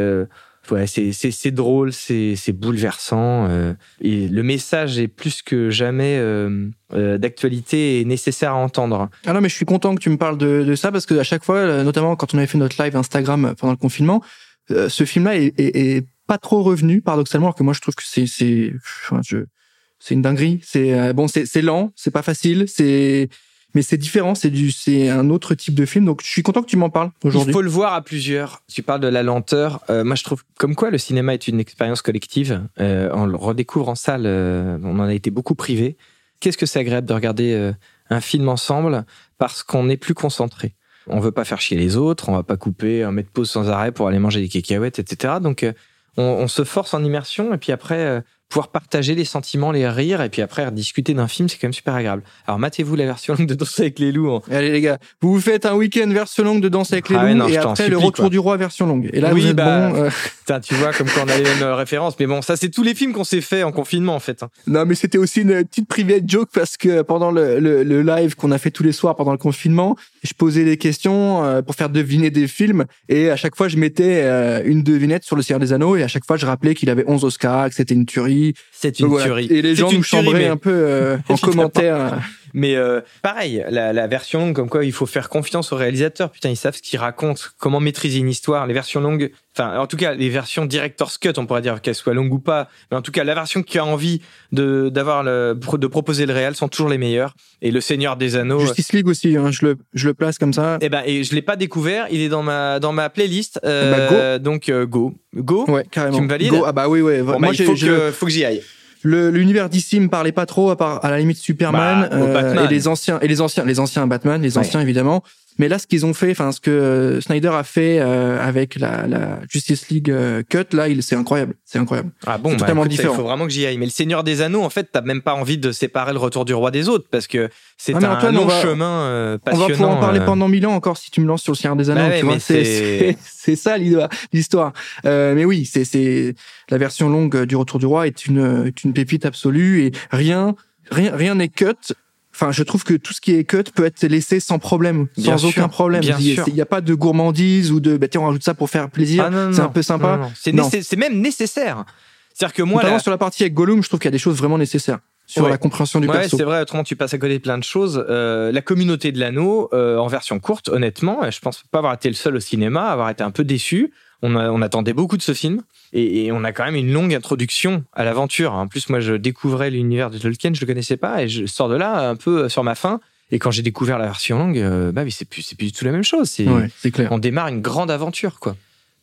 Ouais, 0.72 0.88
c'est 0.88 1.52
drôle, 1.52 1.94
c'est 1.94 2.52
bouleversant 2.52 3.48
euh, 3.50 3.74
et 4.02 4.28
le 4.28 4.42
message 4.42 4.98
est 4.98 5.08
plus 5.08 5.42
que 5.42 5.70
jamais 5.70 6.18
euh, 6.18 6.68
euh, 6.94 7.18
d'actualité 7.18 8.00
et 8.00 8.06
nécessaire 8.06 8.52
à 8.52 8.56
entendre. 8.56 9.10
Ah 9.26 9.34
non, 9.34 9.42
mais 9.42 9.50
je 9.50 9.56
suis 9.56 9.66
content 9.66 9.94
que 9.94 10.02
tu 10.02 10.10
me 10.10 10.18
parles 10.18 10.38
de, 10.38 10.64
de 10.64 10.76
ça 10.76 10.92
parce 10.92 11.06
que 11.06 11.14
à 11.16 11.24
chaque 11.24 11.44
fois, 11.44 11.58
euh, 11.58 11.84
notamment 11.84 12.16
quand 12.16 12.34
on 12.34 12.38
avait 12.38 12.48
fait 12.48 12.58
notre 12.58 12.82
live 12.84 12.96
Instagram 12.96 13.54
pendant 13.60 13.74
le 13.74 13.78
confinement, 13.78 14.24
euh, 14.72 14.90
ce 14.90 15.04
film-là 15.04 15.36
est, 15.38 15.60
est, 15.60 15.98
est 15.98 16.08
pas 16.28 16.40
trop 16.40 16.64
revenu 16.64 17.02
paradoxalement, 17.02 17.48
alors 17.48 17.56
que 17.56 17.64
moi 17.64 17.74
je 17.74 17.82
trouve 17.82 17.96
que 17.96 18.04
c'est 18.04 18.26
c'est 18.28 20.14
une 20.14 20.22
dinguerie. 20.22 20.60
C'est 20.64 20.94
euh, 20.94 21.14
bon, 21.14 21.28
c'est 21.28 21.62
lent, 21.62 21.92
c'est 21.96 22.12
pas 22.12 22.24
facile, 22.24 22.66
c'est 22.68 23.30
mais 23.76 23.82
c'est 23.84 23.98
différent, 23.98 24.34
c'est 24.34 24.50
du 24.50 24.72
c'est 24.72 25.10
un 25.10 25.30
autre 25.30 25.54
type 25.54 25.76
de 25.76 25.86
film. 25.86 26.06
Donc 26.06 26.22
je 26.24 26.28
suis 26.30 26.42
content 26.42 26.62
que 26.64 26.68
tu 26.68 26.78
m'en 26.78 26.90
parles 26.90 27.12
Il 27.24 27.28
aujourd'hui. 27.28 27.54
faut 27.54 27.62
le 27.62 27.70
voir 27.70 27.94
à 27.94 28.02
plusieurs. 28.02 28.64
Tu 28.74 28.82
parles 28.82 29.02
de 29.02 29.08
la 29.08 29.22
lenteur. 29.22 29.82
Euh, 29.90 30.04
moi, 30.04 30.16
je 30.16 30.24
trouve 30.24 30.44
comme 30.58 30.74
quoi 30.74 30.90
le 30.90 30.98
cinéma 30.98 31.34
est 31.34 31.48
une 31.48 31.60
expérience 31.60 32.02
collective. 32.02 32.62
Euh, 32.80 33.10
on 33.14 33.26
le 33.28 33.36
redécouvre 33.36 33.90
en 33.90 33.96
salle. 33.96 34.24
euh, 34.26 34.80
on 34.84 34.98
en 35.00 35.04
a 35.04 35.14
été 35.14 35.30
beaucoup 35.30 35.54
privé. 35.56 35.98
Qu'est-ce 36.40 36.58
que 36.58 36.66
c'est 36.66 36.80
agréable 36.80 37.08
de 37.08 37.14
regarder 37.14 37.54
euh, 37.54 37.74
un 38.10 38.22
film 38.22 38.50
ensemble 38.50 39.06
parce 39.38 39.62
qu'on 39.62 39.90
est 39.90 39.98
plus 39.98 40.14
concentré? 40.16 40.74
On 41.08 41.20
veut 41.20 41.32
pas 41.32 41.44
faire 41.46 41.62
chier 41.62 41.78
les 41.78 41.98
autres. 41.98 42.30
On 42.30 42.34
va 42.34 42.44
pas 42.44 42.58
couper, 42.58 43.06
mettre 43.12 43.30
pause 43.30 43.50
sans 43.52 43.70
arrêt 43.70 43.92
pour 43.92 44.08
aller 44.08 44.20
manger 44.20 44.42
des 44.42 44.50
cacahuètes, 44.50 44.98
etc. 45.00 45.36
Donc 45.42 45.64
euh, 45.64 45.74
on, 46.18 46.24
on 46.24 46.48
se 46.48 46.64
force 46.64 46.94
en 46.94 47.04
immersion 47.04 47.54
et 47.54 47.58
puis 47.58 47.72
après 47.72 48.00
euh, 48.00 48.22
pouvoir 48.50 48.70
partager 48.70 49.16
les 49.16 49.26
sentiments, 49.26 49.72
les 49.72 49.88
rires 49.90 50.22
et 50.22 50.30
puis 50.30 50.42
après 50.42 50.70
discuter 50.72 51.14
d'un 51.14 51.28
film, 51.28 51.50
c'est 51.50 51.58
quand 51.58 51.68
même 51.68 51.74
super 51.74 51.96
agréable. 51.96 52.24
Alors 52.48 52.60
matez-vous 52.60 52.96
la 52.96 53.06
version 53.06 53.34
longue 53.36 53.48
de 53.48 53.54
Danser 53.56 53.82
avec 53.84 54.00
les 54.00 54.12
loups. 54.12 54.30
en- 54.30 54.42
Allez 54.52 54.72
les 54.72 54.82
gars, 54.82 54.98
vous 55.22 55.34
vous 55.34 55.42
faites 55.42 55.66
un 55.66 55.74
week-end 55.76 56.08
version 56.10 56.44
longue 56.44 56.62
de 56.62 56.70
Danse 56.70 56.94
avec 56.94 57.10
les 57.10 57.16
Ah 57.18 57.24
ouais, 57.26 57.32
loups 57.34 57.40
non, 57.40 57.48
et 57.48 57.58
après 57.58 57.88
le 57.90 57.96
supplie, 57.96 58.06
retour 58.06 58.24
quoi. 58.26 58.30
du 58.30 58.40
roi 58.40 58.58
version 58.58 58.86
longue. 58.86 59.10
Et 59.14 59.20
là 59.20 59.34
Oui, 59.34 59.42
vous 59.42 59.48
êtes 59.48 59.56
bah, 59.56 59.90
bon. 59.90 59.96
euh, 60.04 60.10
Putain, 60.40 60.60
tu 60.60 60.76
vois, 60.76 60.94
comme 60.94 61.08
quoi 61.10 61.24
on 61.26 61.30
a 61.30 61.38
les 61.38 61.44
mêmes 61.44 61.64
euh, 61.64 61.76
références. 61.76 62.14
Mais 62.20 62.28
bon, 62.28 62.42
ça, 62.44 62.56
c'est 62.56 62.70
tous 62.70 62.84
les 62.84 62.94
films 62.94 63.14
qu'on 63.14 63.24
s'est 63.24 63.42
fait 63.42 63.64
en 63.64 63.72
confinement, 63.72 64.14
en 64.16 64.20
fait. 64.20 64.44
hein. 64.44 64.50
Non, 64.68 64.86
mais 64.86 64.94
c'était 64.94 65.18
aussi 65.18 65.42
une 65.42 65.64
petite 65.66 65.88
private 65.88 66.24
joke 66.30 66.50
parce 66.54 66.78
que 66.78 67.02
pendant 67.02 67.32
le, 67.32 67.60
le, 67.60 67.82
le 67.84 68.02
live 68.04 68.36
qu'on 68.36 68.52
a 68.52 68.60
fait 68.60 68.70
tous 68.70 68.84
les 68.84 68.92
soirs 68.92 69.16
pendant 69.16 69.32
le 69.32 69.40
confinement, 69.40 69.96
je 70.24 70.34
posais 70.34 70.64
des 70.64 70.78
questions 70.78 71.44
euh, 71.44 71.64
pour 71.64 71.74
faire 71.74 71.90
deviner 71.90 72.30
des 72.30 72.48
films 72.48 72.86
et 73.10 73.32
à 73.32 73.36
chaque 73.36 73.56
fois 73.56 73.68
je 73.70 73.78
mettais 73.78 74.22
euh, 74.24 74.62
une 74.66 74.84
devinette 74.84 75.24
sur 75.24 75.36
le 75.36 75.42
Seigneur 75.42 75.60
des 75.60 75.74
Anneaux 75.74 75.96
et 75.96 76.04
à 76.04 76.08
chaque 76.08 76.26
fois 76.26 76.38
je 76.38 76.46
rappelais 76.46 76.76
qu'il 76.76 76.90
avait 76.92 77.06
11 77.08 77.24
Oscars, 77.24 77.70
que 77.70 77.76
c'était 77.76 77.96
une 77.96 78.06
tuerie. 78.06 78.45
C'est 78.72 79.00
une 79.00 79.08
voilà. 79.08 79.26
tuerie. 79.26 79.48
Et 79.50 79.62
les 79.62 79.76
gens 79.76 79.92
nous 79.92 80.04
chambraient 80.04 80.40
mais- 80.40 80.48
un 80.48 80.58
peu 80.58 80.72
euh, 80.72 81.18
en 81.30 81.38
commentaire. 81.38 82.20
Mais 82.58 82.76
euh, 82.78 83.02
pareil, 83.22 83.66
la, 83.70 83.92
la 83.92 84.08
version 84.08 84.40
longue, 84.40 84.56
comme 84.56 84.70
quoi 84.70 84.86
il 84.86 84.94
faut 84.94 85.06
faire 85.06 85.28
confiance 85.28 85.74
aux 85.74 85.76
réalisateurs. 85.76 86.32
Putain, 86.32 86.50
ils 86.50 86.56
savent 86.56 86.76
ce 86.76 86.82
qu'ils 86.82 86.98
racontent, 87.00 87.42
comment 87.60 87.82
maîtriser 87.82 88.20
une 88.20 88.30
histoire. 88.30 88.66
Les 88.66 88.74
versions 88.74 89.02
longues, 89.02 89.30
enfin, 89.58 89.78
en 89.78 89.88
tout 89.88 89.98
cas, 89.98 90.14
les 90.14 90.30
versions 90.30 90.66
director's 90.66 91.18
cut, 91.18 91.34
on 91.38 91.46
pourrait 91.46 91.62
dire 91.62 91.82
qu'elles 91.82 91.96
soient 91.96 92.14
longues 92.14 92.32
ou 92.34 92.40
pas. 92.40 92.70
Mais 92.90 92.98
en 92.98 93.02
tout 93.02 93.12
cas, 93.12 93.26
la 93.26 93.36
version 93.36 93.62
qui 93.62 93.78
a 93.78 93.84
envie 93.84 94.22
de 94.54 94.88
d'avoir 94.90 95.22
le 95.24 95.60
de 95.78 95.88
proposer 95.88 96.26
le 96.26 96.34
réel 96.34 96.56
sont 96.56 96.70
toujours 96.70 96.88
les 96.90 96.98
meilleures. 96.98 97.36
Et 97.62 97.72
le 97.72 97.82
Seigneur 97.82 98.16
des 98.16 98.38
Anneaux. 98.38 98.60
Justice 98.62 98.94
League 98.94 99.08
aussi, 99.08 99.36
hein, 99.36 99.52
je, 99.52 99.66
le, 99.66 99.78
je 99.94 100.08
le 100.08 100.14
place 100.14 100.38
comme 100.38 100.54
ça. 100.54 100.78
Eh 100.82 100.88
ben, 100.90 101.02
et 101.06 101.24
je 101.26 101.36
l'ai 101.36 101.42
pas 101.42 101.58
découvert. 101.58 102.08
Il 102.10 102.22
est 102.22 102.30
dans 102.30 102.44
ma 102.44 102.80
dans 102.80 102.94
ma 102.94 103.10
playlist. 103.10 103.60
euh, 103.66 104.10
bah, 104.36 104.40
Donc 104.40 104.70
euh, 104.70 104.86
go, 104.86 105.14
go. 105.36 105.66
Ouais, 105.68 105.86
carrément. 105.92 106.18
Tu 106.18 106.24
me 106.24 106.30
valides 106.30 106.52
Go. 106.52 106.64
Ah 106.66 106.72
bah 106.72 106.88
oui, 106.88 107.02
ouais. 107.02 107.22
Bon, 107.22 107.34
bah, 107.34 107.38
Moi, 107.40 107.50
il 107.54 107.58
j'ai- 107.58 107.66
faut 107.66 107.74
que 107.76 108.12
faut 108.12 108.26
que 108.28 108.32
j'y 108.32 108.46
aille. 108.46 108.62
Le 109.06 109.30
l'univers 109.30 109.70
d'ici 109.70 110.00
me 110.00 110.10
parlait 110.10 110.32
pas 110.32 110.48
trop 110.48 110.72
à 110.72 110.76
part 110.78 111.06
à 111.06 111.12
la 111.12 111.20
limite 111.20 111.38
Superman 111.38 112.08
Bah, 112.10 112.18
Batman. 112.42 112.66
et 112.66 112.68
les 112.74 112.88
anciens 112.88 113.20
et 113.22 113.28
les 113.28 113.40
anciens 113.40 113.64
les 113.64 113.80
anciens 113.80 114.08
Batman 114.08 114.42
les 114.42 114.58
anciens 114.58 114.82
évidemment 114.82 115.24
mais 115.58 115.68
là 115.68 115.80
ce 115.80 115.88
qu'ils 115.88 116.06
ont 116.06 116.14
fait 116.14 116.32
enfin 116.32 116.52
ce 116.52 116.60
que 116.60 116.70
euh, 116.72 117.22
Snyder 117.22 117.50
a 117.54 117.64
fait 117.64 118.00
euh, 118.00 118.40
avec 118.46 118.76
la, 118.76 119.08
la 119.08 119.40
Justice 119.50 119.90
League 119.90 120.12
euh, 120.12 120.44
cut 120.48 120.66
là 120.74 120.88
il 120.90 121.02
c'est 121.04 121.16
incroyable 121.16 121.54
c'est 121.66 121.80
incroyable 121.80 122.10
Ah 122.26 122.38
bon, 122.38 122.52
bah, 122.52 122.58
totalement 122.58 122.82
écoute, 122.84 122.92
différent. 122.92 123.14
Il 123.14 123.18
faut 123.18 123.24
vraiment 123.24 123.46
que 123.46 123.52
j'y 123.52 123.66
aille. 123.66 123.78
Mais 123.78 123.86
le 123.86 123.92
Seigneur 123.92 124.24
des 124.24 124.42
Anneaux, 124.42 124.62
en 124.62 124.70
fait, 124.70 124.90
t'as 124.92 125.02
même 125.02 125.22
pas 125.22 125.34
envie 125.34 125.58
de 125.58 125.72
séparer 125.72 126.14
le 126.14 126.20
retour 126.20 126.46
du 126.46 126.54
roi 126.54 126.72
des 126.72 126.90
autres 126.90 127.08
parce 127.10 127.28
que 127.28 127.50
c'est 127.78 127.94
Ah, 127.96 128.20
un 128.26 128.32
long 128.32 128.44
on 128.44 128.46
va- 128.46 128.62
chemin 128.62 129.02
euh, 129.04 129.36
on 129.36 129.40
passionnant. 129.40 129.68
va 129.68 129.74
pouvoir 129.74 129.98
en 129.98 130.00
parler 130.00 130.20
pendant 130.26 130.48
mille 130.48 130.66
ans 130.68 130.74
encore 130.74 130.98
si 130.98 131.12
tu 131.12 131.22
me 131.22 131.28
lances 131.28 131.44
sur 131.44 131.54
le 131.54 131.58
Seigneur 131.58 131.76
des 131.76 131.90
Anneaux 131.90 132.02
Bah 132.02 132.10
ouais, 132.10 132.20
tu 132.20 132.26
vois 132.26 132.36
mais 132.50 133.18
c'est 133.22 133.56
ça 133.56 133.78
l'histoire 133.78 134.10
l'histoire 134.34 134.74
euh, 135.06 135.34
mais 135.36 135.46
oui 135.46 135.66
c'est 135.66 135.86
c'est 135.86 136.36
la 136.70 136.78
version 136.78 137.10
longue 137.10 137.44
du 137.46 137.56
Retour 137.56 137.80
du 137.80 137.86
Roi 137.86 138.08
est 138.08 138.26
une 138.26 138.66
est 138.68 138.84
une 138.84 138.94
pépite 138.94 139.26
absolue 139.26 139.84
et 139.86 139.92
rien 140.12 140.56
rien 140.92 141.16
rien 141.16 141.36
n'est 141.36 141.50
cut 141.50 141.94
Enfin, 142.38 142.52
je 142.52 142.64
trouve 142.64 142.84
que 142.84 142.94
tout 142.96 143.14
ce 143.14 143.22
qui 143.22 143.34
est 143.34 143.46
cut 143.46 143.64
peut 143.74 143.86
être 143.86 144.04
laissé 144.06 144.42
sans 144.42 144.60
problème, 144.60 145.08
Bien 145.18 145.38
sans 145.38 145.50
sûr, 145.50 145.50
aucun 145.62 145.70
problème. 145.70 146.04
il 146.04 146.54
n'y 146.54 146.60
a 146.62 146.66
pas 146.66 146.82
de 146.82 146.94
gourmandise 146.94 147.72
ou 147.72 147.80
de, 147.80 147.96
bah, 147.96 148.10
tiens, 148.10 148.20
on 148.22 148.26
rajoute 148.26 148.44
ça 148.44 148.54
pour 148.54 148.70
faire 148.70 148.90
plaisir. 148.90 149.30
Ah, 149.34 149.50
c'est 149.54 149.62
un 149.62 149.70
peu 149.70 149.82
sympa. 149.82 150.30
C'est 150.36 150.52
nécess- 150.52 150.98
même 150.98 151.22
nécessaire. 151.22 151.86
C'est-à-dire 152.34 152.54
que 152.54 152.64
moi, 152.64 152.84
la- 152.84 153.00
sur 153.00 153.12
la 153.12 153.18
partie 153.18 153.44
avec 153.44 153.54
Gollum, 153.54 153.82
je 153.82 153.88
trouve 153.88 154.00
qu'il 154.02 154.08
y 154.08 154.10
a 154.10 154.12
des 154.12 154.18
choses 154.18 154.36
vraiment 154.36 154.58
nécessaires 154.58 155.00
sur 155.26 155.46
Ouais. 155.46 155.50
la 155.50 155.58
compréhension 155.58 156.02
du 156.02 156.08
Ouais, 156.08 156.20
perso. 156.20 156.36
c'est 156.38 156.44
vrai, 156.44 156.60
autrement 156.62 156.84
tu 156.84 156.98
passes 156.98 157.14
à 157.14 157.18
côté 157.18 157.36
de 157.36 157.42
plein 157.42 157.58
de 157.58 157.64
choses. 157.64 158.04
Euh, 158.10 158.52
la 158.52 158.62
communauté 158.62 159.14
de 159.14 159.20
l'anneau, 159.20 159.70
euh, 159.74 159.98
en 159.98 160.08
version 160.08 160.38
courte, 160.40 160.68
honnêtement, 160.68 161.20
je 161.32 161.40
pense 161.40 161.64
pas 161.72 161.78
avoir 161.80 161.94
été 161.94 162.10
le 162.10 162.16
seul 162.16 162.36
au 162.36 162.40
cinéma, 162.42 162.88
avoir 162.90 163.10
été 163.10 163.24
un 163.24 163.32
peu 163.32 163.46
déçu. 163.46 163.94
On, 164.26 164.36
a- 164.36 164.50
on 164.52 164.62
attendait 164.62 164.94
beaucoup 164.94 165.18
de 165.18 165.22
ce 165.22 165.34
film 165.34 165.62
et, 165.94 166.26
et 166.26 166.32
on 166.32 166.44
a 166.44 166.52
quand 166.52 166.66
même 166.66 166.76
une 166.76 166.92
longue 166.92 167.14
introduction 167.14 167.84
à 167.94 168.04
l'aventure. 168.04 168.54
En 168.54 168.68
plus, 168.68 168.90
moi, 168.90 169.00
je 169.00 169.14
découvrais 169.14 169.70
l'univers 169.70 170.10
de 170.10 170.18
Tolkien, 170.18 170.52
je 170.54 170.62
le 170.62 170.68
connaissais 170.68 170.98
pas 170.98 171.22
et 171.24 171.28
je 171.30 171.46
sors 171.46 171.70
de 171.70 171.76
là 171.76 172.10
un 172.10 172.16
peu 172.16 172.50
sur 172.50 172.64
ma 172.64 172.76
faim. 172.76 173.00
Et 173.32 173.40
quand 173.40 173.52
j'ai 173.52 173.62
découvert 173.64 173.98
la 173.98 174.06
version 174.06 174.38
longue, 174.38 174.58
euh, 174.60 174.92
bah 174.92 175.02
oui, 175.04 175.12
c'est 175.12 175.26
plus, 175.26 175.42
c'est 175.42 175.56
plus 175.58 175.68
du 175.68 175.72
tout 175.74 175.84
la 175.86 175.92
même 175.92 176.04
chose. 176.04 176.30
C'est, 176.30 176.48
Ouais, 176.48 176.70
c'est 176.80 176.92
clair. 176.92 177.12
on 177.12 177.18
démarre 177.18 177.48
une 177.48 177.62
grande 177.62 177.90
aventure, 177.92 178.40
quoi. 178.40 178.56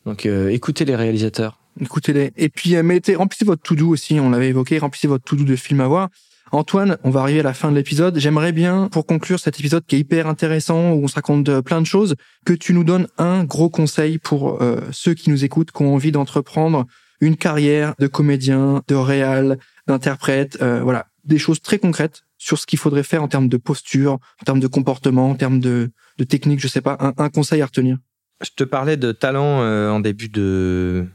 Donc, 0.05 0.25
euh, 0.25 0.49
écoutez 0.49 0.85
les 0.85 0.95
réalisateurs. 0.95 1.59
Écoutez-les. 1.81 2.31
Et 2.37 2.49
puis, 2.49 2.75
euh, 2.75 2.83
mettez, 2.83 3.15
remplissez 3.15 3.45
votre 3.45 3.61
to-do 3.63 3.89
aussi, 3.89 4.19
on 4.19 4.29
l'avait 4.29 4.49
évoqué, 4.49 4.77
remplissez 4.79 5.07
votre 5.07 5.23
to-do 5.23 5.43
de 5.43 5.55
films 5.55 5.81
à 5.81 5.87
voir. 5.87 6.09
Antoine, 6.53 6.99
on 7.03 7.09
va 7.09 7.21
arriver 7.21 7.39
à 7.39 7.43
la 7.43 7.55
fin 7.55 7.71
de 7.71 7.75
l'épisode. 7.75 8.19
J'aimerais 8.19 8.51
bien, 8.51 8.87
pour 8.91 9.07
conclure 9.07 9.39
cet 9.39 9.59
épisode 9.59 9.83
qui 9.87 9.95
est 9.95 9.99
hyper 9.99 10.27
intéressant, 10.27 10.91
où 10.91 11.03
on 11.03 11.07
se 11.07 11.15
raconte 11.15 11.61
plein 11.61 11.81
de 11.81 11.87
choses, 11.87 12.13
que 12.45 12.53
tu 12.53 12.75
nous 12.75 12.83
donnes 12.83 13.07
un 13.17 13.43
gros 13.43 13.71
conseil 13.71 14.19
pour 14.19 14.61
euh, 14.61 14.79
ceux 14.91 15.15
qui 15.15 15.31
nous 15.31 15.43
écoutent, 15.43 15.71
qui 15.71 15.81
ont 15.81 15.95
envie 15.95 16.11
d'entreprendre 16.11 16.85
une 17.21 17.37
carrière 17.37 17.95
de 17.97 18.05
comédien, 18.05 18.83
de 18.87 18.93
réal, 18.93 19.57
d'interprète, 19.87 20.59
euh, 20.61 20.81
voilà, 20.83 21.07
des 21.23 21.39
choses 21.39 21.59
très 21.59 21.79
concrètes 21.79 22.21
sur 22.37 22.59
ce 22.59 22.67
qu'il 22.67 22.77
faudrait 22.77 23.01
faire 23.01 23.23
en 23.23 23.27
termes 23.27 23.49
de 23.49 23.57
posture, 23.57 24.13
en 24.13 24.45
termes 24.45 24.59
de 24.59 24.67
comportement, 24.67 25.31
en 25.31 25.35
termes 25.35 25.59
de, 25.59 25.91
technique, 26.29 26.59
je 26.59 26.67
sais 26.67 26.81
pas, 26.81 26.97
un, 27.17 27.29
conseil 27.29 27.63
à 27.63 27.65
retenir. 27.65 27.97
Je 28.43 28.51
te 28.55 28.63
parlais 28.63 28.97
de 28.97 29.11
talent 29.11 29.61
euh, 29.61 29.89
en 29.89 30.01
début 30.01 30.29
de 30.29 31.07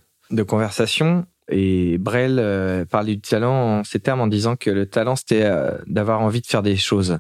conversation 0.49 1.27
et 1.49 1.99
Brel 1.99 2.39
euh, 2.39 2.85
parlait 2.85 3.15
du 3.15 3.21
talent 3.21 3.79
en 3.79 3.85
ces 3.85 4.01
termes 4.01 4.21
en 4.21 4.27
disant 4.27 4.57
que 4.57 4.71
le 4.71 4.87
talent 4.87 5.17
c'était 5.17 5.45
euh, 5.45 5.79
d'avoir 5.87 6.21
envie 6.21 6.41
de 6.41 6.47
faire 6.47 6.63
des 6.63 6.77
choses. 6.77 7.19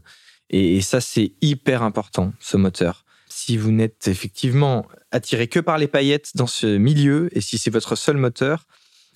Et, 0.50 0.80
ça 0.80 1.00
c'est 1.00 1.32
hyper 1.40 1.82
important, 1.82 2.32
ce 2.40 2.56
moteur. 2.56 3.04
Si 3.28 3.56
vous 3.56 3.70
n'êtes 3.70 4.08
effectivement 4.08 4.86
attiré 5.10 5.46
que 5.46 5.60
par 5.60 5.78
les 5.78 5.88
paillettes 5.88 6.32
dans 6.34 6.46
ce 6.46 6.66
milieu 6.66 7.28
et 7.32 7.40
si 7.40 7.58
c'est 7.58 7.70
votre 7.70 7.96
seul 7.96 8.16
moteur, 8.16 8.66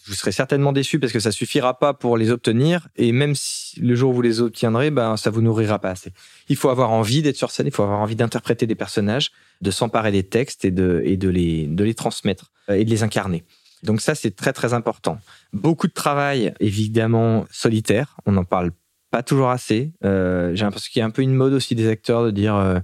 vous 0.06 0.14
serez 0.14 0.32
certainement 0.32 0.72
déçu 0.72 0.98
parce 0.98 1.12
que 1.12 1.20
ça 1.20 1.30
suffira 1.30 1.78
pas 1.78 1.94
pour 1.94 2.16
les 2.16 2.30
obtenir 2.30 2.88
et 2.96 3.12
même 3.12 3.34
si 3.34 3.80
le 3.80 3.94
jour 3.94 4.10
où 4.10 4.14
vous 4.14 4.22
les 4.22 4.40
obtiendrez, 4.40 4.90
ben 4.90 5.16
ça 5.16 5.30
vous 5.30 5.42
nourrira 5.42 5.78
pas 5.78 5.90
assez. 5.90 6.12
Il 6.48 6.56
faut 6.56 6.70
avoir 6.70 6.90
envie 6.90 7.22
d'être 7.22 7.36
sur 7.36 7.50
scène, 7.50 7.66
il 7.66 7.72
faut 7.72 7.84
avoir 7.84 8.00
envie 8.00 8.16
d'interpréter 8.16 8.66
des 8.66 8.74
personnages, 8.74 9.30
de 9.60 9.70
s'emparer 9.70 10.10
des 10.10 10.24
textes 10.24 10.64
et 10.64 10.70
de 10.70 11.02
et 11.04 11.16
de 11.16 11.28
les 11.28 11.66
de 11.66 11.84
les 11.84 11.94
transmettre 11.94 12.50
euh, 12.68 12.74
et 12.74 12.84
de 12.84 12.90
les 12.90 13.02
incarner. 13.02 13.44
Donc 13.82 14.00
ça 14.00 14.14
c'est 14.14 14.34
très 14.36 14.52
très 14.52 14.74
important. 14.74 15.18
Beaucoup 15.52 15.86
de 15.88 15.92
travail 15.92 16.54
évidemment 16.60 17.44
solitaire, 17.50 18.16
on 18.26 18.32
n'en 18.32 18.44
parle 18.44 18.70
pas 19.10 19.22
toujours 19.22 19.50
assez. 19.50 19.92
Euh, 20.04 20.52
J'ai 20.54 20.64
l'impression 20.64 20.88
qu'il 20.92 21.00
y 21.00 21.02
a 21.02 21.06
un 21.06 21.10
peu 21.10 21.22
une 21.22 21.34
mode 21.34 21.52
aussi 21.52 21.74
des 21.74 21.88
acteurs 21.88 22.24
de 22.24 22.30
dire 22.30 22.54
euh, 22.54 22.78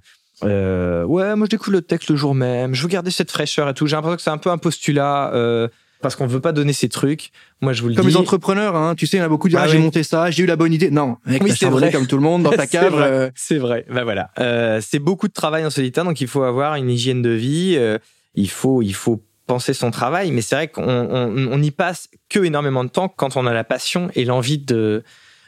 euh, 0.45 1.05
ouais 1.05 1.35
moi 1.37 1.47
je 1.47 1.51
découvre 1.51 1.73
le 1.73 1.83
texte 1.83 2.11
le 2.11 2.17
jour 2.17 2.35
même, 2.35 2.75
je 2.75 2.83
veux 2.83 2.89
garder 2.89 3.11
cette 3.11 3.31
fraîcheur 3.31 3.69
et 3.69 3.75
tout. 3.75 3.87
J'ai 3.87 3.97
l'impression 3.97 4.17
que 4.17 4.23
c'est 4.23 4.31
un 4.31 4.39
peu 4.39 4.51
un 4.51 4.59
postulat. 4.59 5.33
Euh, 5.35 5.69
parce 6.01 6.15
qu'on 6.15 6.29
veut 6.29 6.39
pas 6.41 6.53
donner 6.53 6.73
ces 6.73 6.89
trucs. 6.89 7.33
Moi, 7.61 7.73
je 7.73 7.83
vous 7.83 7.89
le 7.89 7.97
Comme 7.97 8.05
dis. 8.07 8.13
les 8.13 8.17
entrepreneurs, 8.17 8.77
hein, 8.77 8.95
tu 8.95 9.09
sais, 9.09 9.17
il 9.17 9.21
y 9.21 9.23
en 9.25 9.27
a 9.27 9.29
beaucoup 9.29 9.49
qui 9.49 9.55
disent 9.55 9.61
Ah 9.61 9.65
ah, 9.65 9.73
j'ai 9.73 9.81
monté 9.81 10.05
ça, 10.05 10.31
j'ai 10.31 10.45
eu 10.45 10.47
la 10.47 10.55
bonne 10.55 10.73
idée. 10.73 10.93
Non, 10.93 11.17
mec, 11.27 11.43
Oui, 11.43 11.51
c'est 11.59 11.67
vrai. 11.67 11.91
comme 11.91 12.07
tout 12.07 12.15
le 12.15 12.23
monde 12.23 12.45
dans 12.45 12.53
ta 12.53 12.67
cave. 12.69 13.33
C'est 13.35 13.59
vrai. 13.59 13.85
Ben 13.93 14.05
voilà. 14.05 14.31
Euh, 14.39 14.81
c'est 14.81 15.01
beaucoup 15.01 15.27
de 15.27 15.33
travail 15.33 15.67
en 15.67 15.71
solitaire, 15.71 16.05
donc 16.05 16.21
il 16.21 16.29
faut 16.29 16.45
avoir 16.45 16.77
une 16.77 16.89
hygiène 16.89 17.21
de 17.21 17.31
vie. 17.31 17.75
euh, 17.77 17.99
il 18.37 18.49
faut, 18.49 18.81
il 18.81 18.95
faut 18.95 19.25
penser 19.49 19.75
son 19.75 19.91
travail, 19.91 20.31
mais 20.31 20.43
c'est 20.43 20.55
vrai 20.55 20.69
qu'on 20.69 20.85
on, 20.87 21.63
y 21.63 21.73
passe 21.73 22.09
que 22.29 22.39
énormément 22.45 22.85
de 22.85 22.91
temps 22.91 23.09
quand 23.09 23.37
on 23.37 23.47
a 23.47 23.53
la 23.53 23.65
passion 23.65 24.09
et 24.15 24.25
l'envie 24.25 24.59
de, 24.59 25.03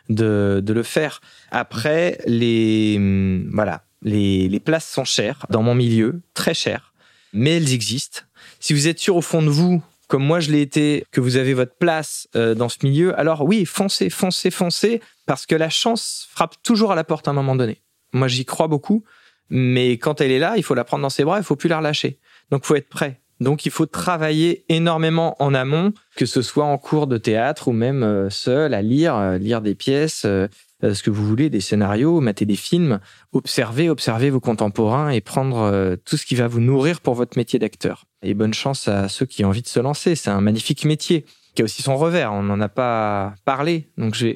de 0.08 0.72
le 0.72 0.82
faire. 0.82 1.20
Après, 1.52 2.18
les 2.26 2.96
hum, 2.96 3.48
voilà, 3.52 3.84
les 4.02 4.48
les 4.48 4.60
places 4.60 4.90
sont 4.90 5.04
chères 5.04 5.46
dans 5.50 5.62
mon 5.62 5.76
milieu, 5.76 6.22
très 6.34 6.54
chères, 6.54 6.92
mais 7.32 7.58
elles 7.58 7.72
existent. 7.72 8.22
Si 8.58 8.72
vous 8.72 8.88
êtes 8.88 8.98
sûr 8.98 9.14
au 9.16 9.22
fond 9.22 9.42
de 9.42 9.50
vous 9.50 9.82
comme 10.10 10.24
moi 10.24 10.40
je 10.40 10.50
l'ai 10.50 10.60
été, 10.60 11.06
que 11.12 11.20
vous 11.20 11.36
avez 11.36 11.54
votre 11.54 11.76
place 11.76 12.28
euh, 12.34 12.56
dans 12.56 12.68
ce 12.68 12.78
milieu, 12.82 13.16
alors 13.18 13.42
oui, 13.42 13.64
foncez, 13.64 14.10
foncez, 14.10 14.50
foncez, 14.50 15.00
parce 15.24 15.46
que 15.46 15.54
la 15.54 15.70
chance 15.70 16.26
frappe 16.32 16.56
toujours 16.64 16.90
à 16.90 16.96
la 16.96 17.04
porte 17.04 17.28
à 17.28 17.30
un 17.30 17.34
moment 17.34 17.54
donné. 17.54 17.80
Moi, 18.12 18.26
j'y 18.26 18.44
crois 18.44 18.66
beaucoup, 18.66 19.04
mais 19.50 19.92
quand 19.98 20.20
elle 20.20 20.32
est 20.32 20.40
là, 20.40 20.54
il 20.56 20.64
faut 20.64 20.74
la 20.74 20.82
prendre 20.82 21.02
dans 21.02 21.10
ses 21.10 21.22
bras, 21.22 21.38
il 21.38 21.44
faut 21.44 21.54
plus 21.54 21.68
la 21.68 21.78
relâcher. 21.78 22.18
Donc, 22.50 22.66
faut 22.66 22.74
être 22.74 22.88
prêt. 22.88 23.19
Donc 23.40 23.64
il 23.64 23.72
faut 23.72 23.86
travailler 23.86 24.64
énormément 24.68 25.34
en 25.42 25.54
amont, 25.54 25.92
que 26.14 26.26
ce 26.26 26.42
soit 26.42 26.64
en 26.64 26.76
cours 26.76 27.06
de 27.06 27.16
théâtre 27.16 27.68
ou 27.68 27.72
même 27.72 28.02
euh, 28.02 28.28
seul 28.28 28.74
à 28.74 28.82
lire, 28.82 29.16
euh, 29.16 29.38
lire 29.38 29.62
des 29.62 29.74
pièces, 29.74 30.24
euh, 30.26 30.46
ce 30.82 31.02
que 31.02 31.10
vous 31.10 31.26
voulez, 31.26 31.48
des 31.48 31.60
scénarios, 31.60 32.20
mater 32.20 32.44
des 32.44 32.56
films, 32.56 33.00
observer, 33.32 33.88
observer 33.88 34.30
vos 34.30 34.40
contemporains 34.40 35.10
et 35.10 35.20
prendre 35.20 35.96
tout 36.06 36.16
ce 36.16 36.24
qui 36.24 36.34
va 36.34 36.48
vous 36.48 36.60
nourrir 36.60 37.02
pour 37.02 37.12
votre 37.12 37.36
métier 37.36 37.58
d'acteur. 37.58 38.06
Et 38.22 38.32
bonne 38.32 38.54
chance 38.54 38.88
à 38.88 39.08
ceux 39.10 39.26
qui 39.26 39.44
ont 39.44 39.48
envie 39.48 39.60
de 39.60 39.68
se 39.68 39.78
lancer. 39.78 40.14
C'est 40.14 40.30
un 40.30 40.40
magnifique 40.40 40.86
métier 40.86 41.26
qui 41.54 41.60
a 41.60 41.66
aussi 41.66 41.82
son 41.82 41.98
revers. 41.98 42.32
On 42.32 42.42
n'en 42.42 42.62
a 42.62 42.70
pas 42.70 43.34
parlé, 43.44 43.90
donc 43.98 44.14
je, 44.14 44.32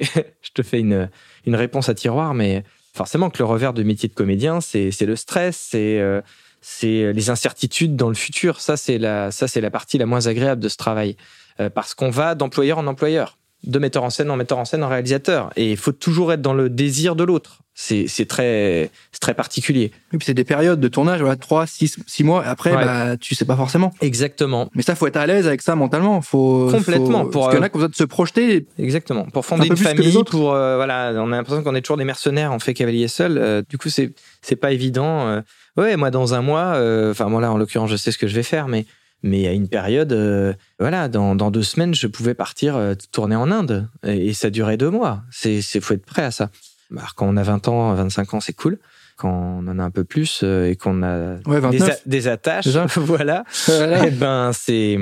te 0.53 0.61
fais 0.61 0.81
une, 0.81 1.09
une 1.47 1.55
réponse 1.55 1.89
à 1.89 1.95
tiroir, 1.95 2.35
mais 2.35 2.63
forcément 2.93 3.31
que 3.31 3.39
le 3.39 3.45
revers 3.45 3.73
de 3.73 3.81
métier 3.81 4.07
de 4.07 4.13
comédien, 4.13 4.61
c'est 4.61 4.91
le 5.01 5.15
stress, 5.15 5.69
c'est 5.71 5.99
c'est 6.67 7.13
les 7.13 7.29
incertitudes 7.29 7.95
dans 7.95 8.09
le 8.09 8.15
futur. 8.15 8.59
Ça, 8.59 8.75
c'est 8.75 8.97
la, 8.97 9.29
ça, 9.29 9.47
c'est 9.47 9.61
la 9.61 9.69
partie 9.69 9.99
la 9.99 10.07
moins 10.07 10.25
agréable 10.25 10.63
de 10.63 10.67
ce 10.67 10.77
travail. 10.77 11.15
Euh, 11.59 11.69
parce 11.69 11.93
qu'on 11.93 12.09
va 12.09 12.33
d'employeur 12.33 12.79
en 12.79 12.87
employeur, 12.87 13.37
de 13.65 13.79
metteur 13.79 14.03
en 14.03 14.09
scène 14.09 14.29
en 14.29 14.35
metteur 14.35 14.57
en 14.57 14.65
scène 14.65 14.83
en 14.83 14.89
réalisateur. 14.89 15.51
Et 15.55 15.71
il 15.71 15.77
faut 15.77 15.91
toujours 15.91 16.33
être 16.33 16.41
dans 16.41 16.53
le 16.53 16.69
désir 16.69 17.15
de 17.15 17.23
l'autre. 17.23 17.61
C'est, 17.77 18.07
c'est 18.07 18.25
très, 18.25 18.89
c'est 19.11 19.19
très 19.19 19.33
particulier. 19.33 19.91
Et 20.13 20.17
puis 20.17 20.25
c'est 20.25 20.33
des 20.33 20.45
périodes 20.45 20.79
de 20.79 20.87
tournage, 20.87 21.19
voilà, 21.19 21.35
3, 21.35 21.67
6, 21.67 21.97
6 22.07 22.23
mois. 22.23 22.41
Après, 22.45 22.71
bah, 22.71 23.17
tu 23.17 23.35
sais 23.35 23.43
pas 23.43 23.57
forcément. 23.57 23.93
Exactement. 23.99 24.69
Mais 24.75 24.81
ça, 24.81 24.95
faut 24.95 25.07
être 25.07 25.17
à 25.17 25.27
l'aise 25.27 25.45
avec 25.45 25.61
ça 25.61 25.75
mentalement. 25.75 26.21
Faut, 26.21 26.69
Complètement. 26.71 27.25
pour, 27.25 27.41
parce 27.41 27.47
qu'il 27.49 27.57
y 27.57 27.61
en 27.61 27.65
a 27.65 27.69
qui 27.69 27.75
ont 27.75 27.79
besoin 27.79 27.89
de 27.89 27.95
se 27.95 28.05
projeter. 28.05 28.65
Exactement. 28.79 29.25
Pour 29.25 29.45
fonder 29.45 29.67
une 29.67 29.75
famille, 29.75 30.23
pour, 30.23 30.53
euh, 30.53 30.77
voilà, 30.77 31.11
on 31.15 31.33
a 31.33 31.35
l'impression 31.35 31.63
qu'on 31.63 31.75
est 31.75 31.81
toujours 31.81 31.97
des 31.97 32.05
mercenaires, 32.05 32.53
on 32.53 32.59
fait 32.59 32.73
cavalier 32.73 33.09
seul. 33.09 33.37
Euh, 33.37 33.61
du 33.67 33.77
coup, 33.77 33.89
c'est, 33.89 34.13
c'est 34.41 34.55
pas 34.55 34.71
évident. 34.71 35.41
Ouais, 35.77 35.97
moi, 35.97 36.09
dans 36.09 36.33
un 36.33 36.41
mois, 36.41 36.75
euh, 36.75 37.11
enfin, 37.11 37.27
moi, 37.27 37.41
là, 37.41 37.51
en 37.51 37.57
l'occurrence, 37.57 37.89
je 37.89 37.97
sais 37.97 38.11
ce 38.11 38.17
que 38.17 38.27
je 38.27 38.35
vais 38.35 38.43
faire, 38.43 38.67
mais, 38.67 38.85
mais 39.25 39.47
à 39.47 39.53
une 39.53 39.67
période, 39.67 40.13
euh, 40.13 40.53
voilà, 40.79 41.09
dans, 41.09 41.35
dans, 41.35 41.49
deux 41.49 41.63
semaines, 41.63 41.95
je 41.95 42.05
pouvais 42.05 42.35
partir 42.35 42.75
euh, 42.75 42.93
tourner 43.11 43.35
en 43.35 43.51
Inde. 43.51 43.89
Et, 44.05 44.33
ça 44.33 44.51
durait 44.51 44.77
deux 44.77 44.91
mois. 44.91 45.23
C'est, 45.31 45.61
c'est, 45.61 45.81
faut 45.81 45.95
être 45.95 46.05
prêt 46.05 46.23
à 46.23 46.31
ça. 46.31 46.51
Alors, 46.95 47.15
quand 47.15 47.27
on 47.27 47.35
a 47.35 47.41
20 47.41 47.67
ans, 47.67 47.93
25 47.95 48.35
ans, 48.35 48.39
c'est 48.39 48.53
cool 48.53 48.77
quand 49.17 49.29
on 49.29 49.67
en 49.69 49.79
a 49.79 49.83
un 49.83 49.91
peu 49.91 50.03
plus 50.03 50.41
euh, 50.43 50.69
et 50.69 50.75
qu'on 50.75 51.01
a 51.01 51.37
des, 52.05 52.27
attaches, 52.27 52.67
voilà, 52.97 53.45
et 53.69 54.07
eh 54.07 54.11
ben 54.11 54.51
c'est, 54.51 54.97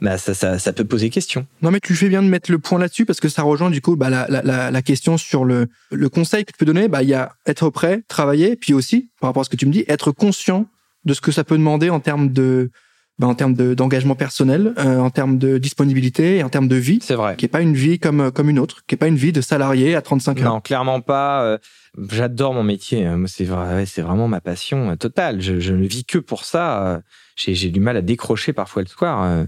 bah 0.00 0.16
ça, 0.16 0.32
ça, 0.32 0.58
ça, 0.58 0.72
peut 0.72 0.86
poser 0.86 1.10
question. 1.10 1.46
Non 1.60 1.70
mais 1.70 1.78
tu 1.78 1.94
fais 1.94 2.08
bien 2.08 2.22
de 2.22 2.28
mettre 2.28 2.50
le 2.50 2.58
point 2.58 2.78
là-dessus 2.78 3.04
parce 3.04 3.20
que 3.20 3.28
ça 3.28 3.42
rejoint 3.42 3.68
du 3.68 3.82
coup 3.82 3.94
bah, 3.94 4.08
la, 4.08 4.26
la, 4.26 4.70
la, 4.70 4.82
question 4.82 5.18
sur 5.18 5.44
le, 5.44 5.66
le 5.92 6.08
conseil 6.08 6.46
que 6.46 6.52
tu 6.52 6.56
peux 6.56 6.64
donner. 6.64 6.88
Bah 6.88 7.02
il 7.02 7.10
y 7.10 7.14
a 7.14 7.32
être 7.44 7.68
prêt, 7.68 8.02
travailler, 8.08 8.56
puis 8.56 8.72
aussi 8.72 9.10
par 9.20 9.28
rapport 9.28 9.42
à 9.42 9.44
ce 9.44 9.50
que 9.50 9.56
tu 9.56 9.66
me 9.66 9.72
dis, 9.72 9.84
être 9.86 10.12
conscient 10.12 10.66
de 11.04 11.12
ce 11.12 11.20
que 11.20 11.30
ça 11.30 11.44
peut 11.44 11.58
demander 11.58 11.90
en 11.90 12.00
termes 12.00 12.32
de 12.32 12.70
bah, 13.18 13.26
en 13.26 13.34
termes 13.34 13.54
d'engagement 13.54 14.14
personnel, 14.14 14.74
euh, 14.78 14.98
en 14.98 15.10
termes 15.10 15.38
de 15.38 15.58
disponibilité 15.58 16.36
et 16.36 16.42
en 16.44 16.48
termes 16.48 16.68
de 16.68 16.76
vie. 16.76 17.00
C'est 17.02 17.14
vrai. 17.14 17.36
Qui 17.36 17.46
est 17.46 17.48
pas 17.48 17.60
une 17.60 17.74
vie 17.74 17.98
comme 17.98 18.30
comme 18.30 18.48
une 18.48 18.58
autre, 18.58 18.84
qui 18.86 18.94
est 18.94 18.98
pas 18.98 19.08
une 19.08 19.16
vie 19.16 19.32
de 19.32 19.40
salarié 19.40 19.94
à 19.94 20.02
35 20.02 20.40
ans. 20.40 20.44
Non, 20.44 20.60
clairement 20.60 21.00
pas. 21.00 21.42
Euh, 21.42 21.58
j'adore 22.10 22.54
mon 22.54 22.62
métier. 22.62 23.04
Hein. 23.04 23.24
C'est 23.26 23.44
vrai, 23.44 23.86
c'est 23.86 24.02
vraiment 24.02 24.28
ma 24.28 24.40
passion 24.40 24.90
euh, 24.90 24.96
totale. 24.96 25.40
Je, 25.40 25.58
je, 25.58 25.74
ne 25.74 25.86
vis 25.86 26.04
que 26.04 26.18
pour 26.18 26.44
ça. 26.44 27.02
J'ai 27.36 27.70
du 27.70 27.78
mal 27.78 27.96
à 27.96 28.02
décrocher 28.02 28.52
parfois 28.52 28.82
le 28.82 28.88
soir. 28.88 29.46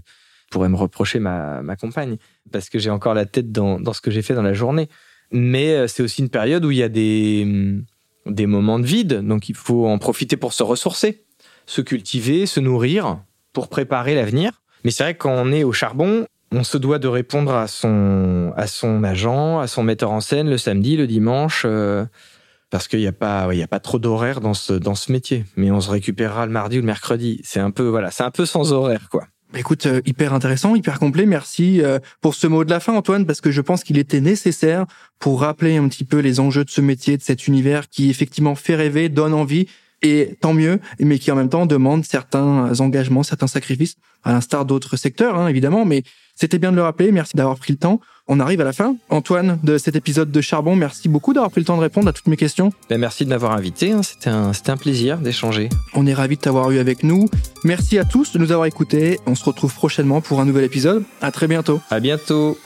pourrait 0.51 0.69
me 0.69 0.77
reprocher 0.77 1.19
ma, 1.19 1.61
ma 1.63 1.75
compagne 1.75 2.19
parce 2.53 2.69
que 2.69 2.79
j'ai 2.79 2.91
encore 2.91 3.15
la 3.15 3.27
tête 3.27 3.51
dans, 3.51 3.81
dans 3.81 3.93
ce 3.93 4.01
que 4.01 4.13
j'ai 4.13 4.23
fait 4.23 4.35
dans 4.35 4.43
la 4.43 4.53
journée. 4.53 4.89
Mais 5.33 5.89
c'est 5.89 6.03
aussi 6.03 6.23
une 6.23 6.29
période 6.29 6.65
où 6.65 6.71
il 6.71 6.77
y 6.77 6.85
a 6.85 6.89
des 6.89 7.43
hum, 7.45 7.85
des 8.27 8.47
moments 8.47 8.79
de 8.79 8.87
vide, 8.87 9.27
donc 9.27 9.49
il 9.49 9.55
faut 9.55 9.87
en 9.87 9.99
profiter 9.99 10.37
pour 10.37 10.53
se 10.53 10.63
ressourcer, 10.63 11.25
se 11.67 11.81
cultiver, 11.81 12.47
se 12.47 12.61
nourrir 12.61 13.23
pour 13.53 13.69
préparer 13.69 14.15
l'avenir. 14.15 14.63
Mais 14.85 14.91
c'est 14.91 15.03
vrai 15.03 15.15
que 15.15 15.19
quand 15.19 15.35
on 15.35 15.53
est 15.53 15.65
au 15.65 15.73
charbon, 15.73 16.27
on 16.53 16.65
se 16.65 16.79
doit 16.79 16.99
de 16.99 17.09
répondre 17.09 17.55
à 17.55 17.67
son, 17.67 18.53
à 18.57 18.67
son 18.67 19.05
agent, 19.05 19.61
à 19.61 19.67
son 19.67 19.83
metteur 19.83 20.11
en 20.11 20.21
scène 20.21 20.49
le 20.49 20.59
samedi, 20.59 20.97
le 20.97 21.07
dimanche, 21.07 21.63
euh, 21.65 22.05
parce 22.71 22.89
qu'il 22.89 23.01
n'y 23.01 23.07
a 23.07 23.13
pas, 23.13 23.49
il 23.53 23.59
y 23.59 23.63
a 23.63 23.69
pas 23.69 23.81
trop 23.81 23.99
d'horaire 23.99 24.41
dans 24.41 24.55
ce, 24.55 24.73
dans 24.73 24.95
ce 24.95 25.13
métier. 25.13 25.45
Mais 25.57 25.71
on 25.71 25.81
se 25.81 25.91
récupérera 25.91 26.47
le 26.47 26.53
mardi 26.53 26.79
ou 26.79 26.81
le 26.81 26.87
mercredi. 26.87 27.41
C'est 27.45 27.61
un 27.61 27.71
peu, 27.71 27.87
voilà, 27.89 28.11
c'est 28.11 28.25
un 28.25 28.31
peu 28.31 28.47
sans 28.47 28.73
horaire, 28.73 29.09
quoi. 29.11 29.27
Bah, 29.53 29.59
écoute, 29.59 29.87
euh, 29.87 30.01
hyper 30.07 30.33
intéressant, 30.33 30.77
hyper 30.77 31.01
complet. 31.01 31.27
Merci 31.27 31.83
euh, 31.83 31.99
pour 32.21 32.35
ce 32.35 32.47
mot 32.47 32.65
de 32.65 32.71
la 32.71 32.79
fin, 32.79 32.95
Antoine, 32.95 33.27
parce 33.27 33.41
que 33.41 33.51
je 33.51 33.61
pense 33.61 33.83
qu'il 33.83 33.99
était 33.99 34.21
nécessaire 34.21 34.87
pour 35.19 35.41
rappeler 35.41 35.77
un 35.77 35.89
petit 35.89 36.05
peu 36.05 36.19
les 36.19 36.39
enjeux 36.39 36.65
de 36.65 36.71
ce 36.71 36.81
métier, 36.81 37.17
de 37.17 37.23
cet 37.23 37.49
univers 37.49 37.89
qui 37.89 38.11
effectivement 38.11 38.55
fait 38.55 38.77
rêver, 38.77 39.09
donne 39.09 39.35
envie, 39.35 39.67
et 40.03 40.37
tant 40.41 40.55
mieux, 40.55 40.81
mais 40.99 41.19
qui 41.19 41.31
en 41.31 41.37
même 41.37 41.49
temps 41.49 41.67
demande 41.67 42.05
certains 42.05 42.81
engagements, 42.81 43.23
certains 43.23 43.47
sacrifices, 43.47 43.97
à 44.25 44.33
l'instar 44.33 44.65
d'autres 44.65 44.97
secteurs, 44.97 45.39
hein, 45.39 45.49
évidemment. 45.49 45.85
Mais 45.85 46.03
c'était 46.35 46.59
bien 46.59 46.71
de 46.71 46.77
le 46.77 46.83
rappeler. 46.83 47.13
Merci 47.13 47.37
d'avoir 47.37 47.57
pris 47.57 47.73
le 47.73 47.79
temps. 47.79 48.01
On 48.27 48.39
arrive 48.39 48.61
à 48.61 48.65
la 48.65 48.73
fin, 48.73 48.97
Antoine, 49.09 49.59
de 49.63 49.77
cet 49.77 49.97
épisode 49.97 50.31
de 50.31 50.41
Charbon. 50.41 50.77
Merci 50.77 51.09
beaucoup 51.09 51.33
d'avoir 51.33 51.51
pris 51.51 51.61
le 51.61 51.65
temps 51.65 51.77
de 51.77 51.83
répondre 51.83 52.09
à 52.09 52.13
toutes 52.13 52.29
mes 52.29 52.37
questions. 52.37 52.73
Ben 52.89 52.99
merci 52.99 53.25
de 53.25 53.31
m'avoir 53.31 53.53
invité. 53.53 53.91
Hein. 53.91 54.03
C'était 54.03 54.31
un, 54.31 54.53
un 54.67 54.77
plaisir 54.77 55.19
d'échanger. 55.19 55.69
On 55.95 56.07
est 56.07 56.15
ravis 56.15 56.37
de 56.37 56.41
t'avoir 56.41 56.71
eu 56.71 56.79
avec 56.79 57.03
nous. 57.03 57.29
Merci 57.65 57.99
à 57.99 58.05
tous 58.05 58.33
de 58.33 58.39
nous 58.39 58.53
avoir 58.53 58.67
écoutés. 58.67 59.19
On 59.27 59.35
se 59.35 59.45
retrouve 59.45 59.75
prochainement 59.75 60.21
pour 60.21 60.41
un 60.41 60.45
nouvel 60.45 60.65
épisode. 60.65 61.05
À 61.21 61.33
très 61.33 61.49
bientôt. 61.49 61.81
À 61.91 61.99
bientôt. 61.99 62.57